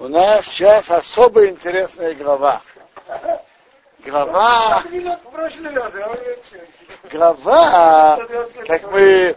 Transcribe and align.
У 0.00 0.06
нас 0.06 0.46
сейчас 0.46 0.88
особо 0.90 1.48
интересная 1.48 2.14
глава. 2.14 2.62
Глава, 4.04 4.84
глава, 7.10 8.20
как 8.64 8.92
мы, 8.92 9.36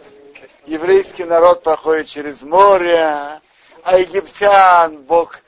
еврейский 0.64 1.24
народ 1.24 1.64
проходит 1.64 2.06
через 2.06 2.42
море, 2.42 3.40
а 3.82 3.98
египтян 3.98 4.98
Бог 4.98 5.40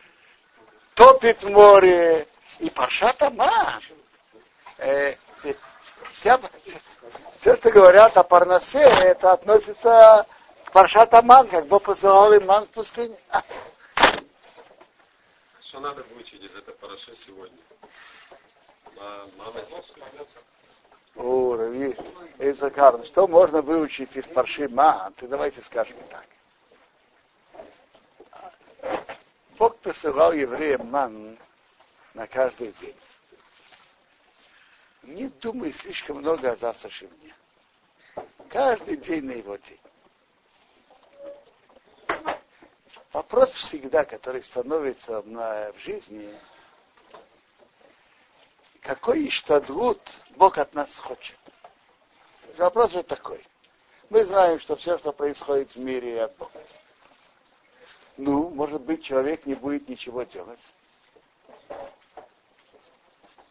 топит 0.94 1.44
море, 1.44 2.26
и 2.58 2.68
Пашат 2.70 3.22
Аман. 3.22 3.82
Э, 4.78 5.14
вся, 6.12 6.40
все, 7.40 7.56
что 7.56 7.70
говорят 7.70 8.16
о 8.16 8.24
Парнасе, 8.24 8.82
это 8.82 9.30
относится 9.30 10.26
к 10.64 10.72
Паршат 10.72 11.14
Аман, 11.14 11.46
как 11.46 11.68
Бог 11.68 11.84
посылал 11.84 12.32
им 12.32 12.46
ман 12.46 12.64
в 12.64 12.70
пустыне. 12.70 13.16
Что 15.74 15.80
надо 15.80 16.04
выучить 16.04 16.40
из 16.40 16.54
этой 16.54 16.72
параши 16.74 17.16
сегодня? 17.16 17.58
О, 21.16 21.56
Рави, 21.56 21.96
Эйзакар, 22.38 23.04
что 23.04 23.26
можно 23.26 23.60
выучить 23.60 24.14
из 24.14 24.24
парши 24.24 24.68
Ман? 24.68 25.12
Ты 25.14 25.26
давайте 25.26 25.62
скажем 25.62 25.96
так. 26.10 26.28
Бог 29.58 29.76
посылал 29.78 30.32
евреям 30.32 30.86
ман 30.92 31.36
на 32.14 32.28
каждый 32.28 32.70
день. 32.80 32.96
Не 35.02 35.26
думай 35.26 35.72
слишком 35.72 36.18
много 36.18 36.52
о 36.52 36.56
завтрашнем 36.56 37.10
дне. 37.18 37.34
Каждый 38.48 38.96
день 38.96 39.24
на 39.24 39.32
его 39.32 39.56
день. 39.56 39.80
Вопрос 43.14 43.52
всегда, 43.52 44.04
который 44.04 44.42
становится 44.42 45.22
в 45.22 45.78
жизни, 45.78 46.34
какой 48.80 49.28
иштадрут 49.28 50.00
Бог 50.30 50.58
от 50.58 50.74
нас 50.74 50.98
хочет? 50.98 51.38
Вопрос 52.58 52.90
же 52.90 53.04
такой. 53.04 53.46
Мы 54.10 54.24
знаем, 54.24 54.58
что 54.58 54.74
все, 54.74 54.98
что 54.98 55.12
происходит 55.12 55.76
в 55.76 55.78
мире, 55.78 56.24
от 56.24 56.36
Бога. 56.38 56.60
Ну, 58.16 58.50
может 58.50 58.82
быть, 58.82 59.04
человек 59.04 59.46
не 59.46 59.54
будет 59.54 59.88
ничего 59.88 60.24
делать. 60.24 60.60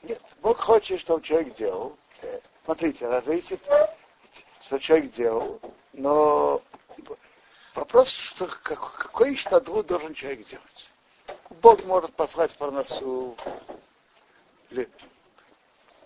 Нет, 0.01 0.21
Бог 0.41 0.59
хочет, 0.59 0.99
чтобы 0.99 1.23
человек 1.23 1.55
делал. 1.55 1.97
Э, 2.21 2.41
смотрите, 2.65 3.07
разве 3.07 3.41
что 3.41 4.77
человек 4.79 5.11
делал, 5.11 5.61
но 5.93 6.61
вопрос, 7.75 8.09
что, 8.09 8.47
какой 8.47 9.35
иштадрут 9.35 9.87
должен 9.87 10.13
человек 10.13 10.47
делать? 10.47 10.89
Бог 11.61 11.83
может 11.85 12.13
послать 12.15 12.55
парносу 12.57 13.37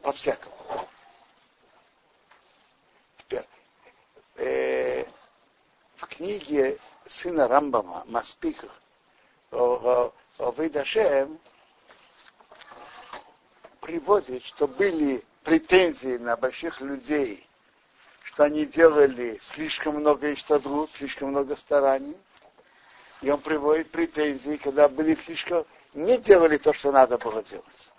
по-всякому. 0.01 0.87
Теперь, 3.17 3.47
э, 4.35 5.05
в 5.95 6.05
книге 6.07 6.79
сына 7.07 7.47
Рамбама 7.47 8.05
о, 9.51 10.11
Выдашем 10.37 11.39
приводит, 13.81 14.43
что 14.43 14.67
были 14.67 15.23
претензии 15.43 16.17
на 16.17 16.35
больших 16.35 16.81
людей, 16.81 17.46
что 18.27 18.43
они 18.43 18.65
делали 18.65 19.39
слишком 19.41 19.95
много 19.95 20.33
иштадрут, 20.33 20.91
слишком 20.91 21.29
много 21.29 21.55
стараний. 21.55 22.17
И 23.21 23.29
он 23.29 23.39
приводит 23.39 23.89
претензии, 23.89 24.57
когда 24.57 24.87
были 24.87 25.15
слишком, 25.15 25.65
не 25.93 26.17
делали 26.17 26.57
то, 26.57 26.71
что 26.73 26.91
надо 26.91 27.17
было 27.17 27.41
делать. 27.43 27.91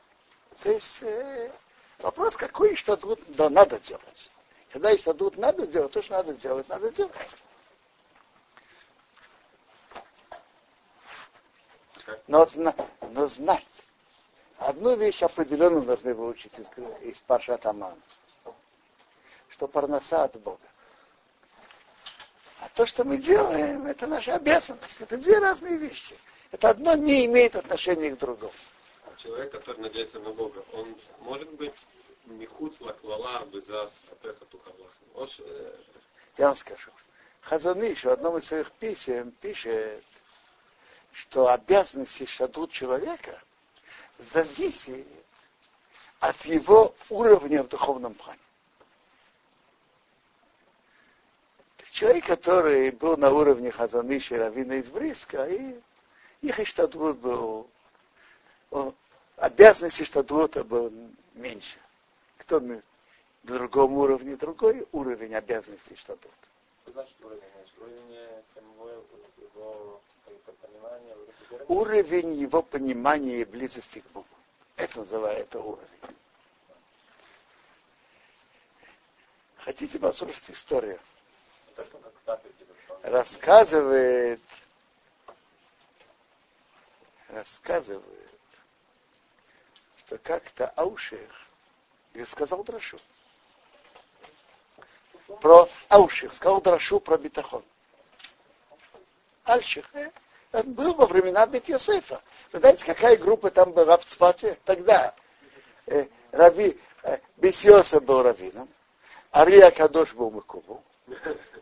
То 0.63 0.71
есть 0.71 1.03
э, 1.03 1.51
Вопрос, 1.99 2.37
какой 2.37 2.75
иштадут 2.75 3.21
да, 3.29 3.51
надо 3.51 3.79
делать. 3.81 4.31
Когда 4.73 4.95
иштадут 4.95 5.37
надо 5.37 5.67
делать, 5.67 5.93
то, 5.93 6.01
что 6.01 6.13
надо 6.13 6.35
делать, 6.35 6.69
надо 6.69 6.91
делать. 6.93 7.13
Но, 12.27 12.47
но 13.11 13.29
знать. 13.29 13.65
Одну 14.59 14.97
вещь 14.97 15.23
определенно 15.23 15.81
должны 15.83 16.15
выучить 16.15 16.53
из, 16.59 16.67
из 17.03 17.19
Паршат 17.21 17.67
Аман. 17.67 18.01
Что 19.51 19.67
парноса 19.67 20.25
от 20.25 20.41
Бога. 20.41 20.59
А 22.61 22.69
то, 22.75 22.87
что 22.87 23.05
мы 23.05 23.19
делаем, 23.19 23.87
это 23.87 24.07
наша 24.07 24.35
обязанность. 24.35 25.01
Это 25.01 25.17
две 25.17 25.39
разные 25.39 25.77
вещи. 25.77 26.17
Это 26.51 26.71
одно 26.71 26.95
не 26.95 27.27
имеет 27.27 27.57
отношения 27.57 28.11
к 28.11 28.19
другому 28.19 28.53
человек, 29.19 29.53
который 29.53 29.81
надеется 29.81 30.19
на 30.21 30.31
Бога, 30.31 30.65
он 30.73 30.97
может 31.21 31.51
быть 31.53 31.75
михуц 32.25 32.81
лаквала 32.81 33.39
апеха 33.39 34.45
тухарлах. 34.47 34.93
Э, 35.41 35.77
Я 36.37 36.49
вам 36.49 36.57
скажу. 36.57 36.91
Хазаныш 37.41 38.05
в 38.05 38.09
одном 38.09 38.39
из 38.39 38.47
своих 38.47 38.71
писем 38.73 39.33
пишет, 39.41 40.05
что 41.13 41.49
обязанности 41.49 42.27
шадут 42.27 42.71
человека 42.71 43.41
зависит 44.19 45.07
от 46.21 46.41
его 46.45 46.95
уровня 47.09 47.63
в 47.63 47.69
духовном 47.69 48.15
плане. 48.15 48.41
Человек, 51.93 52.27
который 52.27 52.91
был 52.91 53.17
на 53.17 53.31
уровне 53.31 53.71
Хазаныша 53.71 54.37
и 54.37 54.39
Равина 54.39 54.75
из 54.75 54.89
Бриска, 54.89 55.49
и 55.49 55.81
их 56.43 56.61
иштадвуд 56.61 57.19
был 57.19 57.69
обязанности 59.37 60.05
статута 60.05 60.65
было 60.65 60.93
меньше. 61.35 61.79
Кто 62.39 62.61
на 62.61 62.83
другом 63.43 63.95
уровне, 63.95 64.37
другой 64.37 64.87
уровень 64.93 65.35
обязанностей 65.35 65.97
статута. 65.97 66.35
Уровень 71.69 72.35
его 72.35 72.63
понимания 72.63 73.41
и 73.41 73.45
близости 73.45 74.01
к 74.01 74.07
Богу. 74.13 74.27
Это 74.77 75.01
называется 75.01 75.61
уровень. 75.61 75.89
Хотите 79.57 79.99
послушать 79.99 80.51
историю? 80.51 80.99
Рассказывает, 83.03 84.41
рассказывает 87.29 88.29
что 90.09 90.19
как-то 90.19 90.69
Аушех 90.77 91.49
сказал 92.27 92.65
Драшу. 92.65 92.99
Про 95.41 95.69
Аушех, 95.89 96.33
сказал 96.33 96.61
Драшу 96.61 97.01
про 97.01 97.19
Битахон. 97.19 97.63
Альших, 99.45 99.95
э, 99.95 100.11
он 100.53 100.73
был 100.73 100.95
во 100.95 101.07
времена 101.07 101.47
Бет 101.47 101.69
Йосефа. 101.69 102.23
Вы 102.53 102.59
знаете, 102.59 102.85
какая 102.85 103.17
группа 103.17 103.51
там 103.51 103.73
была 103.73 103.99
в 103.99 104.05
Цфате 104.05 104.59
тогда? 104.65 105.15
Э, 105.87 106.07
Рави, 106.33 106.81
э, 107.03 107.19
Бет 107.37 107.55
был 108.03 108.23
раввином, 108.23 108.69
Ария 109.35 109.71
Кадош 109.71 110.15
был 110.15 110.31
Макубу, 110.31 110.83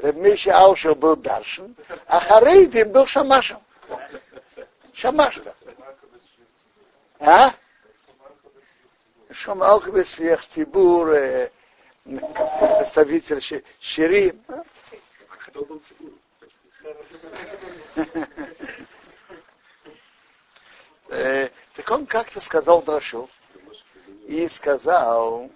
Миша 0.00 0.56
Аушев 0.56 0.98
был 0.98 1.16
Даршин, 1.16 1.76
а 2.06 2.20
Харейдин 2.20 2.92
был 2.92 3.06
Шамашем. 3.06 3.60
Шамашта. 4.92 5.54
А? 7.18 7.52
Шамалх 9.30 9.88
Бешех 9.88 10.46
Тибур, 10.46 11.14
составитель 12.78 13.64
Ширим. 13.80 14.42
Кто 15.28 15.64
был 15.64 15.80
Тибур? 15.80 16.12
Так 21.09 21.91
он 21.91 22.06
как-то 22.06 22.41
сказал 22.41 22.82
Драшу 22.82 23.28
и 24.26 24.48
сказал, 24.48 25.50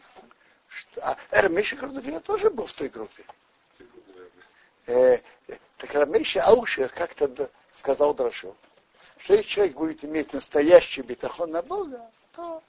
что... 0.68 1.00
А, 1.02 1.16
Эрмиша 1.30 1.76
Кордовина 1.76 2.20
тоже 2.20 2.50
был 2.50 2.66
в 2.66 2.72
той 2.72 2.88
группе. 2.88 3.24
Э, 4.90 5.20
так 5.76 5.94
Рамиша 5.94 6.42
Аушер 6.42 6.88
как-то 6.88 7.48
сказал 7.74 8.12
Драшу, 8.12 8.56
что 9.18 9.34
если 9.34 9.48
человек 9.48 9.76
будет 9.76 10.04
иметь 10.04 10.32
настоящий 10.32 11.02
битахон 11.02 11.52
на 11.52 11.62
Бога, 11.62 12.10
то 12.34 12.60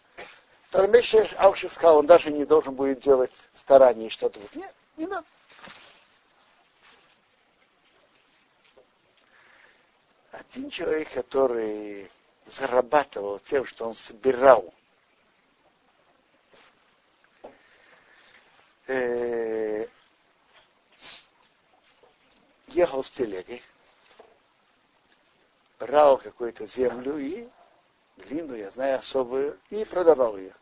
Тармеши 0.70 1.18
Аушев 1.38 1.74
сказал, 1.74 1.98
он 1.98 2.06
даже 2.06 2.30
не 2.32 2.46
должен 2.46 2.76
будет 2.76 3.00
делать 3.00 3.32
старания 3.56 4.10
что-то. 4.10 4.40
Нет, 4.54 4.74
не 4.98 5.08
надо. 5.08 5.26
Один 10.32 10.70
человек, 10.70 11.12
который 11.12 12.12
зарабатывал 12.46 13.40
тем, 13.40 13.66
что 13.66 13.88
он 13.88 13.96
собирал 13.96 14.72
э, 18.86 19.88
ехал 22.72 23.04
с 23.04 23.10
телегой, 23.10 23.62
брал 25.80 26.18
какую-то 26.18 26.66
землю 26.66 27.18
и 27.18 27.48
глину, 28.18 28.56
я 28.56 28.72
знаю 28.72 29.00
особую, 29.00 29.60
и 29.70 29.84
продавал 29.86 30.38
ее. 30.38 30.56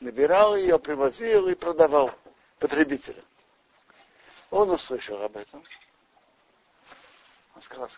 Набирал 0.00 0.56
ее, 0.56 0.78
привозил 0.78 1.48
и 1.48 1.54
продавал 1.54 2.14
потребителям. 2.58 3.24
Он 4.50 4.70
услышал 4.70 5.22
об 5.22 5.36
этом. 5.36 5.62
Он 7.54 7.62
сказал, 7.62 7.88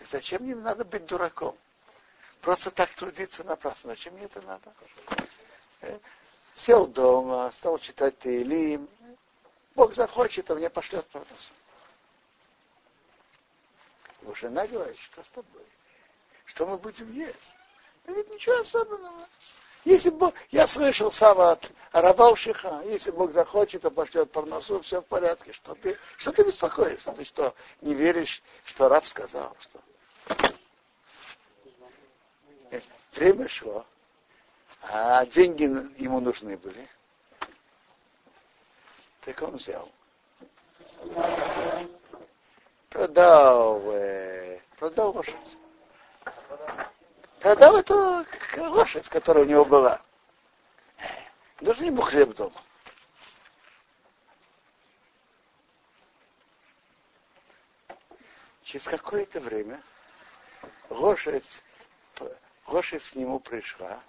зачем 0.00 0.42
мне 0.42 0.54
надо 0.54 0.84
быть 0.84 1.06
дураком? 1.06 1.56
Просто 2.40 2.72
так 2.72 2.92
трудиться 2.94 3.44
напрасно. 3.44 3.90
Зачем 3.90 4.14
мне 4.14 4.24
это 4.24 4.42
надо? 4.42 4.74
Э, 5.80 5.98
сел 6.56 6.88
дома, 6.88 7.50
стал 7.52 7.78
читать 7.78 8.18
Таилим. 8.18 8.88
Бог 9.76 9.94
захочет, 9.94 10.50
а 10.50 10.56
мне 10.56 10.68
пошлет 10.68 11.06
парносу. 11.06 11.52
Его 14.22 14.34
жена 14.34 14.66
говорит, 14.66 14.98
что 14.98 15.22
с 15.22 15.28
тобой? 15.28 15.64
Что 16.44 16.66
мы 16.66 16.78
будем 16.78 17.12
есть? 17.12 17.56
Да 18.06 18.12
ведь 18.12 18.30
ничего 18.30 18.60
особенного. 18.60 19.28
Если 19.84 20.10
Бог, 20.10 20.34
я 20.50 20.66
слышал 20.68 21.10
сам 21.10 21.40
от 21.40 21.68
Рабалшиха, 21.90 22.82
если 22.84 23.10
Бог 23.10 23.32
захочет, 23.32 23.82
то 23.82 23.90
пошлет 23.90 24.30
парносу, 24.30 24.80
все 24.82 25.00
в 25.00 25.06
порядке. 25.06 25.52
Что 25.52 25.74
ты, 25.74 25.98
что 26.16 26.30
ты 26.30 26.44
беспокоишься? 26.44 27.12
Ты 27.12 27.24
что, 27.24 27.54
не 27.80 27.94
веришь, 27.94 28.42
что 28.64 28.88
Раб 28.88 29.04
сказал? 29.04 29.56
Что? 29.60 29.80
Время 33.14 33.46
шло, 33.46 33.84
а 34.82 35.26
деньги 35.26 35.64
ему 36.00 36.20
нужны 36.20 36.56
были. 36.56 36.88
Так 39.20 39.42
он 39.42 39.56
взял. 39.56 39.90
Продал, 42.92 43.82
э, 43.92 44.60
продал 44.78 45.12
лошадь 45.12 45.56
продал 47.42 47.76
эту 47.76 48.24
лошадь, 48.56 49.08
которая 49.08 49.44
у 49.44 49.48
него 49.48 49.64
была. 49.64 50.00
Нужен 51.60 51.86
ему 51.86 52.02
хлеб 52.02 52.34
дома. 52.36 52.62
Через 58.62 58.84
какое-то 58.84 59.40
время 59.40 59.82
лошадь, 60.88 61.62
лошадь 62.66 63.10
к 63.10 63.14
нему 63.16 63.40
пришла 63.40 64.00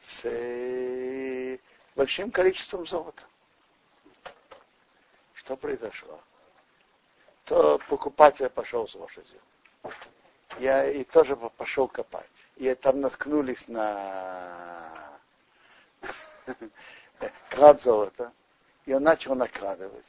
с 0.00 0.24
э, 0.24 1.58
большим 1.94 2.30
количеством 2.30 2.86
золота. 2.86 3.22
Что 5.34 5.56
произошло? 5.56 6.20
То 7.46 7.80
покупатель 7.88 8.48
пошел 8.50 8.86
с 8.86 8.94
лошадью. 8.94 9.40
Я 10.58 10.88
и 10.88 11.04
тоже 11.04 11.36
пошел 11.36 11.88
копать 11.88 12.26
и 12.56 12.74
там 12.74 13.00
наткнулись 13.00 13.68
на 13.68 15.18
клад 17.50 17.82
золота, 17.82 18.32
и 18.86 18.94
он 18.94 19.02
начал 19.02 19.34
накладывать. 19.34 20.06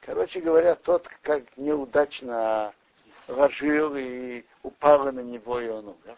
Короче 0.00 0.40
говоря, 0.40 0.74
тот 0.74 1.08
как 1.20 1.44
неудачно 1.56 2.74
ложил 3.28 3.94
и 3.94 4.44
упало 4.62 5.10
на 5.10 5.20
него, 5.20 5.60
и 5.60 5.68
он 5.68 5.88
умер. 5.88 6.16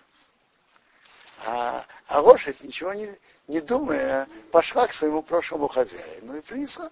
А, 1.47 1.85
а 2.07 2.21
лошадь, 2.21 2.63
ничего 2.63 2.95
не, 2.95 3.19
не 3.49 3.61
думая, 3.61 4.29
пошла 4.53 4.87
к 4.87 4.93
своему 4.93 5.23
прошлому 5.23 5.69
хозяину 5.69 6.37
и 6.37 6.41
принесла. 6.41 6.91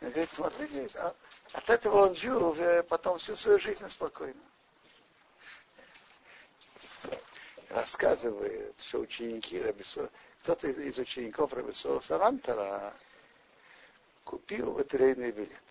Говорит, 0.00 0.28
смотри, 0.32 0.66
говорит, 0.66 0.96
а, 0.96 1.14
от 1.52 1.70
этого 1.70 2.06
он 2.08 2.14
жил 2.14 2.56
потом 2.88 3.18
всю 3.18 3.36
свою 3.36 3.58
жизнь 3.58 3.88
спокойно. 3.88 4.40
рассказывает, 7.72 8.74
что 8.80 9.00
ученики 9.00 9.60
Рабисо, 9.60 10.10
кто-то 10.40 10.68
из, 10.68 10.98
учеников 10.98 11.52
Рабисо 11.52 12.00
Савантера 12.00 12.94
купил 14.24 14.72
лотерейный 14.72 15.32
билет. 15.32 15.62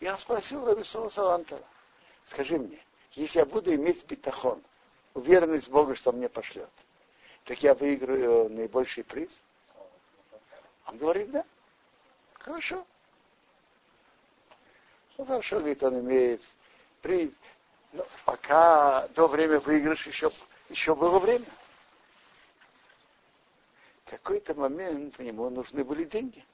Я 0.00 0.16
спросил 0.18 0.64
Рабисо 0.64 1.08
Савантера, 1.08 1.64
скажи 2.26 2.58
мне, 2.58 2.84
если 3.12 3.40
я 3.40 3.46
буду 3.46 3.74
иметь 3.74 4.04
битахон, 4.06 4.62
уверенность 5.14 5.68
в 5.68 5.72
Бога, 5.72 5.94
что 5.94 6.12
мне 6.12 6.28
пошлет, 6.28 6.70
так 7.44 7.62
я 7.62 7.74
выиграю 7.74 8.48
наибольший 8.48 9.04
приз? 9.04 9.40
Он 10.86 10.98
говорит, 10.98 11.30
да. 11.30 11.44
Хорошо. 12.34 12.84
Ну, 15.22 15.26
хорошо, 15.26 15.58
говорит, 15.58 15.80
он 15.84 16.00
имеет 16.00 16.42
приз. 17.00 17.30
Но 17.92 18.04
пока 18.24 19.06
до 19.14 19.28
времени 19.28 19.58
выигрыша 19.58 20.10
еще 20.10 20.32
еще 20.68 20.96
было 20.96 21.20
время. 21.20 21.46
В 24.04 24.10
какой-то 24.10 24.54
момент 24.54 25.20
ему 25.20 25.48
нужны 25.48 25.84
были 25.84 26.02
деньги. 26.02 26.44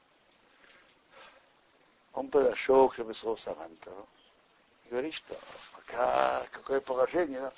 Он 2.13 2.29
подошел 2.29 2.91
к 2.91 2.99
Рабисову 2.99 3.39
Савантору 3.39 4.07
и 4.85 4.91
говорит, 4.91 5.15
что 5.15 5.35
пока 5.73 6.45
какое 6.51 6.83
положение. 6.83 7.51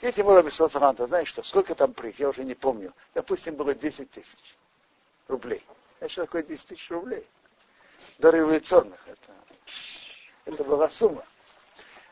И 0.00 0.06
ему 0.06 0.34
Рабисов 0.34 0.72
Савантор, 0.72 1.06
знаешь 1.06 1.28
что, 1.28 1.44
сколько 1.44 1.76
там 1.76 1.94
приз, 1.94 2.18
я 2.18 2.28
уже 2.28 2.42
не 2.42 2.56
помню. 2.56 2.92
Допустим, 3.14 3.54
было 3.54 3.76
10 3.76 4.10
тысяч 4.10 4.56
рублей. 5.28 5.64
Что 6.08 6.22
такое 6.22 6.42
10 6.42 6.66
тысяч 6.66 6.90
рублей? 6.90 7.24
До 8.18 8.30
революционных 8.30 9.00
это, 9.06 9.32
это 10.48 10.64
была 10.64 10.88
сумма. 10.88 11.24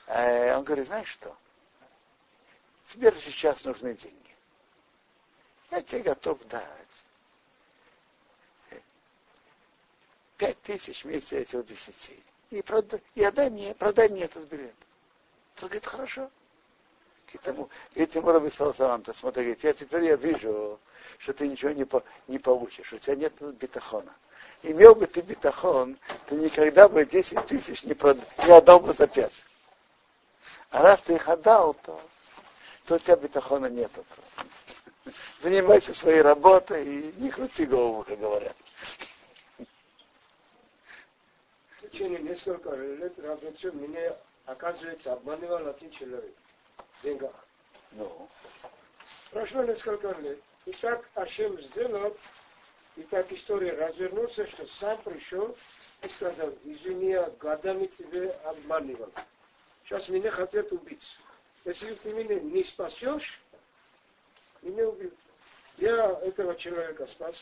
Он 0.09 0.63
говорит, 0.63 0.87
знаешь 0.87 1.09
что, 1.09 1.37
тебе 2.85 3.13
сейчас 3.21 3.65
нужны 3.65 3.95
деньги. 3.95 4.37
Я 5.71 5.83
тебе 5.83 6.03
готов 6.03 6.39
дать 6.47 6.71
пять 10.37 10.61
тысяч 10.63 11.05
вместе 11.05 11.41
этих 11.41 11.65
десяти. 11.65 12.23
И, 12.51 12.63
продай, 12.63 13.03
и 13.15 13.25
отдай 13.25 13.51
мне, 13.51 13.75
продай 13.75 14.09
мне 14.09 14.25
этот 14.25 14.45
билет. 14.49 14.75
Тот 15.55 15.71
говорит, 15.71 15.87
хорошо. 15.87 16.31
К 17.33 17.39
тому, 17.39 17.69
этим 17.95 18.29
Раби 18.29 18.51
Салсалам-то 18.51 19.13
смотри, 19.13 19.45
говорит, 19.45 19.65
я 19.65 19.73
теперь 19.73 20.05
я 20.05 20.17
вижу, 20.17 20.79
что 21.19 21.33
ты 21.33 21.49
ничего 21.49 21.73
не, 21.73 21.85
по, 21.85 22.05
не 22.29 22.39
получишь, 22.39 22.93
у 22.93 22.99
тебя 22.99 23.17
нет 23.17 23.33
бетахона. 23.57 24.15
Имел 24.67 24.97
бы 24.97 25.07
ты 25.07 25.21
бетахон, 25.21 25.97
ты 26.27 26.35
никогда 26.35 26.89
бы 26.89 27.05
10 27.05 27.47
тысяч 27.47 27.85
не, 27.85 27.95
прод... 27.95 28.19
не 28.45 28.51
отдал 28.51 28.81
бы 28.81 28.93
за 28.93 29.07
5. 29.07 29.45
А 30.71 30.83
раз 30.83 31.01
ты 31.03 31.15
их 31.15 31.29
отдал, 31.29 31.75
то 31.75 32.01
то 32.87 32.97
у 32.97 32.99
тебя 32.99 33.17
бетахона 33.17 33.67
нету. 33.67 34.05
Занимайся 35.41 35.95
своей 35.95 36.21
работой 36.21 36.85
и 36.85 37.13
не 37.21 37.31
крути 37.31 37.65
голову, 37.65 38.03
как 38.03 38.19
говорят. 38.19 38.57
В 41.79 41.89
течение 41.89 42.21
нескольких 42.21 42.73
лет 42.99 43.19
работы 43.21 43.71
меня, 43.71 44.17
оказывается, 44.47 45.13
обманывал 45.13 45.69
один 45.69 45.91
человек 45.93 46.35
в 46.99 47.05
деньгах. 47.05 47.35
Ну. 47.93 48.29
Прошло 49.31 49.63
несколько 49.63 50.11
лет. 50.21 50.41
И 50.65 50.73
так 50.73 51.09
Ашем 51.15 51.61
сделал, 51.63 52.17
и 52.97 53.03
так 53.03 53.31
история 53.33 53.73
развернулся, 53.73 54.47
что 54.47 54.67
сам 54.67 54.99
пришел 55.03 55.55
и 56.03 56.09
сказал, 56.09 56.53
извини, 56.65 57.11
я 57.11 57.31
годами 57.39 57.87
тебе 57.87 58.31
обманывал. 58.45 59.13
Сейчас 59.85 60.09
меня 60.09 60.31
хотят 60.31 60.73
убить. 60.73 61.19
Если 61.65 61.95
ты 61.95 62.13
меня 62.13 62.41
не 62.41 62.65
спасешь, 62.65 63.41
меня 64.63 64.89
убьют. 64.89 65.15
Я 65.77 66.19
этого 66.23 66.57
человека 66.57 67.07
спас. 67.07 67.37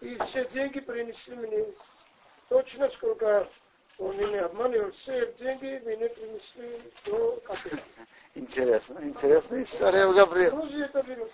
И 0.00 0.18
все 0.26 0.44
деньги 0.46 0.80
принесли 0.80 1.34
мне. 1.34 1.64
Точно 2.48 2.88
сколько 2.90 3.48
он 3.98 4.16
меня 4.16 4.46
обманывал, 4.46 4.92
все 4.92 5.32
деньги 5.38 5.80
мне 5.84 6.08
принесли 6.08 6.92
до 7.06 7.40
копейки. 7.44 7.82
Интересно, 8.34 9.00
интересная 9.02 9.62
история 9.64 10.06
в 10.06 10.14
Гавриил. 10.14 11.30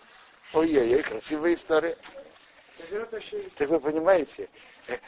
Ой-ой-ой, 0.53 1.03
красивая 1.03 1.55
история. 1.55 1.99
Так 3.57 3.69
вы 3.69 3.81
понимаете, 3.81 4.49
э, 4.89 4.99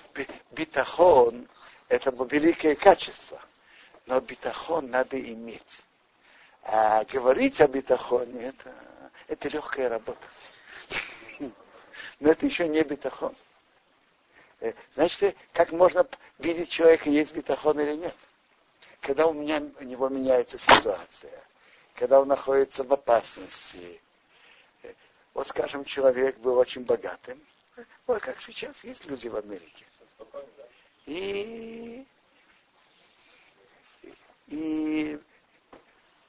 битахон– 0.52 1.48
это 1.88 2.10
великое 2.30 2.74
качество, 2.74 3.40
но 4.06 4.20
битахон 4.20 4.90
надо 4.90 5.20
иметь. 5.20 5.82
А 6.62 7.04
говорить 7.04 7.60
о 7.60 7.68
битахоне, 7.68 8.46
это, 8.46 8.74
это 9.28 9.48
легкая 9.48 9.88
работа. 9.88 10.26
Но 12.20 12.30
это 12.30 12.44
еще 12.44 12.66
не 12.66 12.82
битахон. 12.82 13.36
Э, 14.60 14.72
значит, 14.94 15.36
как 15.52 15.70
можно 15.72 16.06
видеть 16.38 16.70
человека, 16.70 17.08
есть 17.08 17.34
битахон 17.34 17.78
или 17.78 17.94
нет? 17.94 18.16
Когда 19.00 19.26
у, 19.26 19.32
меня, 19.32 19.62
у 19.78 19.84
него 19.84 20.08
меняется 20.08 20.58
ситуация, 20.58 21.44
когда 21.94 22.20
он 22.20 22.28
находится 22.28 22.82
в 22.82 22.92
опасности. 22.92 24.00
Э, 24.82 24.92
вот, 25.34 25.46
скажем, 25.46 25.84
человек 25.84 26.36
был 26.38 26.58
очень 26.58 26.84
богатым. 26.84 27.40
Вот 28.06 28.22
как 28.22 28.40
сейчас 28.40 28.82
есть 28.84 29.04
люди 29.06 29.28
в 29.28 29.36
Америке. 29.36 29.84
И, 31.06 32.06
и 34.46 35.20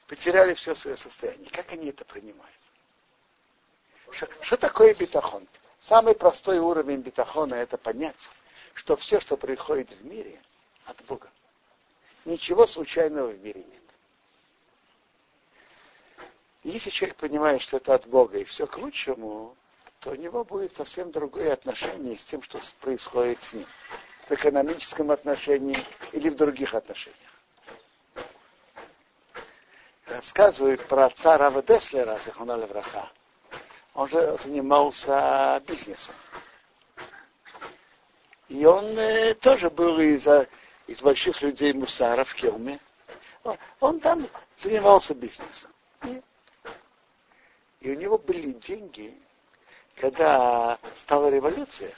потеряли 0.08 0.54
все 0.54 0.76
свое 0.76 0.98
состояние. 0.98 1.50
Как 1.50 1.72
они 1.72 1.90
это 1.90 2.06
принимают? 2.06 2.56
Что, 4.12 4.28
что 4.42 4.58
такое 4.58 4.94
битахон? 4.94 5.48
Самый 5.80 6.16
простой 6.16 6.60
уровень 6.60 7.02
битахона 7.02 7.56
это 7.56 7.78
понять, 7.78 8.30
что 8.74 8.98
все, 8.98 9.20
что 9.20 9.38
приходит 9.38 9.92
в 9.92 10.06
мире, 10.06 10.42
от 10.86 11.02
Бога. 11.06 11.30
Ничего 12.26 12.68
случайного 12.68 13.30
в 13.30 13.40
мире 13.40 13.64
нет. 13.64 13.84
Если 16.64 16.90
человек 16.90 17.18
понимает, 17.18 17.62
что 17.62 17.78
это 17.78 17.94
от 17.94 18.06
Бога 18.08 18.38
и 18.40 18.44
все 18.44 18.68
к 18.68 18.78
лучшему, 18.78 19.56
то 20.00 20.12
у 20.12 20.16
него 20.16 20.44
будет 20.44 20.76
совсем 20.76 21.12
другое 21.12 21.54
отношение 21.54 22.18
с 22.18 22.24
тем, 22.24 22.42
что 22.44 22.60
происходит 22.82 23.42
с 23.42 23.54
ним. 23.54 23.66
В 24.30 24.32
экономическом 24.32 25.12
отношении 25.12 25.78
или 26.12 26.30
в 26.30 26.36
других 26.36 26.74
отношениях. 26.74 27.18
Рассказывают 30.06 30.86
про 30.88 31.06
отца 31.06 31.38
Рава 31.38 31.62
Деслера, 31.64 32.20
Захуна 32.26 32.58
Левраха. 32.58 33.10
Он 33.94 34.08
же 34.10 34.38
занимался 34.44 35.62
бизнесом. 35.66 36.16
И 38.48 38.66
он 38.66 38.98
э, 38.98 39.34
тоже 39.34 39.70
был 39.70 40.00
из, 40.00 40.26
из 40.88 41.02
больших 41.02 41.42
людей 41.42 41.74
Мусара 41.74 42.24
в 42.24 42.34
Келме. 42.36 42.80
Он, 43.80 44.00
там 44.00 44.28
занимался 44.58 45.14
бизнесом. 45.14 45.72
И 46.04 47.92
у 47.92 47.96
него 47.96 48.18
были 48.18 48.52
деньги, 48.52 49.18
когда 49.98 50.78
стала 50.96 51.30
революция, 51.30 51.94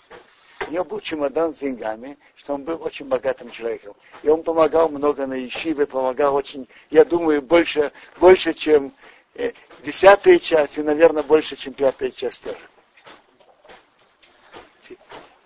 у 0.67 0.71
него 0.71 0.85
был 0.85 0.99
чемодан 0.99 1.53
с 1.53 1.59
деньгами, 1.59 2.17
что 2.35 2.53
он 2.53 2.63
был 2.63 2.81
очень 2.83 3.05
богатым 3.05 3.51
человеком. 3.51 3.95
И 4.23 4.29
он 4.29 4.43
помогал 4.43 4.89
много 4.89 5.25
на 5.25 5.45
Ишиве, 5.47 5.85
помогал 5.85 6.35
очень, 6.35 6.67
я 6.89 7.05
думаю, 7.05 7.41
больше, 7.41 7.91
больше 8.17 8.53
чем 8.53 8.93
э, 9.35 9.53
десятая 9.83 10.39
часть, 10.39 10.77
и, 10.77 10.81
наверное, 10.81 11.23
больше, 11.23 11.55
чем 11.55 11.73
пятая 11.73 12.11
часть 12.11 12.43
тоже. 12.43 12.59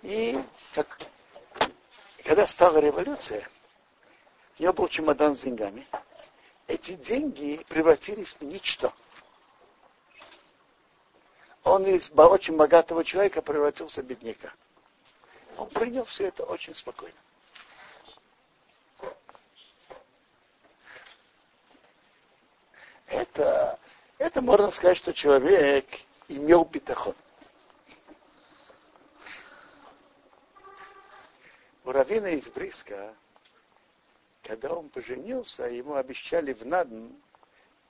И 0.02 0.38
как, 0.74 0.98
когда 2.24 2.46
стала 2.46 2.78
революция, 2.78 3.48
у 4.58 4.62
него 4.62 4.72
был 4.72 4.88
чемодан 4.88 5.36
с 5.36 5.40
деньгами. 5.40 5.86
Эти 6.66 6.94
деньги 6.94 7.64
превратились 7.68 8.36
в 8.38 8.44
ничто 8.44 8.92
он 11.64 11.86
из 11.86 12.10
очень 12.10 12.56
богатого 12.56 13.02
человека 13.04 13.40
превратился 13.40 14.02
в 14.02 14.06
бедняка. 14.06 14.52
Он 15.56 15.68
принял 15.70 16.04
все 16.04 16.28
это 16.28 16.44
очень 16.44 16.74
спокойно. 16.74 17.16
Это, 23.06 23.78
это 24.18 24.42
можно 24.42 24.70
сказать, 24.70 24.98
что 24.98 25.14
человек 25.14 25.86
имел 26.28 26.64
битахон. 26.64 27.14
У 31.84 31.92
Равина 31.92 32.30
из 32.30 32.46
Бриска, 32.48 33.14
когда 34.42 34.74
он 34.74 34.88
поженился, 34.88 35.64
ему 35.64 35.94
обещали 35.94 36.52
в 36.52 36.64
Надн 36.66 37.12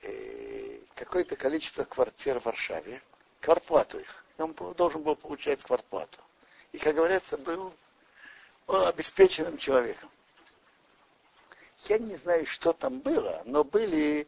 э, 0.03 0.81
какое-то 0.95 1.37
количество 1.37 1.85
квартир 1.85 2.41
в 2.41 2.45
Варшаве 2.45 3.01
квартплату 3.45 4.01
их. 4.01 4.25
Он 4.39 4.55
должен 4.77 5.03
был 5.03 5.15
получать 5.15 5.63
квартплату. 5.63 6.19
И, 6.73 6.79
как 6.79 6.97
говорится, 6.97 7.37
был 7.37 7.73
обеспеченным 8.67 9.59
человеком. 9.59 10.11
Я 11.87 11.99
не 11.99 12.17
знаю, 12.17 12.47
что 12.47 12.73
там 12.73 13.01
было, 13.01 13.43
но 13.45 13.63
были 13.63 14.27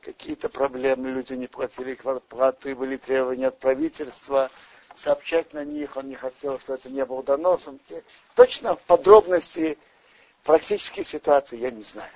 какие-то 0.00 0.48
проблемы, 0.48 1.10
люди 1.10 1.34
не 1.34 1.46
платили 1.46 1.94
квартплату, 1.94 2.70
и 2.70 2.74
были 2.74 2.96
требования 2.96 3.48
от 3.48 3.58
правительства 3.58 4.50
сообщать 4.94 5.52
на 5.52 5.64
них, 5.64 5.96
он 5.96 6.08
не 6.08 6.14
хотел, 6.14 6.58
что 6.60 6.74
это 6.74 6.88
не 6.88 7.04
было 7.04 7.22
доносом. 7.22 7.78
Точно 8.34 8.74
в 8.74 8.80
подробности 8.82 9.78
практические 10.44 11.04
ситуации 11.04 11.58
я 11.58 11.70
не 11.70 11.84
знаю. 11.84 12.10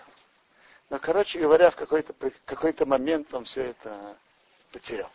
Но, 0.89 0.99
короче 0.99 1.39
говоря, 1.39 1.71
в 1.71 1.77
какой-то 1.77 2.15
какой 2.45 2.75
момент 2.87 3.33
он 3.35 3.45
все 3.45 3.65
это 3.65 4.17
потерял 4.73 5.11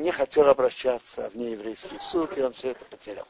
не 0.00 0.10
хотел 0.10 0.48
обращаться 0.48 1.28
в 1.30 1.36
нееврейский 1.36 1.98
суд, 2.00 2.36
и 2.36 2.42
он 2.42 2.52
все 2.52 2.70
это 2.70 2.84
потерял. 2.86 3.28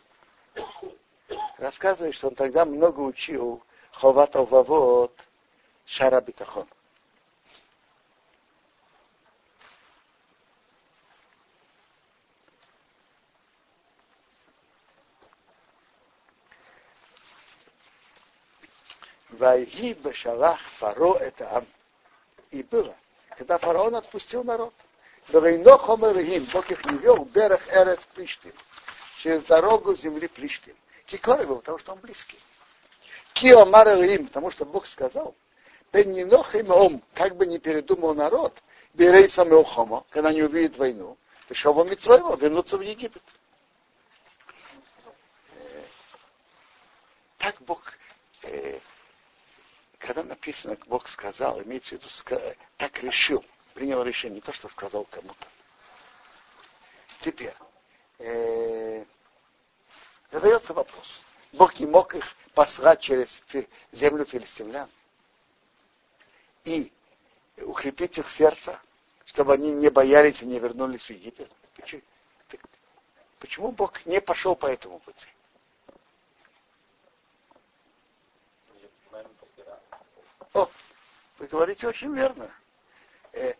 Рассказывает, 1.59 2.15
что 2.15 2.29
он 2.29 2.35
тогда 2.35 2.65
много 2.65 3.01
учил 3.01 3.63
Ховат 3.93 4.35
Алвавот 4.37 5.19
Шара 5.85 6.21
Битахон. 6.21 6.67
Вайги 19.31 19.95
Башалах 19.95 20.61
Фаро 20.79 21.15
это 21.15 21.57
Ам. 21.57 21.67
И 22.51 22.63
было, 22.63 22.95
когда 23.39 23.59
фараон 23.59 23.95
отпустил 23.95 24.45
народ– 24.45 24.75
Вейно 25.29 25.79
хомерихим, 25.79 26.45
Бог 26.53 26.71
их 26.71 26.85
не 26.87 26.99
вел, 26.99 27.25
Дерех 27.27 27.61
Эрец 27.69 28.05
Плиштим, 28.15 28.53
через 29.19 29.45
дорогу 29.45 29.95
земли 29.97 30.27
Плиштим. 30.29 30.75
Кикори 31.07 31.45
был, 31.45 31.57
потому 31.57 31.79
что 31.79 31.93
он 31.93 31.99
близкий. 31.99 32.39
Кио 33.33 33.65
Марелим, 33.65 34.27
потому 34.27 34.51
что 34.51 34.65
Бог 34.65 34.87
сказал, 34.87 35.35
Беннинохим 35.93 36.71
Ом, 36.71 37.03
как 37.15 37.37
бы 37.37 37.47
не 37.47 37.59
передумал 37.59 38.15
народ, 38.15 38.61
Берей 38.95 39.29
Самеохома, 39.29 40.05
когда 40.11 40.33
не 40.33 40.43
увидит 40.43 40.77
войну, 40.77 41.17
пришел 41.49 41.73
во 41.73 41.85
Митроево, 41.85 42.37
вернуться 42.37 42.77
в 42.77 42.81
Египет. 42.81 43.23
Так 47.39 47.57
Бог, 47.61 47.95
когда 49.99 50.23
написано, 50.25 50.77
Бог 50.87 51.09
сказал, 51.09 51.63
имеется 51.63 51.91
в 51.91 51.93
виду, 51.93 52.09
так 52.77 53.03
решил, 53.03 53.45
принял 53.81 54.03
решение, 54.03 54.35
не 54.35 54.41
то, 54.43 54.53
что 54.53 54.69
сказал 54.69 55.07
кому-то. 55.07 55.49
Теперь, 57.21 57.55
э, 58.19 59.07
задается 60.31 60.75
вопрос. 60.75 61.23
Бог 61.55 61.81
не 61.81 61.87
мог 61.87 62.15
их 62.15 62.37
послать 62.53 63.01
через 63.01 63.41
землю 63.91 64.27
филистимлян 64.27 64.91
и 66.65 66.93
укрепить 67.57 68.19
их 68.19 68.29
сердце, 68.29 68.79
чтобы 69.25 69.55
они 69.55 69.73
не 69.73 69.89
боялись 69.89 70.43
и 70.43 70.47
не 70.47 70.59
вернулись 70.59 71.07
в 71.07 71.11
Египет. 71.11 71.51
Почему, 73.39 73.73
Бог 73.73 74.05
не 74.05 74.21
пошел 74.21 74.55
по 74.57 74.67
этому 74.67 74.99
пути? 74.99 75.27
О, 80.53 80.69
вы 81.39 81.47
говорите 81.47 81.89
очень 81.89 82.15
верно. 82.15 82.51
Э, 83.33 83.55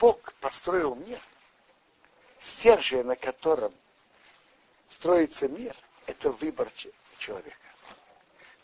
Бог 0.00 0.32
построил 0.40 0.94
мир, 0.94 1.20
стержень, 2.40 3.04
на 3.04 3.16
котором 3.16 3.72
строится 4.88 5.46
мир, 5.46 5.76
это 6.06 6.32
выбор 6.32 6.72
человека. 7.18 7.54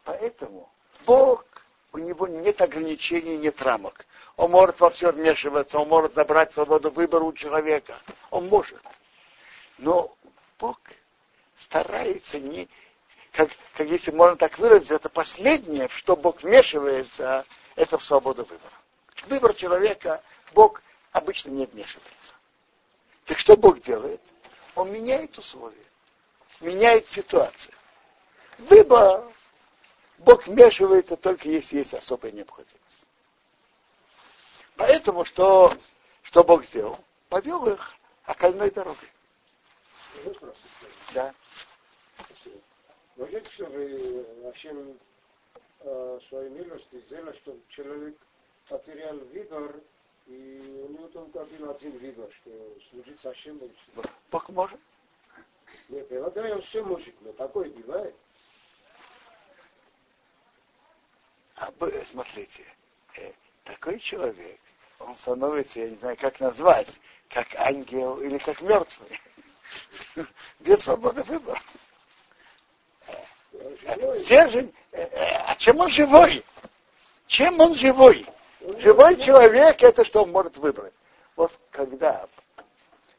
Поэтому 0.05 0.71
Бог, 1.05 1.45
у 1.93 1.99
него 1.99 2.26
нет 2.26 2.61
ограничений, 2.62 3.37
нет 3.37 3.61
рамок. 3.61 4.07
Он 4.37 4.50
может 4.50 4.81
во 4.81 4.90
все 4.90 5.12
вмешиваться, 5.12 5.78
он 5.78 5.88
может 5.88 6.14
забрать 6.14 6.52
свободу 6.52 6.90
выбора 6.90 7.25
у 7.25 7.33
человека. 7.35 7.99
Он 8.31 8.49
может. 8.49 8.81
Но 9.76 10.16
Бог 10.59 10.81
старается 11.59 12.38
не, 12.38 12.66
как, 13.33 13.50
как 13.75 13.87
если 13.87 14.11
можно 14.11 14.37
так 14.37 14.59
выразить, 14.59 14.90
это 14.90 15.11
последнее, 15.11 15.88
в 15.88 15.93
что 15.97 16.16
Бог 16.16 16.43
вмешивается, 16.43 17.45
это 17.75 17.99
в 17.99 18.05
свободу 18.05 18.45
выбора. 18.45 18.73
Выбор 19.28 19.55
человека 19.55 20.23
Бог 20.55 20.83
обычно 21.16 21.50
не 21.50 21.64
вмешивается. 21.64 22.35
Так 23.25 23.38
что 23.38 23.56
Бог 23.56 23.80
делает? 23.80 24.20
Он 24.75 24.92
меняет 24.92 25.37
условия, 25.38 25.87
меняет 26.61 27.06
ситуацию. 27.11 27.75
Выбор 28.58 29.32
Бог 30.18 30.46
вмешивается 30.46 31.16
только 31.16 31.49
если 31.49 31.78
есть 31.78 31.94
особая 31.94 32.32
необходимость. 32.32 33.06
Поэтому 34.76 35.25
что, 35.25 35.75
что 36.23 36.44
Бог 36.44 36.64
сделал? 36.66 36.99
Повел 37.30 37.66
их 37.66 37.94
окольной 38.25 38.70
дорогой. 38.70 39.11
Да. 41.14 41.35
Можете, 43.16 43.50
чтобы 43.52 44.26
Ашем 44.54 44.99
своей 46.28 46.50
милости 46.50 47.00
сделал, 47.06 47.32
чтобы 47.35 47.61
человек 47.70 48.16
потерял 48.68 49.16
выбор 49.16 49.80
и 50.26 50.85
у 50.88 50.92
него 50.92 51.09
только 51.09 51.42
один, 51.42 51.68
один 51.68 51.99
выбор, 51.99 52.28
что 52.40 52.50
служить 52.90 53.21
совсем 53.21 53.59
больше. 53.59 54.11
Бог 54.30 54.49
может. 54.49 54.80
Нет, 55.88 56.11
иногда 56.11 56.42
он 56.54 56.62
все 56.62 56.83
может, 56.83 57.14
но 57.21 57.33
такое 57.33 57.71
бывает. 57.71 58.14
А, 61.56 61.73
смотрите, 62.11 62.64
э, 63.16 63.33
такой 63.64 63.99
человек 63.99 64.61
он 64.99 65.16
становится, 65.16 65.80
я 65.80 65.90
не 65.90 65.97
знаю, 65.97 66.16
как 66.16 66.40
назвать, 66.40 67.00
как 67.28 67.54
ангел 67.56 68.21
или 68.21 68.38
как 68.38 68.61
мертвый. 68.62 69.21
Без 70.61 70.80
свободы 70.80 71.23
выбора. 71.25 71.61
Стержень, 74.18 74.75
э, 74.92 75.02
э, 75.02 75.37
а 75.47 75.54
чем 75.56 75.80
он 75.80 75.88
живой? 75.88 76.45
Чем 77.26 77.61
он 77.61 77.75
живой? 77.75 78.26
Живой 78.61 79.17
человек 79.21 79.83
это 79.83 80.05
что 80.05 80.23
он 80.23 80.33
может 80.33 80.57
выбрать. 80.59 80.95
Вот 81.37 81.53
когда 81.71 82.29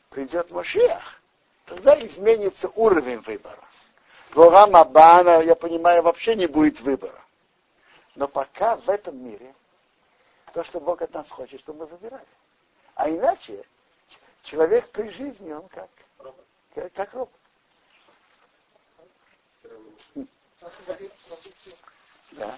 придет 0.10 0.52
Машиах, 0.52 1.22
тогда 1.66 1.94
изменится 2.06 2.70
уровень 2.76 3.20
выбора. 3.20 3.64
Гора 4.34 4.68
Мабана, 4.68 5.42
я 5.42 5.56
понимаю, 5.56 6.04
вообще 6.04 6.36
не 6.36 6.48
будет 6.48 6.82
выбора. 6.82 7.20
Но 8.16 8.28
пока 8.28 8.78
в 8.78 8.90
этом 8.90 9.24
мире 9.24 9.54
то, 10.54 10.64
что 10.64 10.80
Бог 10.80 11.02
от 11.02 11.14
нас 11.14 11.30
хочет, 11.30 11.60
чтобы 11.60 11.80
мы 11.80 11.86
выбирали. 11.86 12.26
А 12.96 13.10
иначе 13.10 13.64
человек 14.42 14.90
при 14.90 15.10
жизни, 15.10 15.52
он 15.52 15.68
как? 15.70 15.90
Как, 16.74 16.94
как 16.94 17.14
робот. 17.14 17.34
Да. 22.32 22.58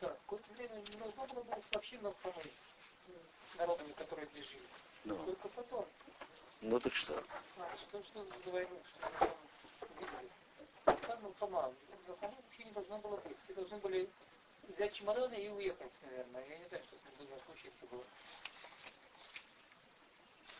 Какое-то 0.00 0.52
время 0.54 0.80
не 0.88 0.96
было 0.96 1.12
вообще 1.72 1.98
помочь 1.98 2.52
с 3.06 3.58
народами, 3.58 3.92
которые 3.92 4.28
здесь 4.28 4.46
жили. 4.46 4.68
Ну. 5.04 5.16
Только 5.24 5.48
потом. 5.48 5.86
Ну 6.60 6.80
так 6.80 6.94
что? 6.94 7.22
А, 7.58 7.76
что, 7.76 8.02
что 8.04 8.24
за 8.24 8.50
войну, 8.50 8.82
что 8.90 9.10
мы 9.10 9.18
там 9.18 9.28
видели? 9.98 10.30
Там 10.84 11.24
Милхама. 11.24 11.72
Милхама 12.06 12.34
вообще 12.34 12.64
не 12.64 12.70
должно 12.72 12.98
было 12.98 13.16
быть. 13.18 13.36
Все 13.44 13.54
должны 13.54 13.76
были 13.78 14.08
взять 14.68 14.94
чемоданы 14.94 15.34
и 15.34 15.48
уехать, 15.48 15.92
наверное. 16.02 16.46
Я 16.48 16.58
не 16.58 16.68
знаю, 16.68 16.82
что 16.84 16.96
с 16.96 17.20
ним 17.20 17.28
случиться 17.46 17.86
было. 17.90 18.04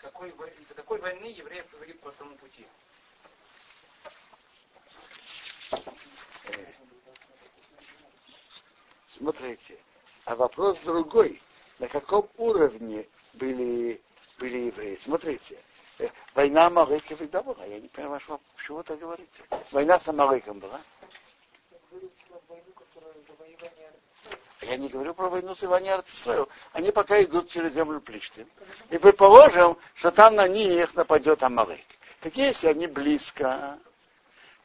Какой, 0.01 0.31
из-за 0.31 0.75
какой 0.75 0.99
войны 0.99 1.27
евреи 1.27 1.63
повели 1.63 1.95
по 1.95 2.11
этому 2.11 2.37
пути? 2.37 2.67
Смотрите, 9.17 9.79
а 10.25 10.35
вопрос 10.35 10.79
другой. 10.81 11.41
На 11.79 11.89
каком 11.89 12.29
уровне 12.37 13.07
были, 13.35 14.01
были 14.39 14.59
евреи? 14.67 14.99
Смотрите, 15.03 15.59
э, 15.99 16.09
война 16.35 16.67
Амалыка 16.67 17.15
всегда 17.17 17.43
была. 17.43 17.65
Я 17.65 17.81
не 17.81 17.89
понимаю, 17.89 18.21
что, 18.21 18.41
почему 18.57 18.81
это 18.81 18.97
говорите. 18.97 19.45
Война 19.71 20.01
с 20.01 20.09
Амалыком 20.09 20.59
была? 20.59 20.81
Я 24.63 24.77
не 24.79 24.89
говорю 24.89 25.15
про 25.15 25.29
войну 25.29 25.55
с 25.55 25.63
Иване 25.63 25.95
Арцисрою. 25.95 26.49
Они 26.73 26.91
пока 26.91 27.23
идут 27.23 27.51
через 27.51 27.75
землю 27.75 28.01
Плиштин. 28.01 28.49
И 28.91 28.99
предположим, 28.99 29.77
что 29.95 30.11
там 30.11 30.35
на 30.37 30.49
них 30.49 30.95
нападет 30.95 31.43
Амалык. 31.43 31.81
Так 32.21 32.35
если 32.37 32.69
они 32.69 32.87
близко, 32.87 33.79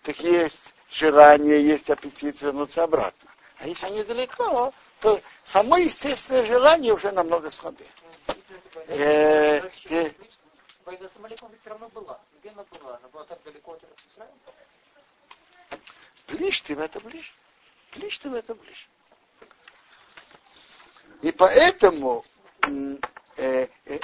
так 0.04 0.18
есть 0.20 0.74
желание, 0.90 1.64
есть 1.64 1.90
аппетит 1.90 2.42
вернуться 2.42 2.84
обратно. 2.84 3.30
А 3.60 3.68
если 3.68 3.86
они 3.88 4.04
далеко, 4.04 4.74
то 5.02 5.22
само 5.44 5.78
естественное 5.78 6.46
желание 6.46 6.94
уже 6.94 7.12
намного 7.12 7.52
слабее. 7.52 7.90
Э, 8.88 9.70
э, 9.90 10.12
Война 10.86 11.10
с 11.10 11.18
Амаликом 11.18 11.52
все 11.60 11.70
равно 11.70 11.90
была. 11.90 12.20
Где 12.40 12.50
она 12.50 12.64
была? 12.64 12.98
Она 12.98 13.08
была 13.10 13.24
так 13.26 13.44
далеко 13.44 13.74
от 13.74 13.84
Израиля? 14.14 14.34
Плиштим 16.26 16.80
это 16.80 17.00
ближе. 17.02 17.32
Плиштим 17.92 18.34
это 18.36 18.56
ближе. 18.56 18.88
И 21.22 21.32
поэтому 21.32 22.24
э, 23.36 23.68
э, 23.86 24.00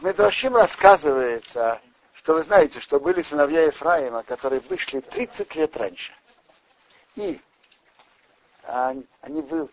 Медрашим 0.00 0.56
рассказывается, 0.56 1.80
что 2.14 2.34
вы 2.34 2.42
знаете, 2.42 2.80
что 2.80 2.98
были 2.98 3.20
сыновья 3.20 3.62
Ефраима, 3.62 4.22
которые 4.22 4.60
вышли 4.60 5.00
30 5.00 5.54
лет 5.56 5.76
раньше. 5.76 6.12
И 7.16 7.40
они, 8.66 9.06
они 9.20 9.42
вы, 9.42 9.68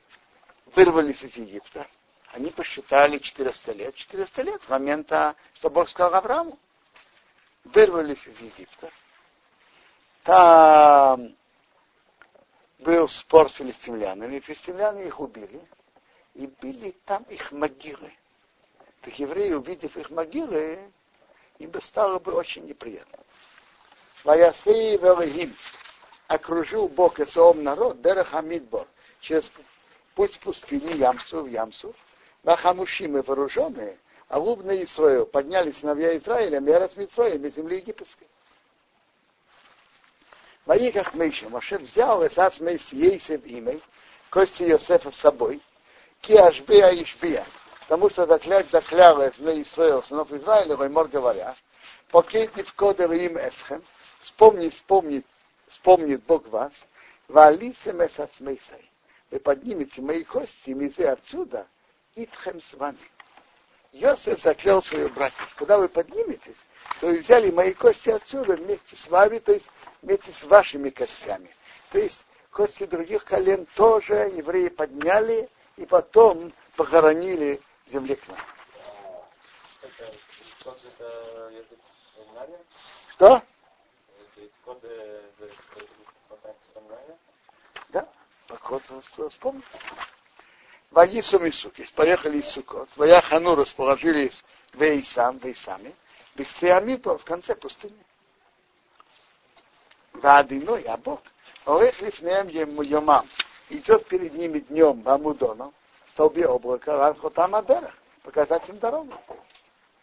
вырвались 0.76 1.24
из 1.24 1.36
Египта. 1.36 1.88
Они 2.34 2.50
посчитали 2.50 3.18
400 3.18 3.72
лет. 3.74 3.96
400 3.96 4.42
лет 4.42 4.64
с 4.64 4.70
момента, 4.70 5.36
что 5.54 5.70
Бог 5.70 5.90
сказал 5.90 6.16
Аврааму. 6.16 6.58
Вырвались 7.66 8.26
из 8.26 8.40
Египта. 8.40 8.90
Там 10.24 11.36
был 12.80 13.08
спор 13.10 13.50
с 13.50 13.54
филистимлянами. 13.54 14.40
Филистимляне 14.40 15.08
их 15.08 15.20
убили 15.20 15.62
и 16.34 16.48
были 16.48 16.92
там 17.06 17.24
их 17.24 17.52
могилы. 17.52 18.14
Так 19.02 19.18
евреи, 19.20 19.54
увидев 19.54 19.98
их 19.98 20.10
могилы, 20.10 20.80
им 21.60 21.70
бы 21.72 21.82
стало 21.82 22.20
бы 22.20 22.34
очень 22.34 22.66
неприятно. 22.66 23.20
Ваясей 24.24 24.98
Велихим 24.98 25.56
окружил 26.32 26.88
Бог 26.88 27.20
и 27.20 27.26
Саом 27.26 27.62
народ, 27.64 28.02
Дерех 28.02 28.34
Амидбор, 28.34 28.88
через 29.20 29.52
путь 30.16 30.40
пустыни 30.40 30.94
Ямсу 30.94 31.44
в 31.44 31.48
Ямсу, 31.48 31.94
Вахамушим 32.44 33.18
и 33.18 33.22
вооруженные, 33.22 33.98
а 34.30 34.40
лубные 34.40 34.86
Исраил. 34.86 35.26
Поднялись 35.26 35.80
сыновья 35.80 36.16
Израиля, 36.18 36.60
Мерас 36.60 36.96
Митроем 36.96 37.46
из 37.46 37.56
земли 37.56 37.78
египетской. 37.78 38.28
Ваиках 40.66 41.14
Мейша, 41.16 41.50
Маше 41.50 41.78
взял 41.80 42.26
Эсац 42.26 42.60
Мейс 42.60 42.94
Ейсев 42.94 43.42
имей, 43.46 43.84
кости 44.30 44.64
Йосефа 44.64 45.12
с 45.12 45.18
собой, 45.18 45.62
Киашбия 46.22 46.92
Ишбия, 46.94 47.46
потому 47.82 48.10
что 48.10 48.26
заклять 48.26 48.70
заклялась 48.70 49.38
в 49.38 49.62
Исраил, 49.62 50.02
сынов 50.02 50.32
Израиля, 50.32 50.78
Ваймор 50.78 51.10
говоря, 51.10 51.56
покейте 52.10 52.64
в 52.64 52.74
кодер 52.74 53.12
им 53.12 53.38
Эсхем, 53.38 53.84
вспомни, 54.22 54.70
вспомни, 54.70 55.24
вспомнит 55.72 56.24
Бог 56.24 56.48
вас, 56.48 56.74
валице 57.28 57.92
месацмейсай, 57.94 58.92
вы 59.32 59.40
поднимете 59.40 60.02
мои 60.02 60.24
кости, 60.24 60.72
мизы 60.72 61.06
отсюда, 61.06 61.68
итхем 62.16 62.62
с 62.62 62.74
вами. 62.74 63.00
Йосеф 63.94 64.42
заклял 64.42 64.82
своих 64.82 65.14
братьев. 65.14 65.54
Когда 65.56 65.78
вы 65.78 65.90
подниметесь, 65.90 66.56
то 67.00 67.08
вы 67.08 67.20
взяли 67.20 67.52
мои 67.52 67.74
кости 67.74 68.10
отсюда 68.10 68.56
вместе 68.56 68.96
с 68.96 69.08
вами, 69.08 69.40
то 69.40 69.52
есть 69.54 69.68
вместе 70.02 70.32
с 70.32 70.44
вашими 70.44 70.90
костями. 70.90 71.50
То 71.90 72.00
есть 72.00 72.26
кости 72.52 72.86
других 72.86 73.26
колен 73.26 73.66
тоже 73.76 74.32
евреи 74.34 74.70
подняли, 74.70 75.50
и 75.78 75.86
потом 75.86 76.54
похоронили 76.76 77.62
в 77.86 77.90
земле 77.90 78.16
к 78.16 78.28
нам. 78.28 78.38
Что? 83.10 83.42
Да, 87.90 88.08
поход 88.48 88.84
вспомнить. 89.30 89.66
Ваису 90.92 91.40
Мисукис, 91.40 91.90
поехали 91.92 92.40
из 92.40 92.50
Сукот, 92.50 92.90
Ваяхану 92.98 93.56
расположились 93.56 94.44
в 94.74 94.82
Эйсам, 94.82 95.40
в 95.40 95.46
Эйсаме, 95.46 95.94
Биксиамипо 96.36 97.18
в 97.18 97.24
конце 97.24 97.56
пустыни. 97.56 98.04
Вадиной, 100.14 100.84
а 100.84 100.98
Бог, 100.98 101.22
Орех 101.66 102.02
лифнеем 102.02 102.50
йомам, 102.82 103.26
идет 103.70 104.06
перед 104.08 104.34
ними 104.34 104.60
днем 104.60 105.02
Бамудоном, 105.02 105.74
в 106.08 106.12
столбе 106.12 106.46
облака, 106.46 107.08
Архотам 107.08 107.56
Адерах, 107.56 107.94
показать 108.24 108.68
им 108.68 108.78
дорогу. 108.80 109.14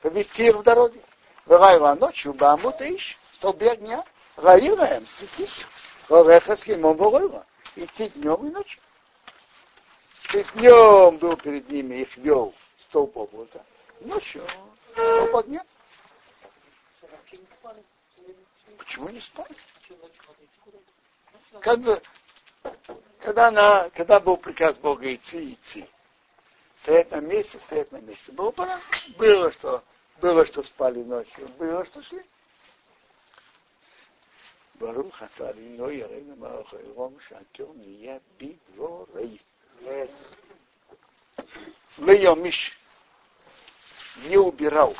Повести 0.00 0.46
их 0.48 0.56
в 0.56 0.62
дороге. 0.62 1.00
Вырайла 1.44 1.94
ночью 1.94 2.32
Бамут 2.32 2.80
Иш, 2.80 3.18
в 3.32 3.36
столбе 3.36 3.72
огня, 3.72 4.04
Раила 4.38 4.84
им 4.96 5.06
светить. 5.06 5.66
Ореха 6.08 6.56
с 6.56 6.62
Химом 6.62 6.96
Воройла. 6.96 7.44
Идти 7.74 8.08
днем 8.10 8.46
и 8.46 8.50
ночью. 8.50 8.80
То 10.30 10.38
есть 10.38 10.52
днем 10.54 11.16
был 11.18 11.36
перед 11.36 11.68
ними, 11.68 11.96
их 11.96 12.16
вел 12.16 12.54
столб 12.78 13.16
облака. 13.16 13.64
Ночью 14.00 14.44
столб 14.92 15.36
огня. 15.36 15.64
Почему 18.78 19.08
не 19.08 19.20
спали? 19.20 19.54
Когда, 21.60 22.00
когда, 23.18 23.48
она, 23.48 23.90
когда 23.90 24.20
был 24.20 24.36
приказ 24.36 24.78
Бога 24.78 25.12
идти, 25.12 25.54
идти. 25.54 25.88
Стоять 26.76 27.10
на 27.10 27.16
месте, 27.16 27.58
стоять 27.58 27.90
на 27.90 27.96
месте. 27.96 28.30
Было 28.32 28.52
пора. 28.52 28.80
Было, 29.16 29.50
что, 29.50 29.82
было, 30.20 30.46
что 30.46 30.62
спали 30.62 31.02
ночью, 31.02 31.48
было, 31.58 31.84
что 31.84 32.02
шли. 32.02 32.24
ברוך 34.79 35.23
אתה 35.23 35.49
אדינו 35.49 35.91
יראינו 35.91 36.35
מערך 36.35 36.73
עירום 36.73 37.17
שהכל 37.27 37.63
נהיה 37.75 38.17
בדבורי. 38.37 39.37
Леомиш 41.99 42.77
не 44.25 44.37
убирал, 44.37 44.95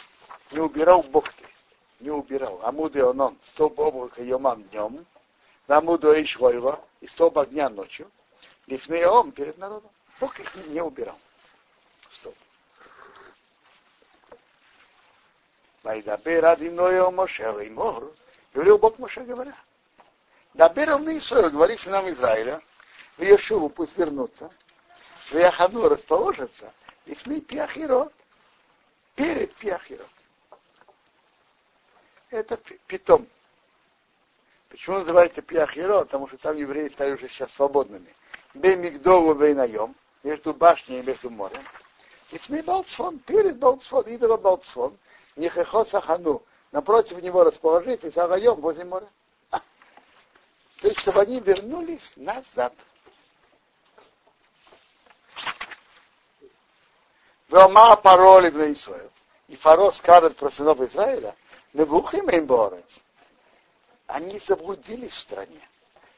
не 0.52 0.60
убирал 0.60 1.04
Бог, 1.04 1.32
то 1.32 1.44
есть, 1.44 1.66
не 2.00 2.12
убирал. 2.12 2.60
Амуды 2.64 3.04
он, 3.04 3.38
столб 3.48 3.80
облака 3.80 4.22
йомам 4.22 4.64
днем, 4.64 5.06
Намуду 5.68 6.14
Эйшвойва, 6.14 6.84
и 7.02 7.08
столб 7.08 7.38
огня 7.40 7.70
ночью, 7.70 8.12
Лифнеом 8.68 9.32
перед 9.32 9.58
народом. 9.58 9.90
Бог 10.20 10.40
их 10.40 10.54
не 10.68 10.82
убирал. 10.82 11.18
Стоп. 12.12 12.36
Вайдабер 15.84 16.46
Адиноя 16.46 17.10
Моше 17.10 17.66
и 17.66 17.70
Мор. 17.70 18.14
Говорил 18.54 18.78
Бог 18.78 19.00
Моше, 19.00 19.22
говоря. 19.24 19.56
Дабер 20.59 20.93
он 20.93 21.09
Исраил, 21.17 21.53
говорит 21.53 21.79
сынам 21.79 22.11
Израиля, 22.11 22.61
в 23.17 23.23
Иешуву 23.23 23.69
пусть 23.69 23.97
вернутся, 23.97 24.51
в 25.31 25.35
Яхану 25.35 25.89
расположатся, 25.89 26.73
и 27.07 27.15
шли 27.15 27.41
Пиахирот, 27.41 28.13
перед 29.15 29.55
Пиахирот. 29.55 30.11
Это 32.31 32.57
питом. 32.89 33.29
Почему 34.69 34.99
называется 34.99 35.43
Пиахирот? 35.43 36.09
Потому 36.09 36.27
что 36.27 36.39
там 36.39 36.57
евреи 36.57 36.89
стали 36.89 37.13
уже 37.13 37.29
сейчас 37.29 37.53
свободными. 37.53 38.13
Бемигдову 38.55 39.35
Вейнаем, 39.35 39.95
между 40.25 40.53
башней 40.53 40.99
и 40.99 41.05
между 41.05 41.31
морем. 41.31 41.63
И 42.33 42.39
с 42.39 42.49
ней 42.49 42.63
Балцфон, 42.63 43.21
перед 43.21 43.59
Балцфон, 43.59 44.09
идола 44.09 44.37
Балцфон, 44.37 44.99
Нехехо 45.37 45.85
Сахану, 45.85 46.43
напротив 46.73 47.23
него 47.23 47.45
расположитесь, 47.45 48.17
а 48.17 48.27
возле 48.27 48.85
моря. 48.85 49.07
То 50.81 50.89
есть, 50.89 51.01
чтобы 51.01 51.23
они 51.23 51.41
вернулись 51.41 52.13
назад. 52.17 52.73
Вема 57.49 57.97
пароли 57.97 58.51
в 58.51 58.73
Израиль. 58.73 59.11
И 59.49 59.57
Фаро 59.57 59.91
скажет 59.93 60.37
про 60.37 60.51
сынов 60.51 60.81
Израиля, 60.81 61.35
не 61.73 61.85
бухим 61.85 62.29
им 62.29 62.47
борец. 62.47 63.01
Они 64.07 64.39
заблудились 64.39 65.13
в 65.13 65.19
стране. 65.19 65.61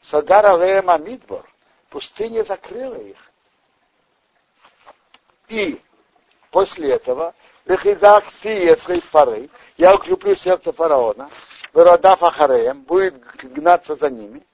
Сагара 0.00 0.56
Леема 0.56 0.98
Мидбор. 0.98 1.48
Пустыня 1.88 2.44
закрыла 2.44 2.96
их. 2.96 3.18
И 5.48 5.80
после 6.50 6.92
этого 6.92 7.34
пары, 9.10 9.50
я 9.76 9.94
укреплю 9.94 10.36
сердце 10.36 10.72
фараона, 10.72 11.30
Веродав 11.74 12.22
Ахареем, 12.22 12.82
будет 12.82 13.14
гнаться 13.42 13.96
за 13.96 14.10
ними. 14.10 14.44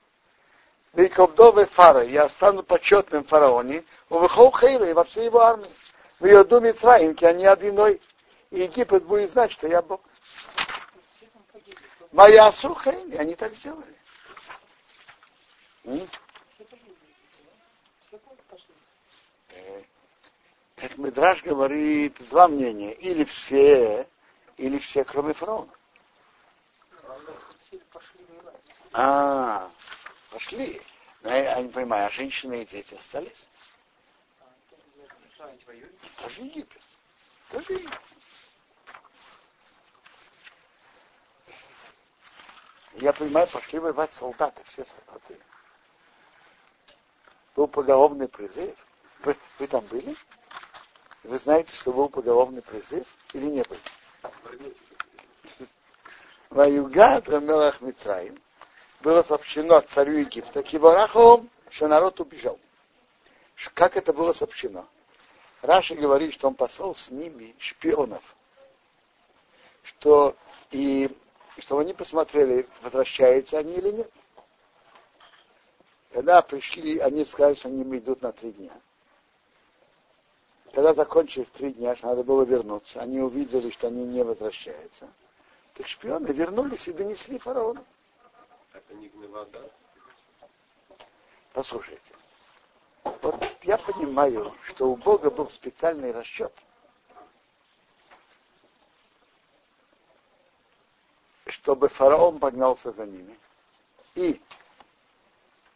Виковдовы 0.96 1.66
фары, 1.66 2.06
я 2.06 2.26
стану 2.30 2.62
почетным 2.62 3.22
фараоне, 3.22 3.84
у 4.08 4.18
Вихол 4.22 4.50
Хейве 4.50 4.94
во 4.94 5.04
всей 5.04 5.26
его 5.26 5.40
армии. 5.40 5.70
В 6.18 6.24
ее 6.24 6.42
думе 6.42 6.72
Цваинки, 6.72 7.22
они 7.26 7.44
одиной. 7.44 8.00
И 8.50 8.62
Египет 8.62 9.04
будет 9.04 9.30
знать, 9.30 9.52
что 9.52 9.68
я 9.68 9.82
Бог. 9.82 10.00
Моя 12.12 12.50
сухая, 12.50 13.04
они 13.18 13.34
так 13.34 13.54
сделали. 13.54 13.94
Как 20.76 20.96
Медраж 20.96 21.42
говорит, 21.42 22.16
два 22.30 22.48
мнения. 22.48 22.94
Или 22.94 23.24
все, 23.24 24.08
или 24.56 24.78
все, 24.78 25.04
кроме 25.04 25.34
фараона. 25.34 25.68
А, 28.94 29.70
пошли. 30.36 30.82
Но 31.22 31.30
я 31.30 31.62
не 31.62 31.70
понимаю, 31.70 32.08
а 32.08 32.10
женщины 32.10 32.60
и 32.62 32.66
дети 32.66 32.94
остались? 32.94 33.46
Тоже 36.18 36.42
Египет. 36.42 36.82
Тоже 37.50 37.72
Египет. 37.72 38.00
Я 42.96 43.12
понимаю, 43.14 43.46
пошли 43.48 43.78
воевать 43.78 44.12
солдаты, 44.12 44.62
все 44.64 44.84
солдаты. 44.84 45.40
Был 47.54 47.66
поголовный 47.66 48.28
призыв. 48.28 48.76
Вы, 49.20 49.36
вы 49.58 49.66
там 49.66 49.86
были? 49.86 50.14
Вы 51.22 51.38
знаете, 51.38 51.74
что 51.74 51.94
был 51.94 52.10
поголовный 52.10 52.60
призыв 52.60 53.06
или 53.32 53.46
не 53.46 53.62
был? 53.62 53.78
Ваюгад 56.50 57.26
Рамелах 57.28 57.80
Митраим 57.80 58.38
было 59.06 59.22
сообщено 59.22 59.80
царю 59.82 60.18
Египта, 60.18 60.64
Кибарахом, 60.64 61.48
что 61.70 61.86
народ 61.86 62.18
убежал. 62.18 62.58
Как 63.72 63.96
это 63.96 64.12
было 64.12 64.32
сообщено? 64.32 64.84
Раша 65.62 65.94
говорит, 65.94 66.34
что 66.34 66.48
он 66.48 66.54
послал 66.54 66.96
с 66.96 67.08
ними 67.08 67.54
шпионов, 67.60 68.20
что 69.84 70.34
и 70.72 71.16
чтобы 71.58 71.82
они 71.82 71.94
посмотрели, 71.94 72.68
возвращаются 72.82 73.58
они 73.58 73.74
или 73.74 73.92
нет. 73.92 74.10
Когда 76.10 76.42
пришли, 76.42 76.98
они 76.98 77.24
сказали, 77.26 77.54
что 77.54 77.68
они 77.68 77.84
идут 77.98 78.22
на 78.22 78.32
три 78.32 78.50
дня. 78.50 78.72
Когда 80.72 80.94
закончились 80.94 81.48
три 81.50 81.72
дня, 81.74 81.94
что 81.94 82.08
надо 82.08 82.24
было 82.24 82.42
вернуться, 82.42 83.00
они 83.00 83.20
увидели, 83.20 83.70
что 83.70 83.86
они 83.86 84.04
не 84.04 84.24
возвращаются. 84.24 85.08
Так 85.74 85.86
шпионы 85.86 86.32
вернулись 86.32 86.88
и 86.88 86.92
донесли 86.92 87.38
фараону. 87.38 87.84
Это 88.76 88.94
не 88.94 89.08
гневода. 89.08 89.70
Послушайте. 91.54 92.14
Вот 93.04 93.42
я 93.62 93.78
понимаю, 93.78 94.54
что 94.64 94.90
у 94.90 94.96
Бога 94.96 95.30
был 95.30 95.48
специальный 95.48 96.12
расчет. 96.12 96.52
Чтобы 101.46 101.88
фараон 101.88 102.38
погнался 102.38 102.92
за 102.92 103.06
ними. 103.06 103.38
И 104.14 104.42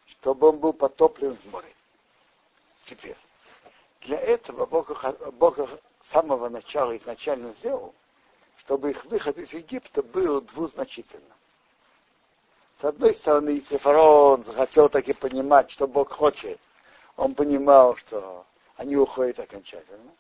чтобы 0.07 0.49
он 0.49 0.59
был 0.59 0.75
потоплен 0.75 1.37
в 1.37 1.45
море. 1.47 1.75
Теперь. 2.85 3.17
Для 4.03 4.19
этого 4.19 4.67
Бог, 4.67 4.91
Бог 5.35 5.59
с 5.59 5.79
самого 6.03 6.51
начала 6.51 6.95
изначально 6.99 7.55
сделал, 7.55 7.95
чтобы 8.59 8.91
их 8.91 9.07
выход 9.07 9.39
из 9.39 9.55
Египта 9.55 10.03
был 10.03 10.43
двузначительным. 10.43 11.40
С 12.81 12.85
одной 12.85 13.15
стороны, 13.15 13.51
если 13.51 13.77
фараон 13.77 14.43
захотел 14.43 14.89
таки 14.89 15.13
понимать, 15.13 15.71
что 15.71 15.87
Бог 15.87 16.11
хочет, 16.13 16.59
он 17.17 17.35
понимал, 17.35 17.95
что 17.97 18.47
они 18.77 18.97
уходят 18.97 19.39
окончательно. 19.39 20.11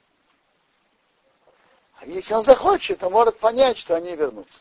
А 1.94 2.04
если 2.04 2.34
он 2.34 2.44
захочет, 2.44 2.98
то 2.98 3.08
может 3.08 3.38
понять, 3.38 3.78
что 3.78 3.96
они 3.96 4.14
вернутся. 4.14 4.60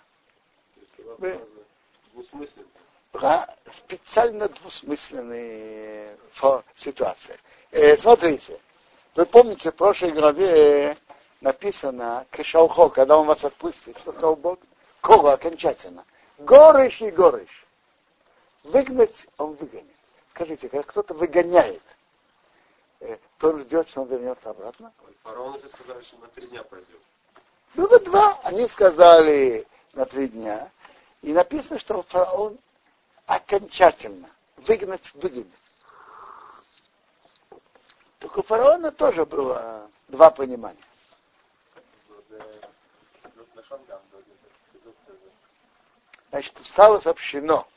Да, 3.12 3.56
специально 3.76 4.48
двусмысленные 4.48 6.18
ситуации. 6.76 7.38
Э, 7.72 7.98
смотрите, 7.98 8.62
вы 9.16 9.26
помните, 9.26 9.72
в 9.72 9.76
прошлой 9.76 10.12
главе 10.12 10.98
написано 11.42 12.26
Кешалхо, 12.32 12.88
когда 12.90 13.18
он 13.18 13.28
вас 13.28 13.44
отпустит, 13.44 13.98
что 14.00 14.14
сказал 14.14 14.38
Бог? 14.38 14.60
Кого 15.02 15.32
окончательно? 15.32 16.06
Горыш 16.38 17.02
и 17.02 17.10
горыш. 17.10 17.66
Выгнать 18.64 19.28
он 19.38 19.54
выгонит. 19.54 19.96
Скажите, 20.32 20.70
когда 20.70 20.84
кто-то 20.84 21.14
выгоняет, 21.14 21.84
э, 23.00 23.18
то 23.38 23.50
он 23.50 23.62
ждет, 23.62 23.90
что 23.90 24.02
он 24.02 24.10
вернется 24.10 24.50
обратно? 24.50 24.94
Фараон 25.24 25.56
уже 25.56 25.70
сказали, 25.70 26.04
что 26.04 26.18
на 26.18 26.28
три 26.28 26.48
дня 26.48 26.64
пойдет. 26.64 27.02
Было 27.76 28.00
два. 28.00 28.40
Они 28.44 28.68
сказали 28.68 29.68
на 29.94 30.06
три 30.06 30.28
дня. 30.28 30.72
И 31.22 31.34
написано, 31.34 31.80
что 31.80 32.04
фараон 32.04 32.58
окончательно 33.26 34.30
выгнать 34.58 35.14
выгонит. 35.14 35.48
Только 38.20 38.40
у 38.40 38.44
фараона 38.44 38.92
тоже 38.92 39.26
было 39.26 39.90
два 40.08 40.30
понимания. 40.32 40.84
Значит, 46.32 46.54
стало 46.66 47.00
сообщено 47.00 47.68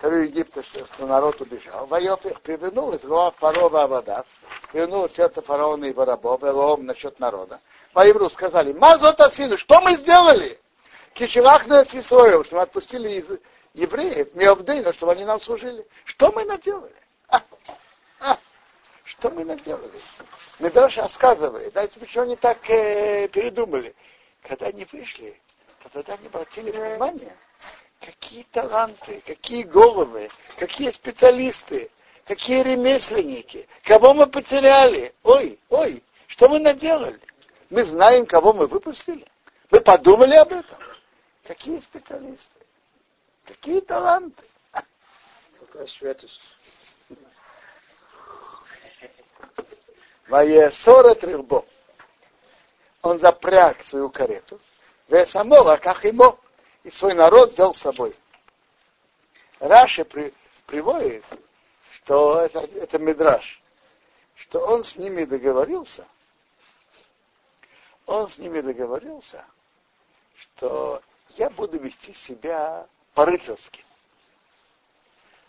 царю 0.00 0.22
Египта, 0.22 0.62
что 0.62 1.06
народ 1.06 1.40
убежал. 1.40 1.86
Вайопих 1.86 2.40
перевернулась 2.40 3.02
голова 3.02 3.30
фараона 3.32 3.86
вода, 3.86 4.24
перевернулось 4.72 5.14
сердце 5.14 5.42
фараона 5.42 5.86
и 5.86 5.94
рабов, 5.94 6.42
и 6.42 6.82
насчет 6.82 7.18
народа. 7.20 7.60
Воевру 7.92 8.30
сказали, 8.30 8.72
Мазот 8.72 9.20
Асину, 9.20 9.58
что 9.58 9.80
мы 9.80 9.94
сделали? 9.94 10.58
Кишевах 11.14 11.66
на 11.66 11.82
Исроил, 11.82 12.44
что 12.44 12.56
мы 12.56 12.62
отпустили 12.62 13.10
из 13.10 13.26
евреев, 13.74 14.34
Меобдейна, 14.34 14.92
чтобы 14.92 15.12
они 15.12 15.24
нам 15.24 15.40
служили. 15.40 15.86
Что 16.04 16.32
мы 16.32 16.44
наделали? 16.44 16.94
А, 17.28 17.42
а, 18.20 18.38
что 19.04 19.30
мы 19.30 19.44
наделали? 19.44 20.00
Медраш 20.60 20.98
рассказывает, 20.98 21.72
знаете, 21.72 21.98
почему 21.98 22.24
они 22.24 22.36
так 22.36 22.58
э, 22.70 23.28
передумали? 23.28 23.94
Когда 24.42 24.66
они 24.66 24.86
вышли, 24.90 25.38
то 25.82 25.88
тогда 25.90 26.14
они 26.14 26.28
обратили 26.28 26.70
внимание, 26.70 27.36
какие 28.00 28.44
таланты, 28.44 29.22
какие 29.26 29.62
головы, 29.62 30.30
какие 30.58 30.90
специалисты, 30.90 31.90
какие 32.24 32.62
ремесленники, 32.62 33.68
кого 33.84 34.14
мы 34.14 34.26
потеряли. 34.26 35.14
Ой, 35.22 35.58
ой, 35.68 36.02
что 36.26 36.48
мы 36.48 36.58
наделали? 36.58 37.20
Мы 37.68 37.84
знаем, 37.84 38.26
кого 38.26 38.52
мы 38.52 38.66
выпустили. 38.66 39.26
Мы 39.70 39.80
подумали 39.80 40.34
об 40.34 40.52
этом. 40.52 40.78
Какие 41.44 41.80
специалисты? 41.80 42.60
Какие 43.44 43.80
таланты? 43.80 44.42
Какая 44.72 45.86
святость. 45.86 46.40
Ваесора 50.28 51.14
трехбо. 51.14 51.64
Он 53.02 53.18
запряг 53.18 53.82
свою 53.82 54.10
карету. 54.10 54.60
Весамова, 55.08 55.76
как 55.76 56.04
ему, 56.04 56.38
и 56.84 56.90
свой 56.90 57.14
народ 57.14 57.52
взял 57.52 57.74
с 57.74 57.78
собой. 57.78 58.16
Раши 59.58 60.04
при, 60.04 60.32
приводит, 60.66 61.24
что 61.92 62.40
это, 62.40 62.60
это 62.60 62.98
Мидраш, 62.98 63.62
что 64.34 64.60
он 64.60 64.84
с 64.84 64.96
ними 64.96 65.24
договорился, 65.24 66.06
он 68.06 68.30
с 68.30 68.38
ними 68.38 68.60
договорился, 68.60 69.44
что 70.36 71.02
я 71.30 71.50
буду 71.50 71.78
вести 71.78 72.14
себя 72.14 72.86
по-рыцарски. 73.14 73.84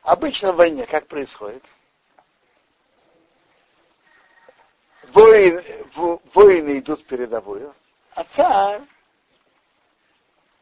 Обычно 0.04 0.52
в 0.52 0.58
войне 0.58 0.86
как 0.86 1.08
происходит? 1.08 1.64
Воин, 5.10 5.64
воины 6.34 6.80
идут 6.80 7.02
в 7.02 7.06
передовую, 7.06 7.74
а 8.14 8.24
царь 8.26 8.82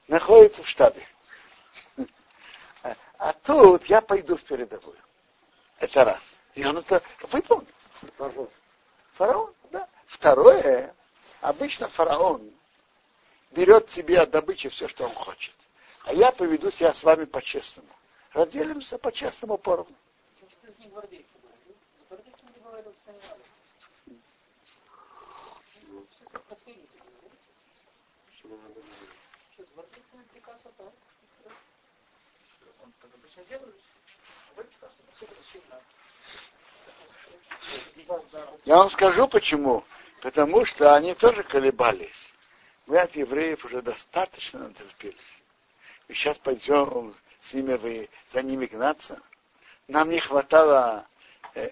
находится 0.09 0.63
в 0.63 0.67
штабе. 0.67 1.07
А 3.17 3.33
тут 3.43 3.85
я 3.85 4.01
пойду 4.01 4.35
в 4.35 4.43
передовую. 4.43 4.97
Это 5.77 6.03
раз. 6.03 6.37
И 6.55 6.65
он 6.65 6.77
это 6.77 7.01
выполнил. 7.31 7.67
Фараон, 9.13 9.53
да. 9.71 9.87
Второе, 10.07 10.95
обычно 11.41 11.87
фараон 11.89 12.51
берет 13.51 13.89
себе 13.89 14.21
от 14.21 14.31
добычи 14.31 14.69
все, 14.69 14.87
что 14.87 15.05
он 15.05 15.13
хочет. 15.13 15.53
А 16.05 16.13
я 16.13 16.31
поведу 16.31 16.71
себя 16.71 16.93
с 16.93 17.03
вами 17.03 17.25
по-честному. 17.25 17.89
Разделимся 18.33 18.97
по-честному 18.97 19.57
поровну. 19.57 19.95
Я 38.65 38.77
вам 38.77 38.89
скажу 38.89 39.27
почему. 39.27 39.83
Потому 40.21 40.65
что 40.65 40.95
они 40.95 41.13
тоже 41.13 41.43
колебались. 41.43 42.33
Мы 42.87 42.99
от 42.99 43.15
евреев 43.15 43.63
уже 43.63 43.81
достаточно 43.81 44.67
натерпелись. 44.67 45.43
И 46.07 46.13
сейчас 46.13 46.37
пойдем 46.37 47.15
с 47.39 47.53
ними, 47.53 47.75
вы, 47.75 48.09
за 48.29 48.41
ними 48.41 48.65
гнаться. 48.65 49.21
Нам 49.87 50.09
не 50.09 50.19
хватало 50.19 51.07
э, 51.55 51.69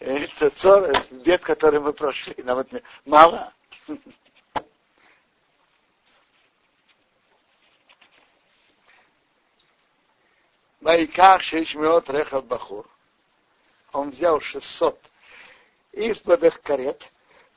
э, 0.00 0.26
э, 0.40 0.92
бед, 1.10 1.42
которые 1.42 1.80
мы 1.80 1.92
прошли. 1.92 2.34
Нам 2.44 2.60
это 2.60 2.82
мало. 3.04 3.52
Вайках 10.82 11.42
шешмеот 11.42 12.10
рехав 12.10 12.44
бахур. 12.44 12.88
Он 13.92 14.10
взял 14.10 14.40
600 14.40 14.98
избранных 15.92 16.60
карет, 16.60 17.00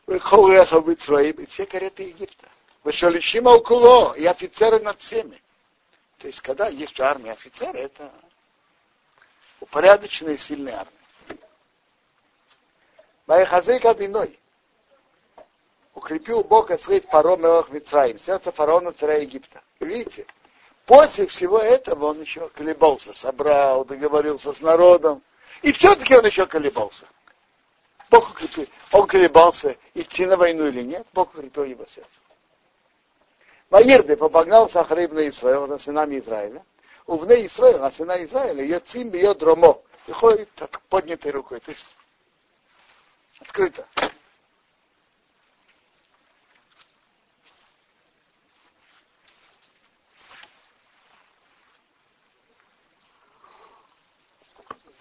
выхол 0.05 0.51
рехав 0.51 0.85
Митроим, 0.85 1.35
и 1.37 1.45
все 1.47 1.65
кареты 1.65 2.03
Египта. 2.03 2.47
Вышалищим 2.83 3.47
около, 3.47 4.13
и 4.13 4.25
офицеры 4.25 4.79
над 4.79 5.01
всеми. 5.01 5.41
То 6.19 6.27
есть, 6.27 6.39
когда 6.41 6.67
есть 6.67 6.99
армия 6.99 7.31
офицеры, 7.31 7.79
это 7.79 8.11
упорядоченная 9.59 10.35
и 10.35 10.37
сильная 10.37 10.81
армия. 10.81 11.39
Вайхазейк 13.25 13.85
одиной. 13.85 14.39
Укрепил 15.95 16.43
Бог 16.43 16.79
своих 16.79 17.07
паром 17.07 17.41
Мелах 17.41 17.71
Мицраим, 17.71 18.19
сердце 18.19 18.51
фараона 18.51 18.91
царя 18.91 19.15
Египта. 19.15 19.63
Видите, 19.79 20.27
После 20.85 21.25
всего 21.25 21.59
этого 21.59 22.05
он 22.05 22.21
еще 22.21 22.49
колебался, 22.49 23.13
собрал, 23.13 23.85
договорился 23.85 24.53
с 24.53 24.61
народом. 24.61 25.23
И 25.61 25.71
все-таки 25.71 26.15
он 26.15 26.25
еще 26.25 26.45
колебался. 26.45 27.05
Бог 28.11 28.31
укрепил. 28.31 28.67
Он 28.91 29.07
колебался, 29.07 29.77
идти 29.95 30.25
на 30.25 30.37
войну 30.37 30.67
или 30.67 30.83
нет, 30.83 31.07
Бог 31.13 31.33
укрепил 31.33 31.63
его 31.63 31.85
сердце. 31.85 32.09
Ваирды 33.69 34.15
попогнал 34.15 34.69
Сахариб 34.69 35.11
на 35.11 35.27
Исраил, 35.27 35.65
на 35.65 35.79
сынами 35.79 36.19
Израиля. 36.19 36.63
Увне 37.07 37.45
Исраил, 37.45 37.79
на 37.79 37.91
сына 37.91 38.23
Израиля, 38.23 38.63
Йоцим 38.63 39.09
бьет 39.09 39.39
дромо. 39.39 39.81
Ходит 40.11 40.49
поднятой 40.89 41.31
рукой. 41.31 41.59
То 41.59 41.71
есть 41.71 41.93
открыто. 43.39 43.87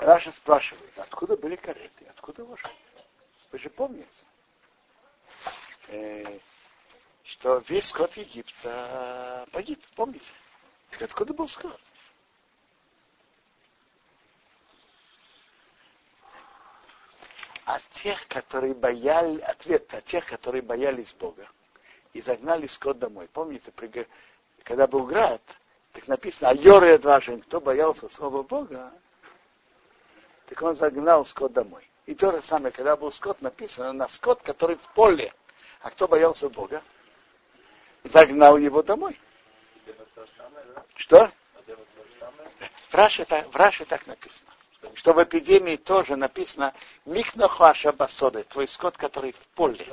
Раша 0.05 0.33
спрашивает, 0.33 0.99
откуда 0.99 1.35
были 1.35 1.57
кареты, 1.57 2.05
откуда 2.11 2.45
вошли? 2.45 2.71
Вы 3.51 3.59
же 3.59 3.71
помните, 3.71 4.07
э, 5.89 6.39
что 7.23 7.65
весь 7.69 7.87
скот 7.87 8.15
Египта 8.19 9.49
погиб, 9.51 9.83
помните? 9.97 10.31
Так 10.91 11.01
откуда 11.01 11.33
был 11.33 11.49
скот? 11.49 11.81
От 17.65 17.83
тех, 17.93 18.29
которые 18.29 18.75
боялись, 18.75 19.41
ответ 19.41 19.95
от 19.95 20.05
тех, 20.05 20.27
которые 20.27 20.61
боялись 20.61 21.15
Бога 21.15 21.49
и 22.13 22.21
загнали 22.21 22.67
скот 22.67 22.99
домой. 22.99 23.27
Помните, 23.33 23.73
когда 24.65 24.87
был 24.87 25.07
град, 25.07 25.41
так 25.93 26.07
написано, 26.09 26.51
а 26.51 26.55
Йоры 26.55 26.93
отважен, 26.93 27.41
кто 27.41 27.59
боялся 27.59 28.07
слова 28.11 28.43
Бога, 28.43 28.93
так 30.47 30.63
он 30.63 30.77
загнал 30.77 31.25
скот 31.25 31.53
домой. 31.53 31.89
И 32.07 32.15
то 32.15 32.33
же 32.33 32.43
самое, 32.43 32.73
когда 32.73 32.97
был 32.97 33.11
скот, 33.13 33.41
написано 33.41 33.93
на 33.93 34.09
скот, 34.09 34.43
который 34.43 34.77
в 34.77 34.95
поле. 34.95 35.33
А 35.81 35.91
кто 35.91 36.07
боялся 36.07 36.49
Бога? 36.49 36.83
Загнал 38.05 38.59
его 38.59 38.83
домой. 38.83 39.19
Что? 40.97 41.31
В 42.91 42.95
Раше, 42.95 43.25
так, 43.25 44.07
написано. 44.07 44.51
Что 44.95 45.15
в 45.15 45.23
эпидемии 45.23 45.77
тоже 45.77 46.15
написано 46.15 46.75
Микнохаша 47.07 47.93
басоды, 47.93 48.45
твой 48.45 48.69
скот, 48.69 48.97
который 48.97 49.33
в 49.33 49.47
поле. 49.55 49.87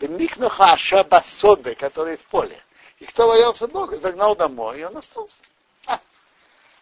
Микнохаша 0.00 1.04
басоды, 1.04 1.74
который 1.74 2.16
в 2.16 2.24
поле. 2.26 2.62
И 2.98 3.04
кто 3.04 3.28
боялся 3.28 3.68
Бога, 3.68 3.98
загнал 3.98 4.34
домой, 4.34 4.80
и 4.80 4.84
он 4.84 4.96
остался. 4.96 5.36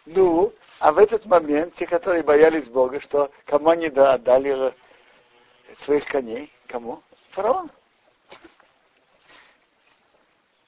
Ну, 0.05 0.53
а 0.79 0.91
в 0.91 0.97
этот 0.97 1.25
момент 1.25 1.75
те, 1.75 1.87
которые 1.87 2.23
боялись 2.23 2.67
Бога, 2.67 2.99
что 2.99 3.31
кому 3.45 3.69
они 3.69 3.89
да, 3.89 4.13
отдали 4.13 4.73
своих 5.77 6.05
коней? 6.05 6.51
Кому? 6.67 7.01
Фараон. 7.31 7.71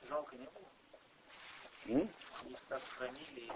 Жалко 0.07 0.35
не 0.37 0.45
было? 0.45 1.99
М? 1.99 2.09
Их 2.49 2.57
так 2.69 2.81
хранили. 2.97 3.51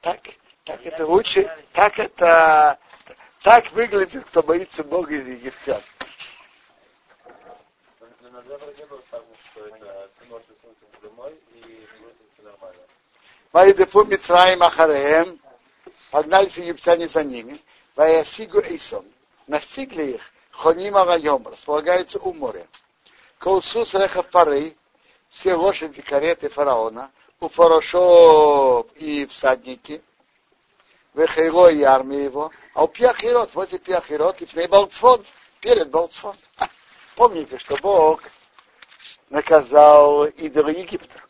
Так, 0.00 0.20
так 0.64 0.84
это 0.84 1.06
лучше, 1.06 1.48
так 1.72 2.00
это, 2.00 2.80
так 3.42 3.70
выглядит, 3.70 4.24
кто 4.24 4.42
боится 4.42 4.82
Бога 4.82 5.14
из 5.14 5.28
египтян. 5.28 5.80
Вайдефу 13.52 14.04
Мицраим 14.04 14.62
Ахареем, 14.62 15.40
погнались 16.10 16.56
египтяне 16.56 17.08
за 17.08 17.22
ними, 17.22 17.60
Ваясигу 17.96 18.60
Эйсом, 18.60 19.04
настигли 19.46 20.14
их, 20.14 20.22
Хонима 20.50 21.04
Вайом, 21.04 21.46
располагается 21.46 22.18
у 22.18 22.32
моря. 22.32 22.66
Колсус 23.38 23.94
Рехав 23.94 24.28
Пары, 24.30 24.76
все 25.28 25.54
лошади, 25.54 26.00
кареты 26.00 26.48
фараона, 26.48 27.10
у 27.40 27.48
Фарошов 27.48 28.86
и 28.94 29.26
всадники, 29.26 30.02
Вехейло 31.14 31.70
и 31.70 31.82
армия 31.82 32.24
его, 32.24 32.50
а 32.74 32.84
у 32.84 32.88
возле 33.52 33.78
Пиахирот, 33.78 34.40
и 34.40 34.46
в 34.46 34.68
Балцфон, 34.68 35.24
перед 35.60 35.90
Балцфон. 35.90 36.36
Помните, 37.14 37.58
что 37.58 37.76
Бог 37.76 38.22
наказал 39.28 40.26
идола 40.26 40.68
Египта. 40.68 41.20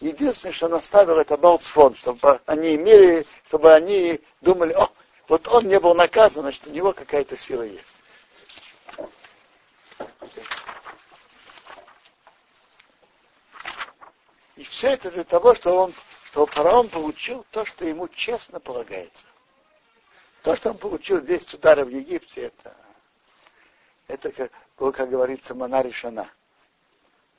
Единственное, 0.00 0.52
что 0.52 0.66
он 0.66 0.74
оставил, 0.74 1.18
это 1.18 1.36
Балцфон, 1.36 1.96
чтобы 1.96 2.40
они 2.46 2.74
имели, 2.74 3.26
чтобы 3.46 3.72
они 3.72 4.20
думали, 4.42 4.72
о, 4.72 4.90
вот 5.28 5.48
он 5.48 5.64
не 5.64 5.80
был 5.80 5.94
наказан, 5.94 6.42
значит, 6.42 6.66
у 6.66 6.70
него 6.70 6.92
какая-то 6.92 7.36
сила 7.36 7.62
есть. 7.62 8.02
И 14.56 14.64
все 14.64 14.88
это 14.88 15.10
для 15.10 15.24
того, 15.24 15.54
чтобы 15.54 15.76
он, 15.76 15.94
чтобы 16.26 16.50
фараон 16.52 16.88
получил 16.88 17.46
то, 17.50 17.64
что 17.64 17.84
ему 17.84 18.08
честно 18.08 18.60
полагается. 18.60 19.26
То, 20.42 20.56
что 20.56 20.70
он 20.70 20.78
получил 20.78 21.20
10 21.20 21.54
ударов 21.54 21.88
в 21.88 21.90
Египте, 21.90 22.42
это, 22.42 22.76
это 24.08 24.30
как, 24.30 24.52
как 24.76 25.10
говорится, 25.10 25.54
монаришана. 25.54 26.30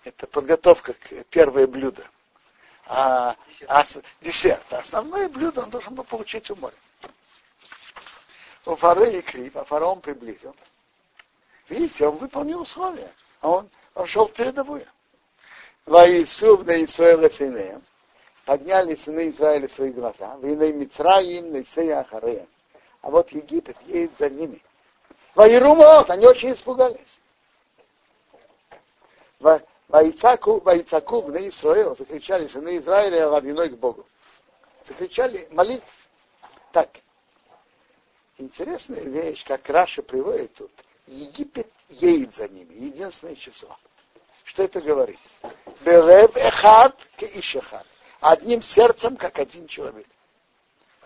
Это 0.04 0.28
подготовка 0.28 0.94
к 0.94 1.24
первое 1.30 1.68
блюдо. 1.68 2.06
А, 2.86 3.36
а 3.68 3.84
десерт. 4.22 4.64
А 4.72 4.80
основное 4.80 5.28
блюдо 5.30 5.62
он 5.62 5.70
должен 5.70 5.96
был 5.96 6.04
получить 6.04 6.50
у 6.50 6.56
моря. 6.56 6.76
У 8.66 8.76
фараона 8.76 9.22
Крип, 9.22 9.58
а 9.58 9.64
фараон 9.64 10.02
приблизил. 10.02 10.56
Видите, 11.70 12.08
он 12.08 12.18
выполнил 12.18 12.62
условия. 12.62 13.12
А 13.42 13.50
он, 13.50 13.70
он 13.96 14.06
шел 14.06 14.28
в 14.28 14.34
передовую. 14.34 14.86
Ваисув 15.86 16.66
на 16.66 16.84
Исраэля 16.84 17.30
сынеем. 17.30 17.82
Подняли 18.46 18.96
сыны 18.96 19.30
Израиля 19.30 19.68
свои 19.68 19.92
глаза. 19.92 20.38
Вины 20.38 20.72
Мицраим, 20.72 21.54
Нейсея 21.54 22.00
Ахареем. 22.00 22.48
А 23.02 23.10
вот 23.10 23.30
Египет 23.32 23.78
едет 23.86 24.12
за 24.18 24.30
ними. 24.30 24.62
Ваирумот, 25.38 26.10
они 26.10 26.26
очень 26.26 26.52
испугались. 26.52 27.22
Ваицаку, 29.88 30.60
Ваицаку, 30.62 31.22
на 31.28 31.48
Исраил, 31.48 31.96
закричали 31.96 32.48
сыны 32.48 32.78
Израиля 32.80 33.30
водяной 33.30 33.70
к 33.70 33.78
Богу. 33.78 34.04
Закричали, 34.88 35.48
молитесь. 35.52 36.08
Так. 36.72 36.90
Интересная 38.40 39.04
вещь, 39.04 39.46
как 39.46 39.70
Раша 39.70 40.02
приводит 40.02 40.56
тут. 40.56 40.72
Египет 41.06 41.72
едет 41.90 42.34
за 42.34 42.48
ними. 42.48 42.74
Единственное 42.74 43.36
число. 43.36 43.78
Что 44.44 44.64
это 44.64 44.82
говорит? 44.82 45.20
Берев 45.82 46.36
эхад 46.36 46.96
к 47.16 47.22
ишехад. 47.22 47.86
Одним 48.22 48.64
сердцем, 48.64 49.16
как 49.16 49.38
один 49.38 49.68
человек. 49.68 50.08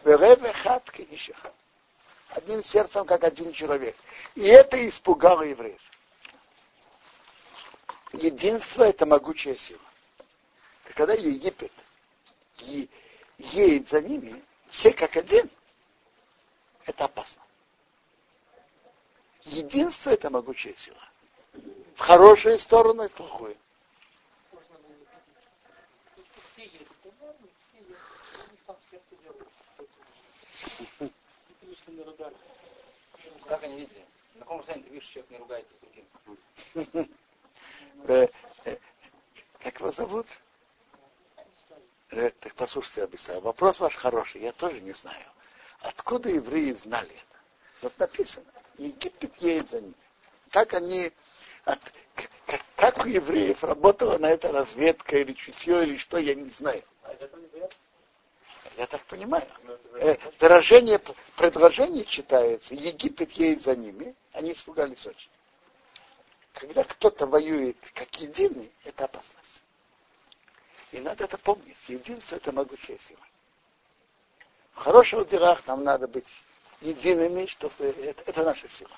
Берев 0.06 0.42
эхад 0.42 0.90
к 0.90 1.02
ишехад. 1.02 1.54
Одним 2.32 2.64
сердцем, 2.64 3.06
как 3.06 3.24
один 3.26 3.52
человек. 3.52 3.96
И 4.36 4.46
это 4.46 4.88
испугало 4.88 5.42
евреев. 5.42 5.82
Единство– 8.14 8.84
это 8.86 9.06
могучая 9.06 9.56
сила. 9.56 9.82
И 10.90 10.94
когда 10.94 11.14
Египет 11.14 11.72
едет 12.58 13.90
за 13.90 14.02
ними, 14.02 14.42
все 14.70 14.94
как 14.94 15.18
один, 15.18 15.50
это 16.86 17.06
опасно. 17.06 17.42
Единство– 19.44 20.10
это 20.12 20.30
могучая 20.30 20.76
сила. 20.76 21.04
В 21.96 22.00
хорошую 22.00 22.60
сторону 22.60 23.04
и 23.04 23.08
в 23.10 23.14
плохую. 23.14 23.58
Как 33.48 33.64
они 33.64 33.80
видели? 33.82 34.06
На 34.36 34.42
каком 34.42 34.60
расстоянии 34.60 34.84
ты 34.84 34.94
видишь, 34.94 35.08
человек 35.08 35.32
не 35.32 35.38
ругается 35.38 35.74
с 35.74 35.80
другим? 35.80 37.10
Э, 38.08 38.28
э, 38.66 38.78
как 39.60 39.80
его 39.80 39.92
зовут? 39.92 40.26
Э, 42.10 42.30
так 42.32 42.56
послушайте, 42.56 43.04
Абиса, 43.04 43.40
вопрос 43.42 43.80
ваш 43.80 43.96
хороший, 43.96 44.42
я 44.42 44.52
тоже 44.54 44.82
не 44.82 44.92
знаю. 44.94 45.26
Откуда 45.82 46.30
евреи 46.30 46.74
знали 46.74 47.14
это? 47.14 47.40
Вот 47.82 47.98
написано, 48.00 48.46
Египет 48.78 49.36
едет 49.38 49.70
за 49.70 49.82
ними. 49.82 49.94
Как 50.50 50.74
они, 50.74 51.12
от, 51.66 51.80
как, 52.46 52.62
как 52.76 53.06
у 53.06 53.08
евреев 53.08 53.64
работала 53.64 54.18
на 54.18 54.30
это 54.30 54.52
разведка 54.52 55.18
или 55.18 55.34
чутье, 55.34 55.84
или 55.84 55.98
что, 55.98 56.18
я 56.18 56.36
не 56.36 56.50
знаю. 56.50 56.84
Я 58.78 58.88
так 58.88 59.04
понимаю. 59.06 59.48
Э, 59.96 60.18
выражение, 60.40 61.00
предложение 61.36 62.06
читается, 62.06 62.74
Египет 62.74 63.32
едет 63.34 63.64
за 63.64 63.76
ними, 63.76 64.16
они 64.32 64.54
испугались 64.54 65.06
очень. 65.06 65.30
Когда 66.54 66.84
кто-то 66.84 67.26
воюет 67.28 67.78
как 67.94 68.14
единый, 68.20 68.72
это 68.84 69.06
опасность. 69.06 69.62
И 70.92 71.00
надо 71.00 71.24
это 71.24 71.38
помнить. 71.38 71.78
Единство 71.88 72.36
это 72.36 72.52
могучая 72.52 72.98
сила. 72.98 73.22
В 74.74 74.80
хороших 74.80 75.28
делах 75.28 75.66
нам 75.68 75.84
надо 75.84 76.08
быть 76.08 76.28
едиными, 76.82 77.46
чтобы 77.46 77.86
это, 77.86 78.24
это 78.26 78.44
наша 78.44 78.68
сила. 78.68 78.92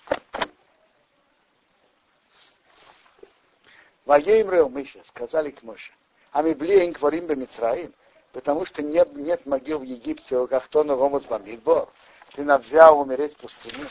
Воеем 4.06 4.50
Реумыша, 4.50 5.04
сказали 5.06 5.52
к 5.52 5.64
Моше. 5.64 5.94
А 6.32 6.42
мы 6.42 6.56
блием 6.56 6.94
к 6.94 7.00
ворим 7.00 7.28
Мицраим, 7.40 7.94
потому 8.34 8.66
что 8.66 8.82
нет, 8.82 9.16
нет 9.16 9.46
могил 9.46 9.80
в 9.80 9.84
Египте, 9.84 10.38
у 10.38 10.48
Гахтона 10.48 10.96
Ромас 10.96 11.24
Бамидбор. 11.24 11.88
Ты 12.34 12.44
нас 12.44 12.62
взял 12.64 13.00
умереть 13.00 13.34
в 13.36 13.38
пустыне. 13.38 13.88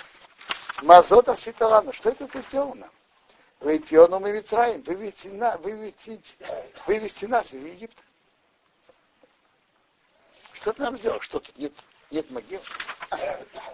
Мазота 0.82 1.36
Ситалана, 1.36 1.92
что 1.92 2.10
это 2.10 2.26
ты 2.26 2.42
сделал 2.42 2.74
нам? 2.74 2.90
Вейтионом 3.60 4.26
и 4.26 4.32
Мицраим, 4.32 4.82
вывести, 4.82 5.28
на, 5.28 5.56
вывести, 5.58 6.20
вывести 6.86 7.26
нас 7.26 7.52
из 7.54 7.64
Египта. 7.64 8.02
Что 10.54 10.72
ты 10.72 10.82
нам 10.82 10.98
сделал? 10.98 11.20
Что 11.20 11.38
тут 11.38 11.56
нет, 11.56 11.72
нет 12.10 12.28
могил? 12.30 12.60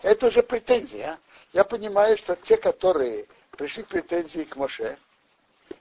Это 0.03 0.27
уже 0.27 0.43
претензии, 0.43 1.01
а? 1.01 1.19
Я 1.55 1.65
понимаю, 1.65 2.19
что 2.19 2.37
те, 2.37 2.59
которые 2.59 3.27
пришли 3.53 3.83
к 3.83 3.89
претензии 3.89 4.43
к 4.43 4.57
Моше, 4.57 4.99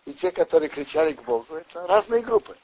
и 0.05 0.13
те, 0.13 0.31
которые 0.31 0.69
кричали 0.69 1.11
к 1.11 1.23
Богу, 1.23 1.55
это 1.55 1.85
разные 1.87 2.21
группы. 2.21 2.55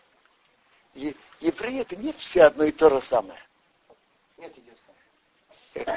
И 0.93 1.15
евреи 1.39 1.81
это 1.81 1.95
не 1.95 2.13
все 2.13 2.43
одно 2.43 2.63
и 2.65 2.71
то 2.71 2.89
же 2.89 3.01
самое. 3.05 3.39
Нет 4.37 4.53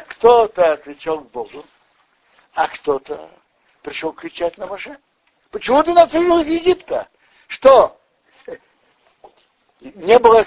Кто-то 0.09 0.77
кричал 0.79 1.21
к 1.21 1.31
Богу, 1.31 1.65
а 2.55 2.69
кто-то 2.69 3.31
пришел 3.83 4.13
кричать 4.13 4.57
на 4.59 4.67
Моше. 4.67 4.99
Почему 5.51 5.83
ты 5.83 5.93
нас 5.93 6.13
вывел 6.13 6.41
из 6.41 6.49
Египта? 6.49 7.09
Что? 7.47 8.01
Не 9.81 10.19
было 10.19 10.45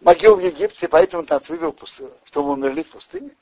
могил 0.00 0.36
в 0.36 0.40
Египте, 0.40 0.88
поэтому 0.88 1.24
нас 1.28 1.48
вывел, 1.48 1.76
чтобы 2.24 2.48
мы 2.48 2.52
умерли 2.54 2.82
в 2.82 2.90
пустыне? 2.90 3.36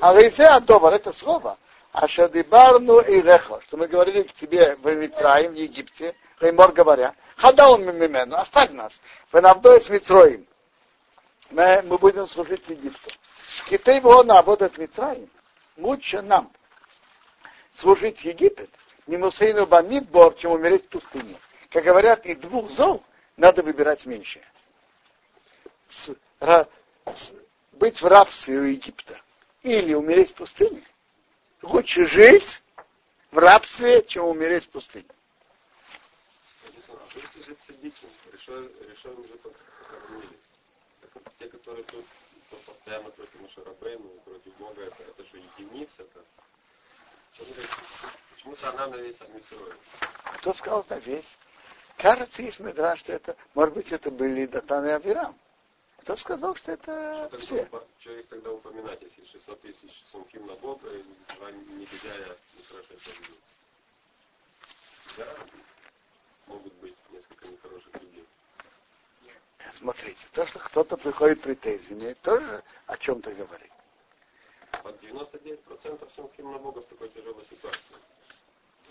А 0.00 0.12
Рейзе 0.12 0.46
Адовар, 0.46 0.94
это 0.94 1.12
слово. 1.12 1.58
А 1.92 2.08
Шадибарну 2.08 3.00
и 3.00 3.22
Рехо, 3.22 3.60
что 3.62 3.76
мы 3.76 3.86
говорили 3.86 4.24
к 4.24 4.32
тебе 4.32 4.74
в 4.76 4.92
Митраим, 4.94 5.52
в 5.52 5.56
Египте, 5.56 6.16
Реймор 6.44 6.72
говоря, 6.72 7.14
Хадал 7.36 7.78
мимену, 7.78 8.36
оставь 8.36 8.70
нас, 8.70 9.00
в 9.32 9.40
Навдой 9.40 9.80
с 9.80 9.88
Митроим. 9.88 10.46
Мы, 11.50 11.82
мы 11.82 11.98
будем 11.98 12.28
служить 12.28 12.68
Египту. 12.68 13.10
Китай 13.66 13.96
его 13.96 14.22
наводит 14.22 14.76
Митраим. 14.76 15.30
Лучше 15.76 16.20
нам 16.20 16.52
служить 17.78 18.24
Египет, 18.24 18.70
не 19.06 19.16
Мусейну 19.16 19.66
Бамидбор, 19.66 20.34
чем 20.34 20.52
умереть 20.52 20.84
в 20.84 20.88
пустыне. 20.88 21.36
Как 21.70 21.82
говорят, 21.82 22.26
из 22.26 22.36
двух 22.36 22.70
зол 22.70 23.02
надо 23.36 23.62
выбирать 23.62 24.04
меньше. 24.06 24.40
С, 25.88 26.10
ра, 26.40 26.68
с, 27.06 27.32
быть 27.72 28.00
в 28.00 28.06
рабстве 28.06 28.58
у 28.58 28.64
Египта 28.64 29.18
или 29.62 29.94
умереть 29.94 30.30
в 30.30 30.34
пустыне. 30.34 30.82
Лучше 31.62 32.06
жить 32.06 32.62
в 33.30 33.38
рабстве, 33.38 34.02
чем 34.04 34.26
умереть 34.26 34.66
в 34.66 34.68
пустыне. 34.68 35.06
Те, 41.38 41.48
которые 41.48 41.84
тут 41.84 42.04
постоянно 42.66 43.10
против 43.10 43.40
Машарабейна, 43.40 44.08
против 44.24 44.54
Бога, 44.56 44.82
это, 44.82 45.02
это 45.02 45.24
что, 45.26 45.36
единица? 45.36 45.94
Это... 45.98 46.24
Почему-то 48.34 48.70
она 48.70 48.86
на 48.88 48.96
весь 48.96 49.20
Амисрой. 49.20 49.74
Кто 50.38 50.54
сказал 50.54 50.86
на 50.88 50.98
весь? 50.98 51.36
Кажется, 51.96 52.42
есть 52.42 52.60
медраж, 52.60 53.00
что 53.00 53.12
это, 53.12 53.36
может 53.54 53.74
быть, 53.74 53.92
это 53.92 54.10
были 54.10 54.46
Датан 54.46 54.86
и 54.86 54.90
Авирам. 54.90 55.36
Кто 55.98 56.16
сказал, 56.16 56.54
что 56.54 56.72
это 56.72 57.28
что 57.28 57.38
все? 57.38 57.64
Тогда, 57.64 57.86
что 57.98 58.12
их 58.12 58.28
тогда 58.28 58.50
упоминать, 58.50 59.00
если 59.00 59.24
600 59.32 59.60
тысяч 59.62 60.04
сумким 60.12 60.46
на 60.46 60.54
Бога 60.56 60.88
и 60.90 61.02
два 61.34 61.50
негодяя 61.50 62.36
украшать 62.58 63.30
Да, 65.16 65.36
могут 66.46 66.72
быть 66.74 66.94
несколько 67.10 67.48
нехороших 67.48 67.94
людей. 67.94 68.26
Смотрите, 69.78 70.26
то, 70.32 70.46
что 70.46 70.58
кто-то 70.58 70.96
приходит 70.96 71.40
претензиями, 71.42 72.14
тоже 72.22 72.62
о 72.86 72.96
чем-то 72.96 73.32
говорит. 73.32 73.70
Под 74.82 75.02
99% 75.02 76.10
сумким 76.14 76.52
на 76.52 76.58
Бога 76.58 76.80
в 76.80 76.86
такой 76.86 77.08
тяжелой 77.10 77.44
ситуации. 77.50 77.80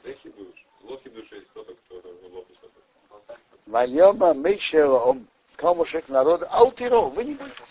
Дехи 0.04 0.30
душ, 0.30 0.66
лохи 0.82 1.10
души, 1.10 1.42
кто-то, 1.52 1.74
кто 1.74 1.96
лохи 2.32 2.54
что-то. 2.56 3.38
Вайома 3.66 4.34
Мишелом, 4.34 5.28
сказал 5.54 5.76
Моше 5.76 6.02
к 6.02 6.10
народу, 6.10 6.46
аутиро, 6.50 7.02
вы 7.02 7.24
не 7.24 7.36
будете. 7.36 7.64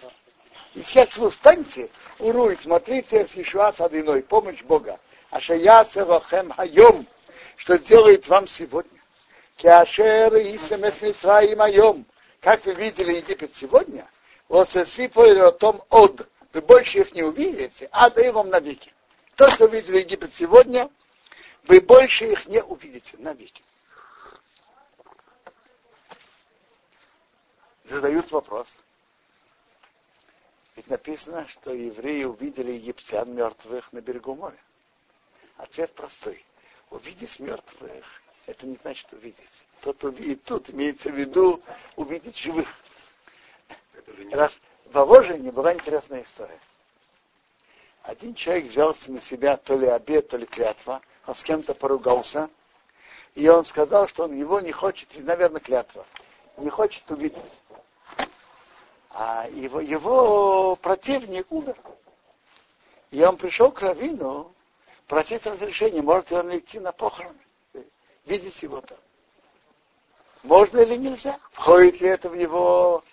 И 0.75 0.83
сейчас 0.83 1.17
вы 1.19 1.31
встаньте, 1.31 1.91
уруй, 2.19 2.57
смотрите 2.57 3.27
с 3.27 3.37
Ишуа 3.37 3.73
Садиной, 3.73 4.23
помощь 4.23 4.63
Бога. 4.63 4.99
А 5.31 5.41
шаясе 5.41 6.05
вахем 6.05 6.51
хайом, 6.51 7.07
что 7.57 7.77
сделает 7.77 8.27
вам 8.29 8.47
сегодня. 8.47 9.02
Киашер 9.57 10.35
и 10.37 10.57
Исемес 10.57 11.01
Митраим 11.01 11.61
айом. 11.63 12.07
Как 12.41 12.65
вы 12.65 12.75
видели 12.75 13.13
Египет 13.13 13.55
сегодня, 13.55 14.09
вот 14.49 14.69
сосипали 14.69 15.51
том 15.59 15.83
од, 15.91 16.29
вы 16.53 16.61
больше 16.61 16.99
их 16.99 17.13
не 17.13 17.23
увидите, 17.23 17.89
а 17.93 18.11
даю 18.11 18.33
вам 18.33 18.51
навеки. 18.51 18.93
То, 19.37 19.51
что 19.53 19.67
видели 19.67 19.99
Египет 19.99 20.35
сегодня, 20.35 20.91
вы 21.65 21.81
больше 21.81 22.27
их 22.33 22.47
не 22.47 22.63
увидите 22.63 23.17
навеки. 23.19 23.63
Задают 27.85 28.31
вопрос. 28.31 28.69
Ведь 30.77 30.89
написано, 30.89 31.47
что 31.49 31.73
евреи 31.73 32.25
увидели 32.25 32.73
египтян 32.73 33.33
мертвых 33.35 33.93
на 33.93 34.01
берегу 34.01 34.35
моря. 34.35 34.59
Ответ 35.59 35.93
простой. 35.95 36.45
Увидеть 36.91 37.39
мертвых, 37.39 38.22
это 38.47 38.67
не 38.67 38.77
значит 38.77 39.13
увидеть. 39.13 39.67
Тот 39.81 40.03
увидит 40.05 40.45
тут, 40.45 40.71
имеется 40.71 41.09
в 41.09 41.15
виду 41.15 41.63
увидеть 41.97 42.37
живых. 42.37 42.69
Раз 44.31 44.53
в 44.87 44.93
Воложении 44.93 45.51
была 45.51 45.75
интересная 45.75 46.23
история. 46.23 46.59
Один 48.03 48.35
человек 48.35 48.67
взял 48.67 48.97
на 49.09 49.21
себя 49.21 49.57
то 49.57 49.77
ли 49.77 49.87
обед, 49.87 50.29
то 50.29 50.37
ли 50.37 50.47
клятва, 50.47 51.03
он 51.27 51.35
с 51.35 51.43
кем-то 51.43 51.75
поругался, 51.75 52.51
и 53.35 53.49
он 53.49 53.65
сказал, 53.65 54.09
что 54.09 54.25
он 54.25 54.37
его 54.37 54.61
не 54.61 54.73
хочет, 54.73 55.09
наверное, 55.25 55.61
клятва, 55.61 56.05
не 56.57 56.69
хочет 56.69 57.09
увидеть. 57.11 57.41
А 59.11 59.47
его, 59.49 59.81
его 59.81 60.77
противник 60.77 61.47
умер. 61.51 61.77
И 63.11 63.23
он 63.23 63.37
пришел 63.37 63.71
к 63.71 63.81
Равину 63.83 64.53
просить 65.07 65.47
разрешения, 65.47 66.03
может 66.03 66.31
ли 66.31 66.39
он 66.39 66.57
идти 66.57 66.81
на 66.81 66.93
похороны, 66.93 67.39
видеть 68.25 68.63
его 68.63 68.81
там. 68.81 68.99
Можно 70.43 70.81
или 70.81 70.97
нельзя? 70.97 71.39
Входит 71.53 72.01
ли 72.01 72.09
это 72.09 72.29
в 72.29 72.35
его, 72.35 73.05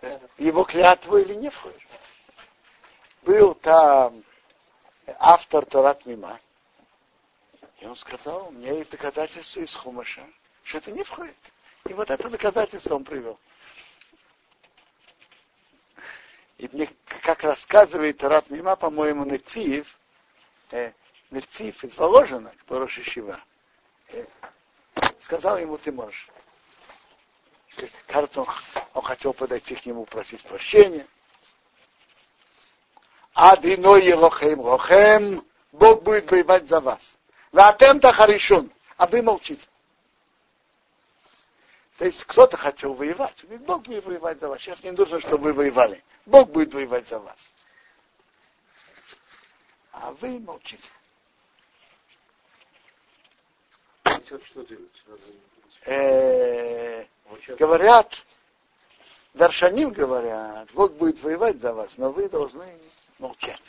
в 0.00 0.38
его 0.40 0.64
клятву 0.64 1.16
или 1.16 1.34
не 1.34 1.48
входит? 1.48 1.80
Был 3.22 3.54
там 3.54 4.22
автор 5.18 5.64
Торат 5.64 6.04
Мима, 6.06 6.38
и 7.80 7.86
он 7.86 7.96
сказал, 7.96 8.48
у 8.48 8.50
меня 8.50 8.72
есть 8.72 8.90
доказательства 8.90 9.60
из 9.60 9.74
Хумаша, 9.74 10.26
что 10.64 10.78
это 10.78 10.92
не 10.92 11.02
входит. 11.02 11.36
И 11.88 11.94
вот 11.94 12.10
это 12.10 12.28
доказательство 12.28 12.94
он 12.94 13.04
привел. 13.04 13.38
И 16.58 16.68
мне, 16.72 16.90
как 17.22 17.42
рассказывает 17.42 18.18
Торат 18.18 18.50
Мима, 18.50 18.76
по-моему, 18.76 19.24
Нетиев, 19.24 19.86
э, 20.70 20.92
Нетиев 21.30 21.84
из 21.84 21.96
Воложина, 21.96 22.52
который 22.60 22.88
Шива, 22.88 23.38
э, 23.38 23.55
сказал 25.20 25.58
ему, 25.58 25.78
ты 25.78 25.92
можешь. 25.92 26.28
Кажется, 28.06 28.42
он, 28.42 28.48
он 28.94 29.02
хотел 29.02 29.34
подойти 29.34 29.74
к 29.74 29.84
нему, 29.84 30.04
просить 30.06 30.42
прощения. 30.44 31.06
Адиной 33.34 34.06
Елохем 34.06 34.60
Лохем, 34.60 35.46
Бог 35.72 36.02
будет 36.02 36.30
воевать 36.30 36.68
за 36.68 36.80
вас. 36.80 37.16
Ватем-то 37.52 38.12
харишун, 38.12 38.70
а 38.96 39.06
вы 39.06 39.22
молчите. 39.22 39.66
То 41.98 42.04
есть 42.04 42.24
кто-то 42.24 42.56
хотел 42.56 42.94
воевать. 42.94 43.44
Бог 43.60 43.82
будет 43.82 44.04
воевать 44.04 44.40
за 44.40 44.48
вас. 44.48 44.60
Сейчас 44.60 44.82
не 44.82 44.90
нужно, 44.90 45.20
чтобы 45.20 45.44
вы 45.44 45.52
воевали. 45.52 46.02
Бог 46.24 46.50
будет 46.50 46.72
воевать 46.74 47.08
за 47.08 47.18
вас. 47.18 47.38
А 49.92 50.12
вы 50.12 50.38
молчите. 50.38 50.88
Что 54.26 54.62
делать? 54.64 55.04
Э, 55.84 57.04
говорят, 57.58 58.12
Даршаним 59.34 59.90
говорят, 59.90 60.68
Бог 60.72 60.94
будет 60.94 61.22
воевать 61.22 61.60
за 61.60 61.72
вас, 61.72 61.96
но 61.96 62.10
вы 62.10 62.28
должны 62.28 62.66
молчать. 63.20 63.62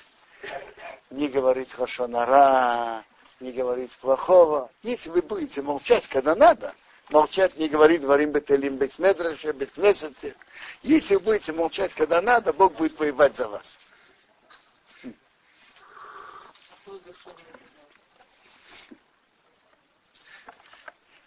Не 1.12 1.28
говорить 1.28 1.74
хашонара, 1.74 3.04
не 3.40 3.52
говорить 3.52 3.96
плохого. 3.98 4.72
Если 4.82 5.10
вы 5.10 5.22
будете 5.22 5.62
молчать, 5.62 6.08
когда 6.08 6.36
надо, 6.36 6.74
молчать 7.10 7.56
не 7.58 7.70
говорить 7.70 8.02
дворим 8.02 8.32
бетелим 8.32 8.78
бетмедраше, 8.78 9.52
беткнесете. 9.52 10.36
Если 10.82 11.16
вы 11.16 11.22
будете 11.22 11.54
молчать, 11.54 11.94
когда 11.94 12.20
надо, 12.22 12.52
Бог 12.52 12.74
будет 12.74 12.98
воевать 13.00 13.36
за 13.36 13.48
вас. 13.48 13.78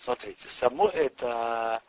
Смотрите, 0.01 0.49
само 0.49 0.89
это, 0.89 1.83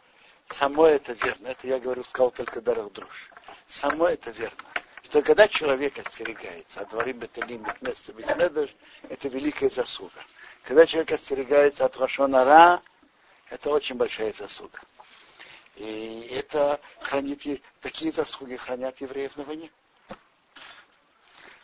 само 0.50 0.86
это 0.86 1.14
верно. 1.14 1.48
Это 1.48 1.66
я 1.66 1.80
говорю, 1.80 2.04
сказал 2.04 2.32
только 2.32 2.60
Дарах 2.60 2.92
Друж. 2.92 3.30
Само 3.68 4.08
это 4.08 4.32
верно. 4.32 4.58
Что 5.04 5.22
когда 5.22 5.48
человек 5.48 5.98
остерегается, 5.98 6.82
а 6.82 6.86
дворим 6.86 7.20
бетелим 7.20 7.64
бетнесете 7.64 8.12
бетмедраш, 8.12 8.76
это 9.08 9.30
великая 9.30 9.70
заслуга. 9.70 10.20
Когда 10.64 10.86
человек 10.86 11.14
остерегается 11.14 11.86
от 11.86 11.96
Рашонара, 11.96 12.82
это 13.50 13.70
очень 13.70 13.96
большая 13.96 14.34
заслуга. 14.34 14.82
И 15.78 16.28
это 16.32 16.82
хранит, 17.00 17.64
такие 17.80 18.12
заслуги 18.12 18.58
хранят 18.58 19.00
евреев 19.00 19.38
на 19.38 19.46
войне. 19.46 19.72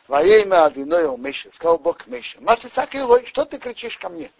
Во 0.07 0.23
имя 0.23 0.63
Адиноя 0.63 1.15
Меша, 1.17 1.51
сказал 1.51 1.77
Бог 1.77 2.07
Меша, 2.07 2.39
Маты 2.39 2.69
Цакилой, 2.69 3.25
что 3.25 3.43
ты 3.43 3.57
кричишь 3.57 3.97
ко 3.97 4.07
мне? 4.07 4.31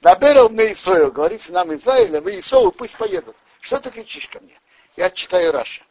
Наберал 0.00 0.48
мне 0.48 0.72
Исоил, 0.72 1.10
говорит 1.10 1.48
нам 1.48 1.74
Израиля, 1.74 2.20
вы 2.20 2.38
Исоу 2.40 2.70
пусть 2.70 2.96
поедут. 2.96 3.36
Что 3.60 3.78
ты 3.80 3.90
кричишь 3.90 4.28
ко 4.28 4.40
мне? 4.40 4.58
Я 4.96 5.10
читаю 5.10 5.52
Раша. 5.52 5.82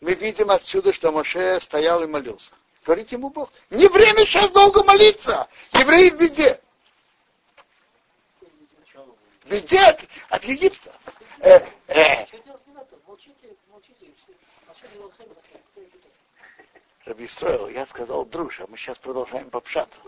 Мы 0.00 0.14
видим 0.14 0.50
отсюда, 0.50 0.92
что 0.92 1.12
Моше 1.12 1.60
стоял 1.60 2.02
и 2.02 2.06
молился. 2.06 2.52
Говорит 2.84 3.12
ему 3.12 3.30
Бог, 3.30 3.50
не 3.68 3.86
время 3.88 4.20
сейчас 4.20 4.50
долго 4.50 4.82
молиться. 4.82 5.48
Евреи 5.72 6.10
везде 6.10 6.60
везде 9.50 9.78
от, 9.80 10.00
от 10.30 10.44
Египта. 10.44 10.92
Э, 11.40 11.60
э. 11.88 12.26
Раби 17.04 17.26
Исраил, 17.26 17.68
я 17.68 17.86
сказал 17.86 18.24
друж, 18.24 18.60
а 18.60 18.66
мы 18.68 18.76
сейчас 18.76 18.96
продолжаем 18.98 19.50
попшаться. 19.50 20.00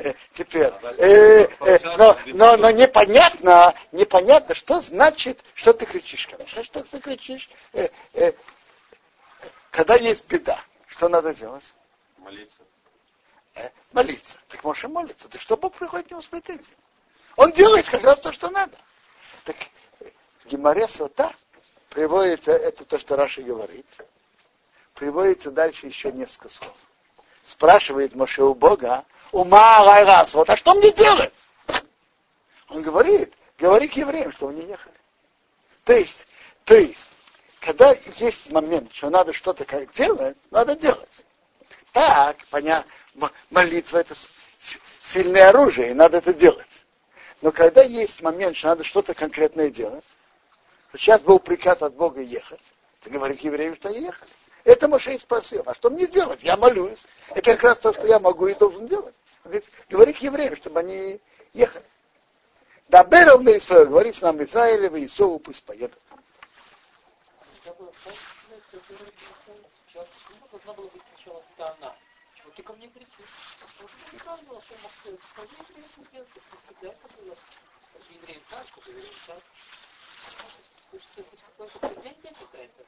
Теперь, 0.34 0.72
э, 0.98 1.46
э, 1.60 1.96
но, 1.96 2.16
но, 2.26 2.56
но 2.56 2.70
непонятно, 2.70 3.74
непонятно, 3.92 4.54
что 4.54 4.80
значит, 4.80 5.40
что 5.54 5.72
ты 5.72 5.84
кричишь 5.86 6.28
мне. 6.28 6.46
Что 6.46 6.82
ты 6.82 7.00
кричишь? 7.00 7.50
Э, 7.72 7.88
э, 8.14 8.32
когда 9.70 9.96
есть 9.96 10.26
беда, 10.26 10.60
что 10.86 11.08
надо 11.08 11.34
делать? 11.34 11.72
Молиться. 12.18 12.58
Э, 13.54 13.68
молиться. 13.92 14.36
Так 14.48 14.64
Моше 14.64 14.88
молится. 14.88 15.28
Так 15.28 15.40
что 15.40 15.56
Бог 15.56 15.74
приходит 15.74 16.08
к 16.08 16.10
нему 16.10 16.22
с 16.22 16.26
претензией? 16.26 16.76
Он 17.36 17.52
делает 17.52 17.88
как 17.88 18.02
раз 18.02 18.20
то, 18.20 18.32
что 18.32 18.48
надо. 18.50 18.76
Так 19.44 19.56
Гимаре 20.46 20.88
Сота 20.88 21.34
приводится, 21.90 22.52
это 22.52 22.84
то, 22.84 22.98
что 22.98 23.16
Раши 23.16 23.42
говорит, 23.42 23.86
приводится 24.94 25.50
дальше 25.50 25.86
еще 25.86 26.10
несколько 26.12 26.48
слов. 26.48 26.76
Спрашивает 27.44 28.14
Моше 28.14 28.42
у 28.42 28.54
Бога, 28.54 29.04
ума 29.32 29.84
раз, 30.04 30.34
вот 30.34 30.50
а 30.50 30.56
что 30.56 30.74
мне 30.74 30.92
делать? 30.92 31.32
Он 32.68 32.82
говорит, 32.82 33.34
говори 33.58 33.88
к 33.88 33.96
евреям, 33.96 34.32
что 34.32 34.48
они 34.48 34.62
ехали. 34.62 34.94
То 35.84 35.92
есть, 35.94 36.26
то 36.64 36.76
есть, 36.76 37.10
когда 37.60 37.94
есть 38.16 38.50
момент, 38.50 38.92
что 38.94 39.10
надо 39.10 39.32
что-то 39.32 39.64
как 39.64 39.92
делать, 39.92 40.36
надо 40.50 40.76
делать. 40.76 41.24
Так, 41.92 42.36
понятно, 42.50 42.90
молитва 43.50 43.98
это 43.98 44.14
сильное 45.02 45.48
оружие, 45.48 45.90
и 45.90 45.94
надо 45.94 46.18
это 46.18 46.32
делать. 46.32 46.86
Но 47.40 47.52
когда 47.52 47.82
есть 47.82 48.22
момент, 48.22 48.56
что 48.56 48.68
надо 48.68 48.84
что-то 48.84 49.14
конкретное 49.14 49.70
делать, 49.70 50.04
сейчас 50.96 51.22
был 51.22 51.38
приказ 51.38 51.80
от 51.82 51.94
Бога 51.94 52.20
ехать, 52.20 52.60
ты 53.02 53.10
говоришь 53.10 53.40
евреям, 53.40 53.74
что 53.76 53.88
ехали. 53.88 54.30
Это 54.64 54.88
Мошей 54.88 55.18
спросил, 55.18 55.62
а 55.66 55.74
что 55.74 55.90
мне 55.90 56.06
делать? 56.06 56.42
Я 56.42 56.56
молюсь. 56.56 57.06
Это 57.30 57.42
как 57.42 57.62
раз 57.62 57.78
то, 57.78 57.92
что 57.92 58.06
я 58.06 58.18
могу 58.18 58.46
и 58.46 58.54
должен 58.54 58.86
делать. 58.86 59.14
Он 59.44 59.52
говорит, 59.52 59.64
говори 59.88 60.12
к 60.12 60.18
евреям, 60.18 60.56
чтобы 60.56 60.80
они 60.80 61.20
ехали. 61.52 61.84
Да 62.88 63.04
Беров 63.04 63.42
на 63.42 63.56
Исраиль, 63.56 63.86
говорит 63.86 64.20
нам 64.20 64.42
Израиле, 64.42 64.90
в 64.90 64.96
Исову 65.04 65.38
пусть 65.38 65.62
поедут. 65.64 65.98
Ты 72.56 72.62
ко 72.64 72.72
мне 72.74 72.88
кричишь? 72.88 73.56
Потому 74.10 74.42
было, 74.42 74.60
что 74.60 74.74
мог 74.82 74.92
сказать, 75.00 75.20
скажи 75.32 75.54
евреям, 75.68 75.88
сделать, 76.10 76.28
всегда 76.64 76.88
это 76.88 77.08
было. 77.16 77.36
Евреям 78.10 78.42
так, 78.50 78.66
скажи 78.66 78.90
евреям 78.90 79.14
так. 79.26 79.42
Хочется 80.90 81.22
здесь 81.22 81.44
какая-то 81.56 81.78
претензия 81.78 82.34
какая-то. 82.34 82.84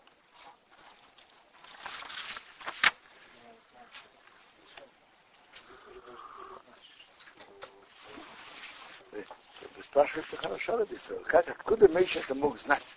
Спрашивается 9.83 10.37
хорошо, 10.37 10.77
Рабисова, 10.77 11.19
как, 11.25 11.49
откуда 11.49 11.89
Мейша 11.89 12.21
это 12.21 12.35
мог 12.35 12.59
знать? 12.59 12.95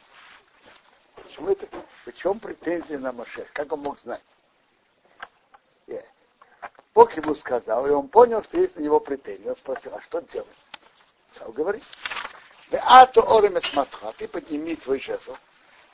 Почему 1.16 1.50
это? 1.50 1.68
В 2.06 2.14
чем 2.14 2.40
претензия 2.40 2.98
на 2.98 3.12
Моше? 3.12 3.48
Как 3.54 3.72
он 3.72 3.82
мог 3.82 4.00
знать? 4.00 4.24
Yeah. 5.88 6.06
Бог 6.94 7.16
ему 7.18 7.36
сказал, 7.36 7.86
и 7.88 7.90
он 7.90 8.08
понял, 8.08 8.44
что 8.44 8.58
есть 8.58 8.76
на 8.78 8.82
него 8.82 9.00
претензии. 9.00 9.50
Он 9.50 9.58
спросил, 9.58 9.94
а 9.94 10.02
что 10.02 10.22
делать? 10.22 10.48
Стал 11.36 11.52
говорить. 11.52 11.84
А 12.72 13.06
то 13.06 13.38
оремет 13.38 13.72
матха, 13.74 14.14
ты 14.18 14.28
подними 14.28 14.76
твой 14.76 15.00
жезл. 15.00 15.36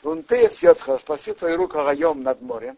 Вон 0.03 0.23
ты 0.23 0.49
съедха, 0.51 0.97
спаси 0.99 1.33
твою 1.33 1.57
руку 1.57 1.77
раем 1.77 2.23
над 2.23 2.41
морем, 2.41 2.77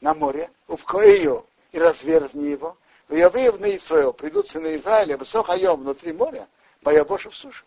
на 0.00 0.14
море, 0.14 0.50
увкой 0.66 1.18
ее 1.18 1.44
и 1.72 1.78
разверзни 1.78 2.50
его. 2.50 2.76
В 3.08 3.14
Явеев 3.14 3.58
на 3.58 3.76
Исраил 3.76 4.12
придут 4.12 4.48
сыны 4.50 4.76
Израиля, 4.76 5.16
высох 5.16 5.50
айом 5.50 5.80
внутри 5.80 6.12
моря, 6.12 6.48
моя 6.82 7.04
больше 7.04 7.30
в 7.30 7.36
сушу. 7.36 7.64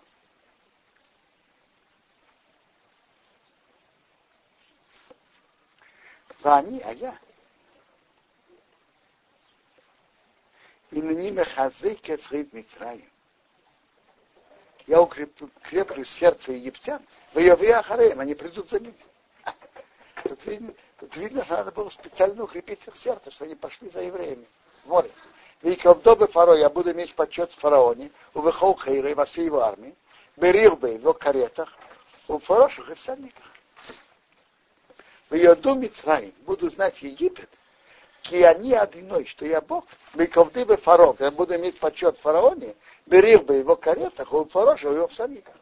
А 6.44 6.58
они, 6.58 6.80
а 6.82 6.92
я. 6.94 7.18
И 10.90 11.02
на 11.02 11.12
ними 11.12 11.44
хазы 11.44 11.96
кецрит 11.96 12.52
Мицраим. 12.52 13.08
Я 14.88 15.02
укреплю, 15.02 16.04
сердце 16.04 16.54
египтян, 16.54 17.02
в 17.34 17.38
Ахареем, 17.38 18.20
они 18.20 18.34
придут 18.34 18.70
за 18.70 18.80
ними. 18.80 18.96
Тут 20.24 20.46
видно, 20.46 20.74
тут 21.00 21.16
видно, 21.16 21.46
что 21.46 21.58
надо 21.58 21.72
было 21.72 21.90
специально 21.90 22.44
укрепить 22.44 22.86
их 22.88 22.98
сердце, 22.98 23.32
что 23.32 23.46
они 23.46 23.56
пошли 23.56 23.90
за 23.90 24.02
евреями 24.02 24.46
в 24.84 24.90
море. 24.90 25.12
Викавдобы 25.62 26.28
фаро, 26.28 26.56
я 26.56 26.70
буду 26.70 26.92
иметь 26.92 27.14
почет 27.14 27.52
в 27.52 27.60
фараоне, 27.60 28.12
у 28.34 28.42
Вехол 28.42 28.80
Хейре, 28.80 29.14
во 29.14 29.26
всей 29.26 29.46
его 29.46 29.62
армии, 29.62 29.96
Берирбе, 30.36 30.98
в 30.98 31.02
его 31.02 31.14
каретах, 31.14 31.72
у 32.28 32.40
фарошах 32.40 32.90
и 32.90 32.96
всадниках. 32.96 33.46
В 35.30 35.36
ее 35.36 35.56
доме 35.56 35.84
Мицраим, 35.84 36.34
буду 36.46 36.70
знать 36.70 37.02
Египет, 37.04 37.50
ки 38.24 38.42
они 38.42 38.74
одиной, 38.74 39.26
что 39.26 39.46
я 39.46 39.62
Бог, 39.62 39.86
Викавдыбе 40.16 40.78
фаро, 40.78 41.16
я 41.20 41.30
буду 41.30 41.56
иметь 41.56 41.80
почет 41.80 42.18
в 42.18 42.22
фараоне, 42.22 42.76
Берирбе, 43.06 43.60
его 43.60 43.76
каретах, 43.76 44.34
у 44.34 44.46
фарошах 44.46 44.92
и 44.92 44.96
его 44.96 45.08
всадниках. 45.08 45.56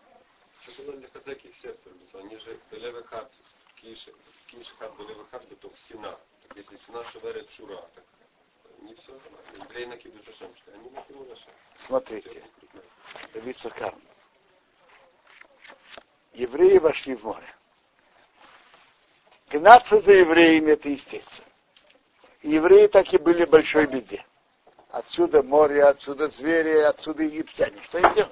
Что 0.64 0.84
было 0.84 0.96
для 0.96 1.10
хозяйки 1.10 1.48
их 1.48 1.56
сердца? 1.58 1.90
Они 2.14 2.38
же 2.38 2.58
Левехат, 2.72 3.30
Кишхат, 3.76 4.92
Левехат. 4.98 5.44
Так 5.50 6.56
если 6.56 6.78
Сина 6.86 7.04
шеверет 7.12 7.50
Шура, 7.52 7.78
так 7.96 8.04
не 8.82 8.96
все. 8.96 9.20
Евреи 9.58 9.86
что 10.56 10.72
они. 10.74 10.92
Смотрите. 11.86 12.44
Евреи 16.34 16.78
вошли 16.78 17.16
в 17.16 17.24
море. 17.24 17.56
Гнаться 19.50 20.00
за 20.00 20.14
евреями 20.14 20.72
это 20.72 20.90
естественно. 20.90 21.48
И 22.42 22.52
евреи 22.52 22.88
так 22.88 23.12
и 23.14 23.18
были 23.18 23.46
в 23.46 23.50
большой 23.50 23.88
беде. 23.88 24.24
Отсюда 24.92 25.44
море, 25.44 25.84
отсюда 25.84 26.30
звери, 26.30 26.78
отсюда 26.80 27.24
египтяне. 27.24 27.82
Что 27.84 28.00
им 28.00 28.14
делать? 28.14 28.32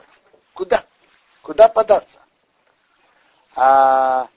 Куда? 0.54 0.86
Куда 1.42 1.68
податься? 1.68 2.20
А 3.56 4.30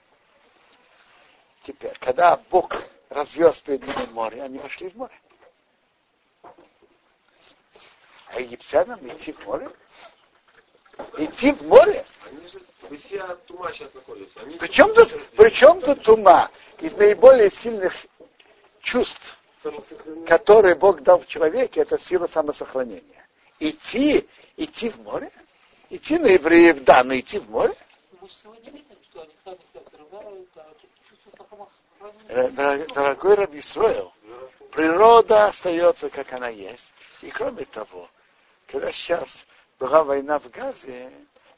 теперь, 1.63 1.97
когда 1.99 2.37
Бог 2.49 2.75
развез 3.09 3.59
перед 3.61 3.81
ними 3.83 4.11
море, 4.11 4.43
они 4.43 4.57
вошли 4.57 4.89
в 4.89 4.97
море. 4.97 5.13
А 8.33 8.39
египтянам 8.39 8.99
идти 9.07 9.33
в 9.33 9.45
море? 9.45 9.69
Идти 11.17 11.51
в 11.53 11.61
море? 11.63 12.05
Они 12.29 12.47
же 12.47 12.61
все 12.97 13.35
тума 13.47 13.71
сейчас 13.73 13.93
находятся. 13.93 14.39
Они 14.41 14.55
Причем 14.55 14.93
тут, 14.93 15.13
причем 15.35 15.81
тут 15.81 16.01
тума? 16.01 16.49
Из 16.79 16.93
наиболее 16.97 17.51
сильных 17.51 17.93
чувств, 18.81 19.37
которые 20.27 20.75
Бог 20.75 21.01
дал 21.01 21.19
в 21.19 21.27
человеке, 21.27 21.81
это 21.81 21.99
сила 21.99 22.27
самосохранения. 22.27 23.27
Идти, 23.59 24.27
идти 24.57 24.89
в 24.89 24.99
море? 25.01 25.31
Идти 25.89 26.17
на 26.17 26.27
евреев, 26.27 26.83
да, 26.83 27.03
но 27.03 27.17
идти 27.19 27.39
в 27.39 27.49
море? 27.49 27.75
Мы 28.19 28.27
же 28.27 28.33
сегодня 28.33 28.71
видим, 28.71 28.97
что 29.09 29.21
они 29.21 29.33
сами 29.43 29.59
себя 29.71 29.81
взрывают, 29.85 30.49
а 30.55 30.73
чувство 31.09 31.31
Э, 32.29 32.49
дорог- 32.49 32.93
Дорогой 32.93 33.35
Раби 33.35 33.61
природа 34.71 35.47
остается, 35.47 36.09
как 36.09 36.31
она 36.33 36.47
есть. 36.47 36.93
И 37.21 37.29
кроме 37.29 37.65
того, 37.65 38.09
когда 38.71 38.91
сейчас 38.91 39.45
была 39.79 40.03
война 40.03 40.39
в 40.39 40.49
Газе, 40.49 41.11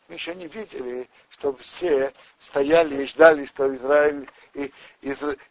мы 0.07 0.16
еще 0.16 0.34
не 0.36 0.47
видели, 0.47 1.09
чтобы 1.30 1.59
все 1.59 2.14
стояли 2.39 3.03
и 3.03 3.05
ждали, 3.05 3.45
что 3.45 3.74
Израиль 3.76 4.30
и, 4.53 4.72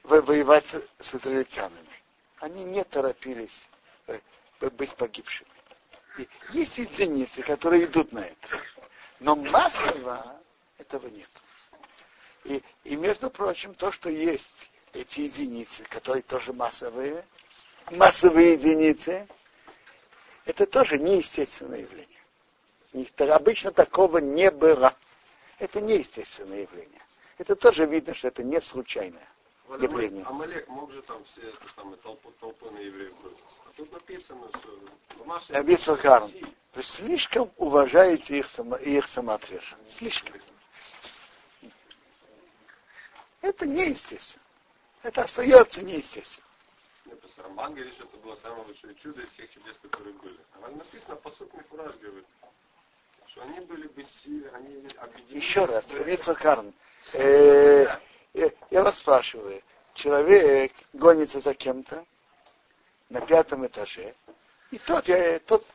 во- 0.03 0.21
воевать 0.23 0.75
с 0.99 1.15
израильтянами. 1.15 1.89
Они 2.41 2.65
не 2.65 2.83
торопились 2.85 3.67
э, 4.09 4.19
быть 4.71 4.95
погибшими. 4.97 5.49
И 6.19 6.29
есть 6.51 6.79
единицы, 6.79 7.43
которые 7.43 7.85
идут 7.85 8.13
на 8.13 8.21
это. 8.27 8.49
Но 9.21 9.37
массово 9.37 10.41
этого 10.79 11.07
нет. 11.07 11.31
И, 12.45 12.63
и 12.85 12.97
между 12.97 13.31
прочим, 13.31 13.75
то, 13.75 13.93
что 13.93 14.11
есть 14.11 14.71
эти 14.93 15.21
единицы, 15.21 15.85
которые 15.85 16.23
тоже 16.23 16.53
массовые, 16.53 17.25
массовые 17.93 18.55
единицы, 18.55 19.29
это 20.45 20.67
тоже 20.67 20.99
неестественное 20.99 21.81
явление. 21.81 22.21
Ни- 22.93 23.23
Обычно 23.31 23.71
такого 23.71 24.19
не 24.19 24.51
было. 24.51 24.95
Это 25.59 25.81
неестественное 25.81 26.63
явление. 26.63 27.01
Это 27.39 27.57
тоже 27.57 27.87
видно, 27.87 28.15
что 28.15 28.29
это 28.29 28.43
не 28.43 28.61
случайное. 28.61 29.27
явление. 29.81 30.25
Амалек 30.25 30.69
мог 30.69 30.93
же 30.93 31.03
там 31.03 31.25
все 31.25 31.49
это 31.49 31.69
самое 31.75 31.97
толпу, 31.99 32.31
толпу 32.41 32.71
на 32.71 32.79
евреев 32.79 33.15
броситься. 33.21 33.45
А 33.67 33.73
тут 33.77 33.93
написано, 33.93 34.49
что 34.49 35.25
Маша... 35.25 35.55
Рабби 35.55 35.77
Сахарн, 35.77 36.31
вы 36.75 36.83
слишком 36.83 37.51
уважаете 37.57 38.39
их, 38.39 38.51
само, 38.51 38.77
их 38.77 39.09
самоотверженность. 39.09 39.97
Слишком. 39.97 40.41
Это 43.41 43.67
неестественно. 43.67 44.43
Это 45.03 45.23
остается 45.23 45.83
неестественно. 45.83 46.47
Написано, 47.13 47.43
Рамбан 47.45 47.75
говорит, 47.75 47.93
что 47.93 48.05
это 48.05 48.17
было 48.17 48.35
самое 48.37 48.65
большое 48.65 48.95
чудо 48.95 49.21
из 49.21 49.29
всех 49.33 49.51
чудес, 49.53 49.77
которые 49.83 50.15
были. 50.15 50.39
А 50.55 50.69
написано, 50.71 51.17
по 51.17 51.31
сути, 51.31 51.55
Мифураж 51.55 51.95
говорит, 51.97 52.25
что 53.27 53.43
они 53.43 53.61
были 53.61 53.87
бессильны, 53.89 54.49
они 54.49 54.87
объединились. 54.97 55.45
Еще 55.45 55.65
раз, 55.67 55.85
Рабби 55.93 56.17
Сахарн, 56.17 56.73
э, 57.13 57.87
я 58.71 58.83
вас 58.83 58.97
спрашиваю, 58.97 59.61
человек 59.93 60.73
гонится 60.95 61.41
за 61.41 61.53
кем-то 61.53 62.07
на 63.11 63.21
пятом 63.21 63.67
этаже, 63.67 64.15
и 64.71 64.79
тот, 64.79 65.07
я, 65.07 65.39
тот 65.41 65.67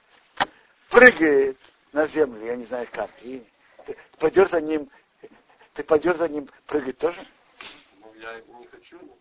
прыгает 0.90 1.60
на 1.92 2.08
землю, 2.08 2.48
я 2.48 2.56
не 2.56 2.66
знаю 2.66 2.88
как, 2.92 3.12
и 3.22 3.46
ты 3.86 3.96
пойдешь 4.18 4.50
за 4.50 4.60
ним, 4.60 4.90
ты 5.76 5.84
пойдешь 5.84 6.18
за 6.18 6.30
ним 6.30 6.50
прыгать 6.66 6.98
тоже? 6.98 7.24
Ну, 8.00 8.12
я 8.16 8.42
не 8.42 8.66
хочу, 8.66 8.98
но 9.04 9.16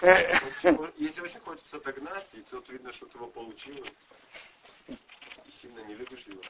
Если 0.00 1.20
очень 1.20 1.40
хочется 1.40 1.80
догнать, 1.80 2.26
и 2.32 2.40
тут 2.42 2.68
видно, 2.68 2.92
что 2.92 3.06
ты 3.06 3.18
его 3.18 3.26
получилось, 3.26 3.90
и 4.86 4.96
сильно 5.50 5.80
не 5.80 5.94
любишь 5.94 6.24
его. 6.26 6.40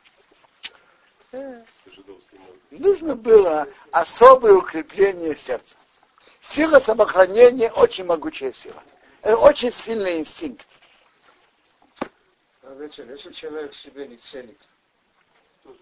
Нужно 2.70 3.16
было 3.16 3.66
особое 3.90 4.54
укрепление 4.54 5.36
сердца. 5.36 5.76
Сила 6.40 6.80
самохранения 6.80 7.70
очень 7.70 8.04
могучая 8.04 8.52
сила. 8.52 8.82
Это 9.22 9.36
очень 9.36 9.72
сильный 9.72 10.18
инстинкт. 10.18 10.66
А 12.62 12.74
ведь 12.74 12.96
если 12.98 13.32
человек 13.32 13.74
себя 13.74 14.06
не 14.06 14.16
ценит, 14.16 14.58
Тоже 15.62 15.78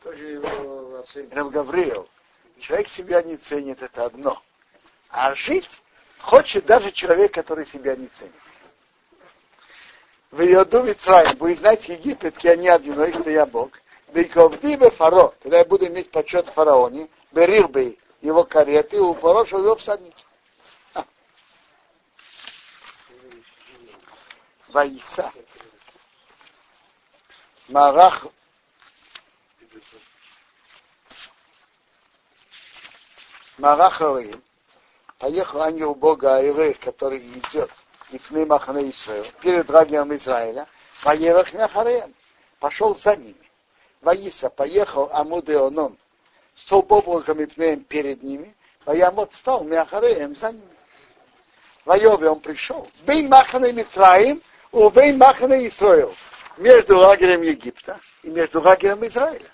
кто 0.00 0.12
же 0.12 0.26
его 0.26 0.98
оценит? 0.98 1.34
Рав 1.34 1.50
Гавриил, 1.50 2.08
человек 2.58 2.88
себя 2.88 3.22
не 3.22 3.36
ценит, 3.36 3.82
это 3.82 4.04
одно. 4.04 4.42
А 5.10 5.34
жить 5.34 5.82
хочет 6.18 6.66
даже 6.66 6.92
человек, 6.92 7.34
который 7.34 7.66
себя 7.66 7.96
не 7.96 8.06
ценит. 8.08 8.32
В 10.30 10.40
Йоду 10.40 10.84
Мицраим, 10.84 11.36
вы 11.38 11.56
знаете, 11.56 11.94
египетки, 11.94 12.46
они 12.46 12.68
одиной, 12.68 13.12
что 13.12 13.28
я 13.28 13.46
Бог. 13.46 13.70
Бейковдибе 14.08 14.90
фаро, 14.90 15.34
когда 15.42 15.58
я 15.58 15.64
буду 15.64 15.86
иметь 15.86 16.10
почет 16.10 16.46
фараоне, 16.46 17.08
берирбей 17.32 17.98
его 18.20 18.44
кареты, 18.44 19.00
у 19.00 19.14
фароша 19.14 19.56
его 19.56 19.74
всадники. 19.76 20.24
А. 20.94 21.04
Ваица. 24.68 25.32
Марах 27.68 28.26
Мараховым, 33.58 34.42
поехал 35.20 35.62
ангел 35.62 35.94
Бога 35.94 36.36
Айрех, 36.36 36.80
который 36.80 37.18
идет 37.18 37.70
Лифны 38.10 38.44
Махана 38.46 38.90
Исраил, 38.90 39.26
перед 39.40 39.68
врагом 39.68 40.16
Израиля, 40.16 40.66
поехал 41.04 41.52
Нахареем, 41.52 42.12
пошел 42.58 42.96
за 42.96 43.14
ними. 43.14 43.36
Ваиса 44.00 44.50
поехал 44.50 45.10
Амуде 45.12 45.58
Онон, 45.58 45.96
столб 46.56 46.90
облаком 46.90 47.38
и 47.40 47.46
пнеем 47.46 47.84
перед 47.84 48.22
ними, 48.22 48.56
Ваямот 48.86 49.34
стал 49.34 49.62
Мяхареем 49.62 50.34
за 50.34 50.52
ними. 50.52 50.64
Вайове 51.84 52.30
он 52.30 52.40
пришел. 52.40 52.88
Бей 53.02 53.26
Махана 53.26 53.70
Митраим, 53.72 54.42
убей 54.72 55.12
Махана 55.12 55.66
Исраил. 55.68 56.14
Между 56.56 56.98
лагерем 56.98 57.42
Египта 57.42 58.00
и 58.22 58.30
между 58.30 58.60
лагерем 58.60 59.06
Израиля. 59.06 59.50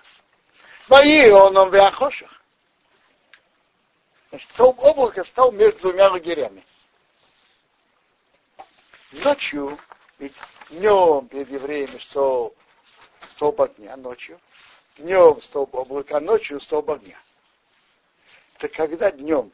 Вои 0.88 1.28
он 1.30 1.56
он 1.56 1.70
Веахошах. 1.70 2.30
Значит, 4.30 4.50
столб 4.52 4.80
облака 4.80 5.24
стал 5.24 5.52
между 5.52 5.80
двумя 5.80 6.10
лагерями. 6.10 6.64
Ночью, 9.12 9.78
ведь 10.18 10.36
днем 10.70 11.28
перед 11.28 11.48
евреями 11.48 11.98
что 11.98 12.52
столб 13.28 13.60
огня, 13.60 13.96
ночью, 13.96 14.40
днем 14.96 15.40
столб 15.42 15.76
облака, 15.76 16.20
ночью 16.20 16.60
столб 16.60 16.90
огня. 16.90 17.18
Это 18.56 18.68
когда 18.68 19.10
днем 19.12 19.52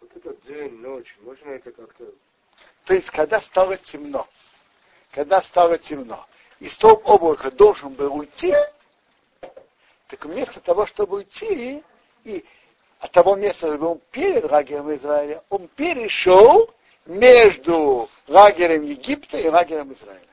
Вот 0.00 0.16
этот 0.16 0.44
день, 0.46 0.76
ночь, 0.78 1.16
можно 1.20 1.50
это 1.50 1.72
как-то... 1.72 2.04
То 2.84 2.94
есть, 2.94 3.10
когда 3.10 3.40
стало 3.40 3.76
темно, 3.76 4.28
когда 5.10 5.42
стало 5.42 5.78
темно, 5.78 6.26
и 6.58 6.68
столб 6.68 7.08
облака 7.08 7.50
должен 7.50 7.94
был 7.94 8.14
уйти, 8.14 8.54
так 10.10 10.24
вместо 10.24 10.60
того, 10.60 10.86
чтобы 10.86 11.18
уйти, 11.18 11.82
и 12.24 12.44
от 12.98 13.12
того 13.12 13.36
места, 13.36 13.74
где 13.74 13.84
он 13.84 14.00
перед 14.10 14.50
лагерем 14.50 14.92
Израиля, 14.94 15.42
он 15.48 15.68
перешел 15.68 16.70
между 17.06 18.10
лагерем 18.26 18.82
Египта 18.82 19.38
и 19.38 19.48
лагерем 19.48 19.92
Израиля. 19.92 20.26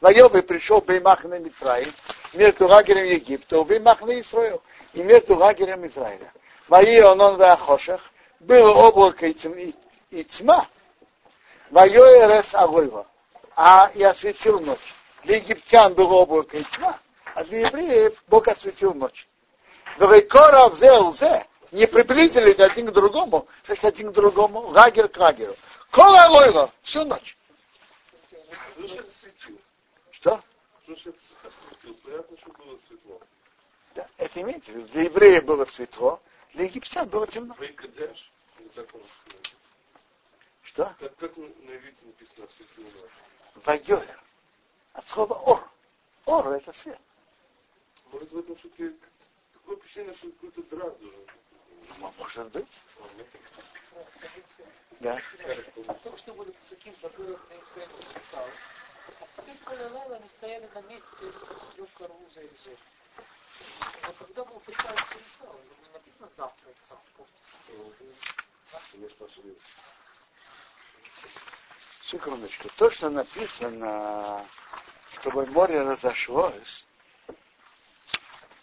Вайовый 0.00 0.42
пришел 0.42 0.80
Беймах 0.80 1.24
на 1.24 1.38
Митраим, 1.38 1.90
между 2.34 2.68
лагерем 2.68 3.04
Египта 3.04 3.56
и 3.56 3.64
Беймах 3.64 4.02
на 4.02 4.20
Исраил, 4.20 4.62
и 4.92 5.02
между 5.02 5.36
лагерем 5.36 5.86
Израиля. 5.86 6.32
Ваи 6.68 7.00
он 7.00 7.20
он 7.20 7.36
в 7.36 7.42
Ахошах, 7.42 8.00
было 8.40 8.72
облако 8.72 9.26
и, 9.26 9.34
тьма, 9.34 9.72
и 10.10 10.24
тьма, 10.24 10.66
Вайоэрес 11.70 12.54
Агойва, 12.54 13.06
а 13.56 13.90
и 13.94 14.02
осветил 14.02 14.60
ночь. 14.60 14.94
Для 15.24 15.36
египтян 15.36 15.94
было 15.94 16.14
облако 16.14 16.58
и 16.58 16.64
тьма, 16.64 16.98
а 17.34 17.44
для 17.44 17.66
евреев 17.66 18.22
Бог 18.28 18.48
осветил 18.48 18.94
ночь. 18.94 19.28
Вайкора 19.98 20.68
взял 20.68 21.12
зе, 21.12 21.46
не 21.70 21.86
приблизились 21.86 22.58
один 22.58 22.88
к 22.88 22.92
другому, 22.92 23.48
значит 23.66 23.84
один 23.84 24.10
к 24.12 24.14
другому, 24.14 24.60
лагерь 24.68 25.08
к 25.08 25.16
лагерю. 25.16 25.56
Кола 25.90 26.24
Агойва, 26.24 26.72
всю 26.82 27.04
ночь. 27.04 27.36
Что. 30.10 30.40
Да, 33.94 34.08
это 34.16 34.40
имеется 34.40 34.72
в 34.72 34.76
виду. 34.76 34.88
Для 34.88 35.02
евреев 35.02 35.44
было 35.44 35.64
светло, 35.66 36.20
для 36.52 36.64
египтян 36.64 37.08
было 37.08 37.26
темно. 37.26 37.54
Что? 40.62 40.94
Как, 40.98 41.16
как 41.16 41.36
на 41.36 41.44
иврите 41.44 42.04
написано 42.04 42.46
ночь? 42.46 43.10
Вайоэр. 43.66 44.22
От 44.94 45.08
слова 45.08 45.34
ор. 45.34 45.68
Ор 46.24 46.48
это 46.52 46.72
свет. 46.72 46.98
Может 48.12 48.30
в 48.30 48.38
этом 48.38 48.56
что-то... 48.58 48.92
Такое 49.54 49.76
впечатление, 49.76 50.14
что 50.14 50.30
какой-то 50.32 50.62
драк 50.64 50.98
должен 50.98 51.20
быть. 51.24 51.98
Ну, 51.98 52.12
Может 52.18 52.52
быть. 52.52 52.68
А, 53.00 53.16
нет? 53.16 53.26
Да. 55.00 55.20
Только 56.02 56.18
что 56.18 56.34
были 56.34 56.50
псуким, 56.50 56.94
которых 57.00 57.40
на 57.48 57.54
Исраиле 57.54 57.92
написал. 58.14 58.46
А 59.20 59.26
теперь 59.36 59.56
Коля 59.64 60.16
они 60.16 60.28
стояли 60.28 60.68
на 60.74 60.82
месте 60.82 61.06
трех 61.74 61.92
Карвуза 61.94 62.40
и 62.40 62.46
Ржев. 62.46 62.78
Но 64.02 64.12
когда 64.12 64.44
был 64.44 64.60
приказ 64.60 64.94
Исраила, 64.94 65.60
не 65.82 65.92
написано 65.92 66.28
завтра 66.36 66.70
Не 68.94 69.08
спасибо. 69.08 69.54
Секундочку. 72.04 72.68
То, 72.76 72.90
что 72.90 73.10
написано, 73.10 74.46
чтобы 75.14 75.46
море 75.46 75.82
разошлось, 75.82 76.86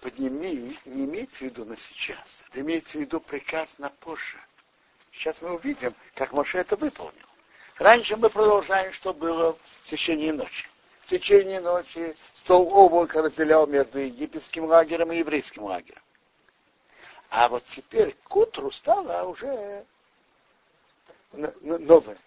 подними, 0.01 0.77
не 0.85 1.05
имеется 1.05 1.39
в 1.39 1.41
виду 1.41 1.65
на 1.65 1.77
сейчас. 1.77 2.41
Это 2.47 2.61
имеется 2.61 2.97
в 2.97 3.01
виду 3.01 3.19
приказ 3.19 3.75
на 3.77 3.89
позже. 3.89 4.37
Сейчас 5.11 5.41
мы 5.41 5.55
увидим, 5.55 5.93
как 6.15 6.33
Моше 6.33 6.59
это 6.59 6.75
выполнил. 6.75 7.25
Раньше 7.77 8.17
мы 8.17 8.29
продолжаем, 8.29 8.91
что 8.93 9.13
было 9.13 9.53
в 9.53 9.89
течение 9.89 10.33
ночи. 10.33 10.67
В 11.03 11.09
течение 11.09 11.59
ночи 11.59 12.15
стол 12.33 12.71
облака 12.73 13.21
разделял 13.21 13.65
между 13.67 13.99
египетским 13.99 14.65
лагерем 14.65 15.11
и 15.11 15.17
еврейским 15.17 15.63
лагерем. 15.63 16.01
А 17.29 17.47
вот 17.47 17.63
теперь 17.65 18.15
к 18.23 18.35
утру 18.35 18.71
стало 18.71 19.23
уже 19.23 19.85
новое. 21.31 22.17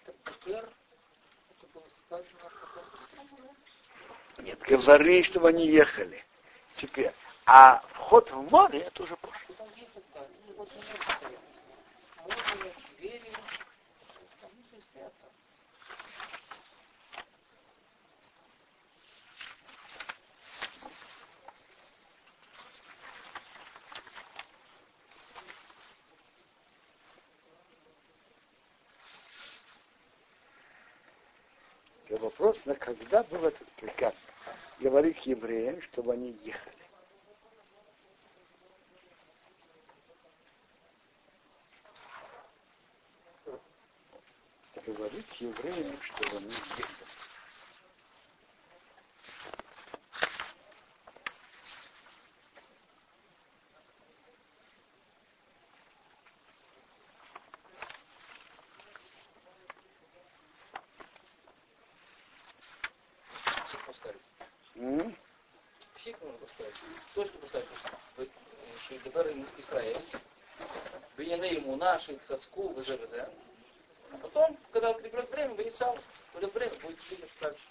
Нет, 4.38 4.58
говори, 4.60 5.22
чтобы 5.22 5.48
они 5.48 5.66
ехали. 5.66 6.24
Теперь. 6.74 7.12
А 7.44 7.82
вход 7.94 8.30
в 8.30 8.50
море 8.50 8.80
это 8.80 9.02
уже 9.02 9.16
позже. 9.16 9.38
Вопрос, 32.22 32.66
на 32.66 32.74
когда 32.74 33.22
был 33.24 33.44
этот 33.44 33.66
приказ? 33.72 34.14
Говори 34.80 35.12
к 35.12 35.20
евреям, 35.26 35.80
чтобы 35.82 36.12
они 36.12 36.38
ехали. 36.44 36.76
Говори 44.86 45.22
к 45.22 45.31
евреям, 45.42 46.00
чтобы 46.02 46.36
они 46.36 46.46
ехали. 46.46 46.86
Псих 63.66 63.86
поставить. 63.86 64.20
М? 64.76 65.16
Псих 65.96 66.16
когда 74.82 74.94
придет 74.94 75.30
время, 75.30 75.54
Бенисал, 75.54 75.96
придет 76.32 76.54
время, 76.54 76.74
будет 76.80 77.00
сильно 77.02 77.26
дальше. 77.40 77.62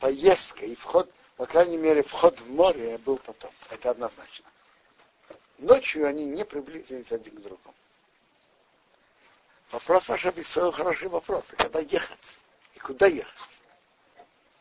Поездка 0.00 0.64
и 0.64 0.74
вход, 0.74 1.08
по 1.36 1.46
крайней 1.46 1.76
мере, 1.76 2.02
вход 2.02 2.40
в 2.40 2.50
море 2.50 2.98
был 2.98 3.18
потом. 3.18 3.52
Это 3.70 3.90
однозначно. 3.90 4.46
Ночью 5.58 6.08
они 6.08 6.24
не 6.24 6.44
приблизились 6.44 7.12
один 7.12 7.36
к 7.36 7.42
другому. 7.42 7.74
Вопрос 9.70 10.08
ваш 10.08 10.26
объяснил 10.26 10.72
хороший 10.72 11.08
вопрос. 11.08 11.44
Когда 11.56 11.78
ехать? 11.78 12.34
И 12.74 12.80
куда 12.80 13.06
ехать? 13.06 13.60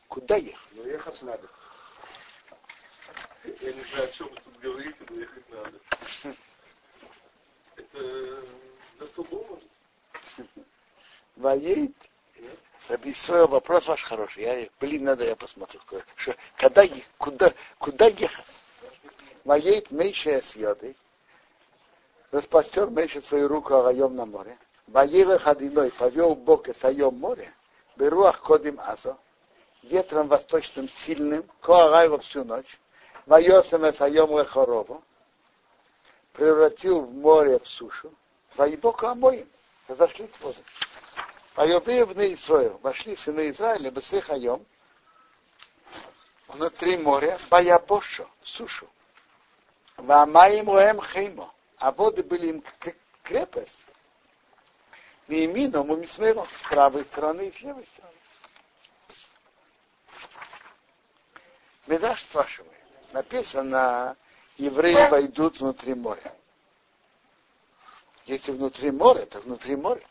Куда 0.07 0.35
ехать? 0.35 0.71
Но 0.73 0.83
ехать 0.83 1.21
надо. 1.23 1.49
Я 3.61 3.73
не 3.73 3.81
знаю, 3.81 4.09
о 4.09 4.11
чем 4.11 4.27
вы 4.27 4.35
тут 4.35 4.59
говорите, 4.59 5.05
но 5.09 5.15
ехать 5.15 5.49
надо. 5.49 5.79
Это 7.93 9.05
за 9.15 9.23
может? 9.31 9.63
Воеет? 11.35 11.91
Нет? 12.37 12.59
Объяснил 12.89 13.47
вопрос 13.47 13.87
ваш 13.87 14.03
хороший. 14.03 14.43
Я, 14.43 14.69
блин, 14.79 15.03
надо 15.03 15.25
я 15.25 15.35
посмотрю. 15.35 15.79
Что, 16.15 16.35
когда, 16.57 16.83
куда, 17.17 17.53
куда 17.77 18.07
ехать? 18.07 18.59
Воеет 19.43 19.91
Мейша 19.91 20.41
с 20.41 20.55
йодой. 20.55 20.95
Распостер 22.31 22.89
Мейша 22.89 23.21
свою 23.21 23.47
руку 23.47 23.73
Агаем 23.73 24.15
на 24.15 24.25
море. 24.25 24.57
Воева 24.87 25.37
Хадиной 25.39 25.91
повел 25.91 26.35
Бог 26.35 26.67
и 26.67 26.73
Сайом 26.73 27.15
море. 27.15 27.53
Беруах 27.95 28.41
Кодим 28.41 28.79
Азо. 28.79 29.17
Ветром 29.83 30.27
восточным 30.27 30.89
сильным. 30.89 31.45
Коагайва 31.61 32.19
всю 32.19 32.43
ночь. 32.43 32.79
Вайосем 33.25 33.85
и 33.85 33.93
Сайом 33.93 34.37
Лехорову. 34.37 35.03
Превратил 36.33 37.01
в 37.01 37.13
море 37.13 37.59
в 37.59 37.67
сушу. 37.67 38.13
Воебоку 38.55 39.07
Амоим. 39.07 39.49
Разошлись 39.87 40.29
воды. 40.39 40.63
Вайобеев 41.55 42.15
на 42.15 42.33
Исраил. 42.33 42.77
Вошли 42.83 43.15
сыны 43.15 43.49
Израиля, 43.49 43.91
Бесех 43.91 44.29
Айом. 44.29 44.65
внутри 46.47 46.97
моря, 46.97 47.39
Баябошо, 47.49 48.29
сушу. 48.41 48.87
Вамаим 49.97 50.69
Роем 50.69 51.01
Хеймо, 51.01 51.53
а 51.77 51.91
воды 51.91 52.23
были 52.23 52.47
им 52.47 52.63
крепость. 53.23 53.85
Мимином 55.27 55.93
и 55.93 55.97
Мисмером, 55.97 56.47
с 56.55 56.61
правой 56.67 57.05
стороны 57.05 57.49
и 57.49 57.51
с 57.51 57.61
левой 57.61 57.85
стороны. 57.85 58.15
Медаш 61.85 62.23
спрашивает, 62.23 62.71
написано, 63.13 64.15
евреи 64.59 65.09
войдут 65.09 65.59
внутри 65.59 65.95
моря. 65.95 66.35
Если 68.25 68.51
внутри 68.51 68.91
моря, 68.91 69.25
то 69.25 69.39
внутри 69.39 69.75
моря. 69.75 70.05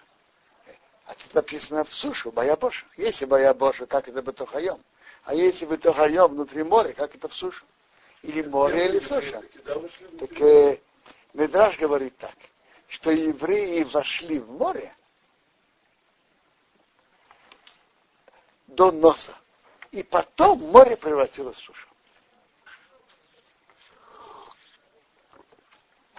А 1.05 1.15
тут 1.15 1.35
написано 1.35 1.85
в 1.85 1.95
сушу, 1.95 2.33
Баябоша. 2.33 2.87
Если 2.97 3.25
Баябоша, 3.27 3.87
как 3.87 4.09
это 4.09 4.23
Батохайом. 4.23 4.83
А 5.25 5.35
если 5.35 5.67
Батохайом 5.67 6.33
внутри 6.33 6.63
моря, 6.65 6.93
как 6.95 7.15
это 7.15 7.29
в 7.29 7.35
сушу? 7.35 7.65
Или 8.23 8.43
море, 8.43 8.87
или 8.87 9.01
суша. 9.01 9.43
Так 10.19 10.41
э, 10.41 10.81
Медраж 11.35 11.79
говорит 11.79 12.17
так, 12.17 12.35
что 12.89 13.11
евреи 13.11 13.85
вошли 13.85 14.41
в 14.41 14.51
море 14.51 14.95
до 18.67 18.91
носа. 18.91 19.37
И 19.93 20.03
потом 20.03 20.59
море 20.61 20.97
превратилось 20.97 21.57
в 21.59 21.65
сушу. 21.65 21.89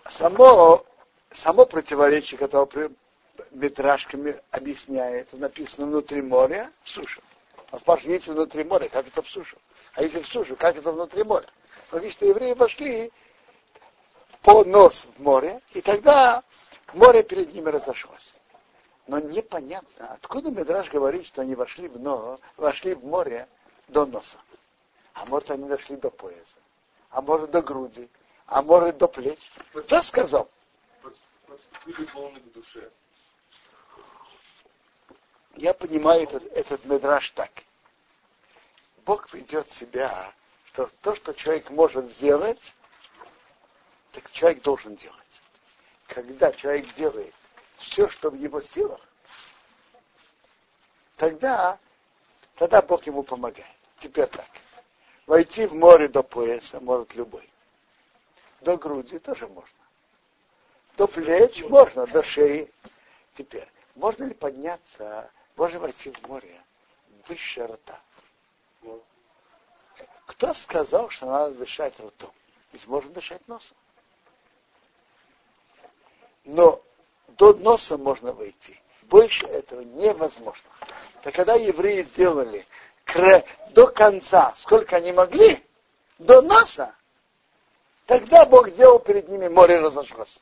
Само, 0.10 0.86
само 1.32 1.66
противоречие, 1.66 2.38
которое 2.38 2.92
метражками 3.52 4.42
объясняет, 4.52 5.32
написано 5.34 5.88
внутри 5.88 6.22
моря, 6.22 6.72
в 6.84 6.90
сушу. 6.90 7.22
А 7.72 7.78
спрашивает, 7.78 8.22
если 8.22 8.34
внутри 8.34 8.64
моря, 8.64 8.90
как 8.90 9.08
это 9.08 9.22
в 9.22 9.30
сушу? 9.30 9.58
А 9.94 10.02
если 10.02 10.22
в 10.22 10.28
сушу, 10.28 10.56
как 10.56 10.76
это 10.76 10.92
внутри 10.92 11.24
моря? 11.24 11.48
Но 11.92 12.00
видите, 12.00 12.28
евреи 12.28 12.54
вошли 12.54 13.12
по 14.42 14.64
нос 14.64 15.08
в 15.18 15.22
море, 15.22 15.62
и 15.74 15.82
тогда 15.82 16.44
море 16.94 17.24
перед 17.24 17.54
ними 17.54 17.70
разошлось. 17.70 18.34
Но 19.08 19.20
непонятно, 19.20 20.14
откуда 20.14 20.52
Медраж 20.52 20.90
говорит, 20.90 21.26
что 21.28 21.42
они 21.42 21.56
вошли 21.56 21.88
в, 21.88 22.00
но, 22.00 22.40
вошли 22.58 22.94
в 22.94 23.04
море 23.06 23.48
до 23.88 24.06
носа. 24.06 24.38
А 25.14 25.26
может, 25.26 25.52
они 25.52 25.68
дошли 25.68 25.96
до 25.98 26.10
пояса. 26.10 26.58
А 27.10 27.22
может, 27.22 27.52
до 27.52 27.62
груди. 27.62 28.10
А 28.50 28.64
может, 28.64 28.98
до 28.98 29.08
плеч. 29.08 29.40
Кто 29.74 30.02
сказал? 30.02 30.50
к 31.86 32.52
душе. 32.54 32.92
Я 35.56 35.74
понимаю 35.74 36.24
этот, 36.24 36.44
этот 36.54 36.86
медраж 36.86 37.30
так. 37.32 37.52
Бог 39.06 39.32
ведет 39.34 39.70
себя, 39.72 40.34
что 40.66 40.90
то, 41.02 41.16
что 41.16 41.34
человек 41.34 41.70
может 41.70 42.10
сделать, 42.12 42.76
так 44.14 44.32
человек 44.32 44.64
должен 44.64 44.96
делать. 44.96 45.42
Когда 46.08 46.52
человек 46.52 46.92
делает 46.96 47.34
все, 47.78 48.10
что 48.10 48.32
в 48.32 48.36
его 48.36 48.62
силах, 48.62 49.02
тогда, 51.18 51.78
тогда 52.56 52.82
Бог 52.82 53.06
ему 53.06 53.22
помогает. 53.22 53.68
Теперь 54.00 54.28
так. 54.28 54.50
Войти 55.28 55.68
в 55.68 55.76
море 55.76 56.08
до 56.08 56.24
пояса 56.24 56.80
может 56.80 57.14
любой. 57.14 57.50
До 58.62 58.78
груди 58.78 59.20
тоже 59.20 59.48
можно. 59.48 59.78
До 60.98 61.08
плеч 61.08 61.64
можно, 61.64 62.06
до 62.08 62.24
шеи. 62.24 62.72
Теперь, 63.36 63.68
можно 63.96 64.26
ли 64.26 64.34
подняться 64.34 65.32
можно 65.60 65.80
войти 65.80 66.10
в 66.10 66.26
море 66.26 66.62
выше 67.28 67.68
рта. 67.68 68.00
Кто 70.26 70.54
сказал, 70.54 71.10
что 71.10 71.26
надо 71.26 71.56
дышать 71.56 72.00
ртом? 72.00 72.32
Ведь 72.72 72.88
можно 72.88 73.12
дышать 73.12 73.46
носом. 73.50 73.76
Но 76.46 76.82
до 77.28 77.54
носа 77.56 77.98
можно 77.98 78.32
войти. 78.32 78.80
Больше 79.04 79.46
этого 79.48 79.82
невозможно. 79.82 80.70
Так 81.24 81.36
когда 81.36 81.56
евреи 81.56 82.04
сделали 82.04 82.66
до 83.72 83.88
конца, 83.88 84.54
сколько 84.56 84.96
они 84.96 85.12
могли, 85.12 85.62
до 86.20 86.42
носа, 86.42 86.96
тогда 88.10 88.44
Бог 88.48 88.70
сделал 88.70 89.00
перед 89.00 89.30
ними 89.30 89.48
море 89.48 89.80
разошлось. 89.80 90.42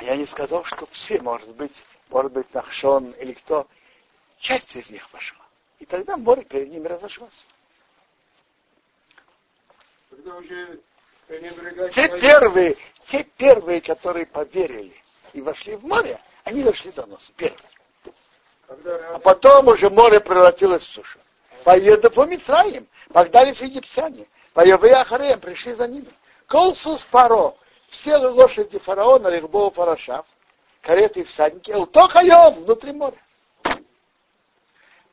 Я 0.00 0.16
не 0.16 0.26
сказал, 0.26 0.64
что 0.64 0.86
все, 0.90 1.20
может 1.22 1.56
быть, 1.56 1.82
может 2.10 2.30
быть, 2.32 2.52
Нахшон 2.52 3.12
или 3.12 3.32
кто, 3.32 3.66
часть 4.38 4.76
из 4.76 4.90
них 4.90 5.08
пошла. 5.08 5.42
И 5.78 5.86
тогда 5.86 6.18
море 6.18 6.44
перед 6.44 6.70
ними 6.70 6.86
разошлось. 6.88 7.46
те 11.90 12.20
первые, 12.20 12.76
те 13.06 13.24
первые, 13.24 13.80
которые 13.80 14.26
поверили 14.26 14.94
и 15.32 15.40
вошли 15.40 15.76
в 15.76 15.84
море, 15.84 16.20
они 16.44 16.62
дошли 16.62 16.92
до 16.92 17.06
носа, 17.06 17.32
первые. 17.34 17.70
А 18.68 19.18
потом 19.20 19.68
уже 19.68 19.88
море 19.88 20.20
превратилось 20.20 20.82
в 20.82 20.92
сушу. 20.92 21.18
Поеду 21.64 22.10
по 22.10 22.24
Митраим, 22.24 22.86
погнались 23.12 23.60
египтяне. 23.60 24.26
Поевые 24.52 24.94
Ахареем 24.94 25.40
пришли 25.40 25.74
за 25.74 25.86
ними. 25.86 26.08
Колсус 26.46 27.04
Паро, 27.04 27.54
все 27.88 28.16
лошади 28.16 28.78
фараона, 28.78 29.28
Рихбова 29.28 29.70
Парашав, 29.70 30.26
кареты 30.80 31.20
и 31.20 31.24
всадники, 31.24 31.70
Элтохайом, 31.70 32.64
внутри 32.64 32.92
моря. 32.92 33.16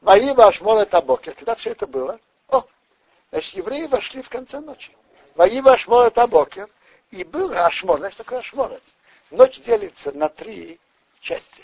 Воива 0.02 0.48
Ашмона 0.48 0.86
Табокер, 0.86 1.34
когда 1.34 1.56
все 1.56 1.72
это 1.72 1.86
было, 1.86 2.20
о, 2.50 2.64
значит, 3.32 3.56
евреи 3.56 3.86
вошли 3.86 4.22
в 4.22 4.30
конце 4.30 4.60
ночи. 4.60 4.96
Воива 5.36 5.74
Ашмона 5.74 6.10
Табокер, 6.10 6.70
и 7.12 7.24
был 7.24 7.54
Ашмон, 7.54 8.00
знаешь, 8.00 8.16
такое 8.16 8.40
Ашмон? 8.40 8.80
Ночь 9.30 9.60
делится 9.62 10.12
на 10.12 10.30
три 10.30 10.80
части. 11.22 11.64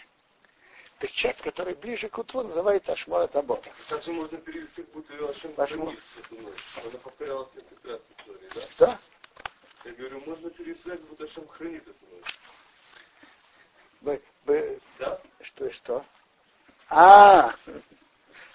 Так 1.00 1.12
часть, 1.12 1.41
которая 1.41 1.76
ближе 1.76 2.08
к 2.08 2.18
утру, 2.18 2.43
называется 2.43 2.93
Ашмона 2.93 3.28
Табокер. 3.28 3.72
Также 3.89 4.14
можно 4.14 4.38
перевести, 4.38 4.82
будто 4.93 5.14
Ашем 5.30 5.54
Ашмон. 5.58 5.98
Она 6.32 7.00
повторялась 7.04 7.50
несколько 7.54 7.89
раз 7.89 8.02
в 8.02 8.22
истории, 8.22 8.50
да? 8.56 8.62
Да. 8.86 9.00
Я 9.84 9.91
говорю, 9.91 10.22
можно 10.26 10.50
пересылать, 10.52 11.02
будто 11.02 11.26
Ашем 11.26 11.48
хранит 11.50 11.84
эту 11.84 12.16
ночь. 12.16 12.39
Бы, 14.02 14.22
бы, 14.46 14.80
Да? 15.00 15.20
что, 15.41 15.72
что? 15.74 16.06
А, 16.89 17.54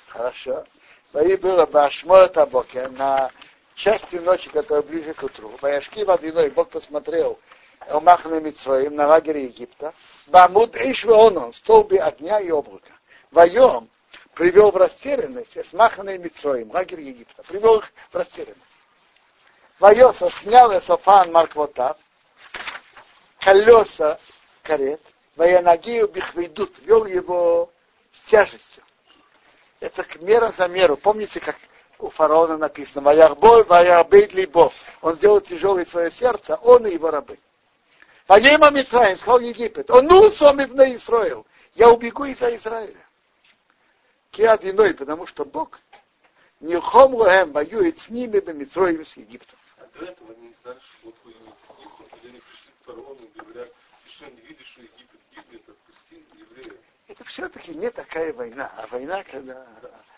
хорошо. 0.09 0.65
Бои 1.13 1.37
было 1.37 1.67
Башмор 1.67 2.29
Табокер 2.29 2.91
на 2.91 3.31
части 3.75 4.17
ночи, 4.17 4.49
которая 4.49 4.83
ближе 4.83 5.13
к 5.13 5.23
утру. 5.23 5.59
Баяшки 5.61 6.05
водяной, 6.05 6.51
Бог 6.51 6.71
посмотрел 6.71 7.39
Омахна 7.81 8.41
Митсроим 8.41 8.95
на 8.95 9.07
лагере 9.09 9.45
Египта. 9.45 9.93
Бамуд 10.31 10.77
Ишвеоном, 10.77 11.53
столбе 11.53 12.01
огня 12.01 12.39
и 12.41 12.51
облака. 12.51 12.93
Воем 13.33 13.91
привел 14.35 14.71
в 14.71 14.77
растерянность 14.77 15.59
Эсмахана 15.59 16.11
и 16.11 16.19
Митсроим, 16.19 16.71
лагерь 16.71 17.01
Египта. 17.01 17.43
Привел 17.43 17.79
их 17.79 17.93
в 18.13 18.15
растерянность. 18.15 18.61
Вайоса 19.81 20.31
снял 20.31 20.77
Эсофан 20.79 21.33
Марквотав, 21.33 21.97
колеса 23.41 24.21
карет, 24.63 25.01
Ваянагию 25.35 26.07
Бихвейдут, 26.07 26.79
вел 26.81 27.07
его 27.07 27.71
с 28.13 28.21
тяжестью. 28.31 28.85
Это 29.81 30.05
к 30.05 30.21
мера 30.21 30.53
за 30.53 30.69
меру. 30.69 30.97
Помните, 30.97 31.41
как 31.41 31.57
у 31.99 32.09
фараона 32.11 32.57
написано, 32.57 33.01
Ваярбой, 33.01 33.65
Ваярбейт 33.65 34.33
Либо. 34.33 34.73
Он 35.01 35.15
сделал 35.17 35.41
тяжелое 35.41 35.87
свое 35.87 36.11
сердце, 36.13 36.55
он 36.57 36.87
и 36.87 36.93
его 36.93 37.11
рабы. 37.11 37.39
Ваема 38.31 38.71
Митраим, 38.71 39.19
сказал 39.19 39.41
Египет, 39.41 39.91
он 39.91 40.09
сомит 40.31 40.73
на 40.73 40.95
Израил. 40.95 41.45
Я 41.75 41.91
убегу 41.91 42.27
из-за 42.27 42.55
Израиля. 42.55 43.05
Киадиной, 44.31 44.95
потому 44.95 45.27
что 45.27 45.45
Бог 45.45 45.81
не 46.61 46.81
хомлуэм 46.81 47.51
воюет 47.51 47.99
с 47.99 48.09
ними, 48.09 48.39
Бемитроем 48.39 49.05
с 49.05 49.17
Египтом 49.17 49.59
до 49.99 50.05
этого 50.05 50.33
они 50.33 50.49
не 50.49 50.55
знали, 50.63 50.79
что 50.81 51.09
Египет, 51.09 51.57
когда 52.11 52.29
они 52.29 52.39
пришли 52.39 52.71
к 52.71 52.85
фараону 52.85 53.21
и 53.25 53.39
говорят, 53.41 53.69
ты 54.05 54.11
что, 54.11 54.27
не 54.27 54.41
видишь, 54.43 54.67
что 54.69 54.83
Египет 54.83 55.21
гибнет, 55.35 55.69
отпусти 55.69 56.25
евреев. 56.39 56.79
Это 57.09 57.25
все-таки 57.25 57.75
не 57.75 57.91
такая 57.91 58.33
война, 58.33 58.73
а 58.77 58.87
война, 58.87 59.25
когда 59.25 59.67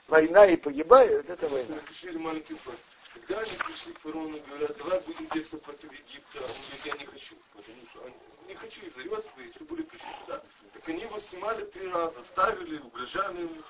война 0.09 0.45
и 0.47 0.57
погибают, 0.57 1.31
это 1.31 1.49
война. 1.49 1.77
Решили 1.89 2.19
маленький 2.19 2.53
вопрос. 2.53 2.77
Когда 3.15 3.41
они 3.41 3.53
пришли 3.59 3.93
к 3.93 4.01
фараону 4.01 4.37
и 4.37 4.41
говорят, 4.41 4.77
давай 4.79 5.01
будем 5.01 5.29
действовать 5.29 5.65
против 5.65 5.93
Египта, 5.93 6.39
он 6.39 6.49
говорит, 6.49 6.87
я 6.87 6.93
не 6.97 7.07
хочу, 7.07 7.35
потому 7.53 7.87
что 7.91 8.05
они, 8.07 8.15
не 8.49 8.55
хочу 8.55 8.81
из-за 8.87 9.03
свои, 9.03 9.53
что 9.53 9.65
были 9.65 9.83
пришли 9.83 10.09
туда. 10.25 10.43
Так 10.73 10.89
они 10.89 11.03
его 11.03 11.21
снимали 11.21 11.65
три 11.67 11.89
раза, 11.89 12.25
ставили, 12.25 12.79
угрожали 12.79 13.43
ему. 13.43 13.63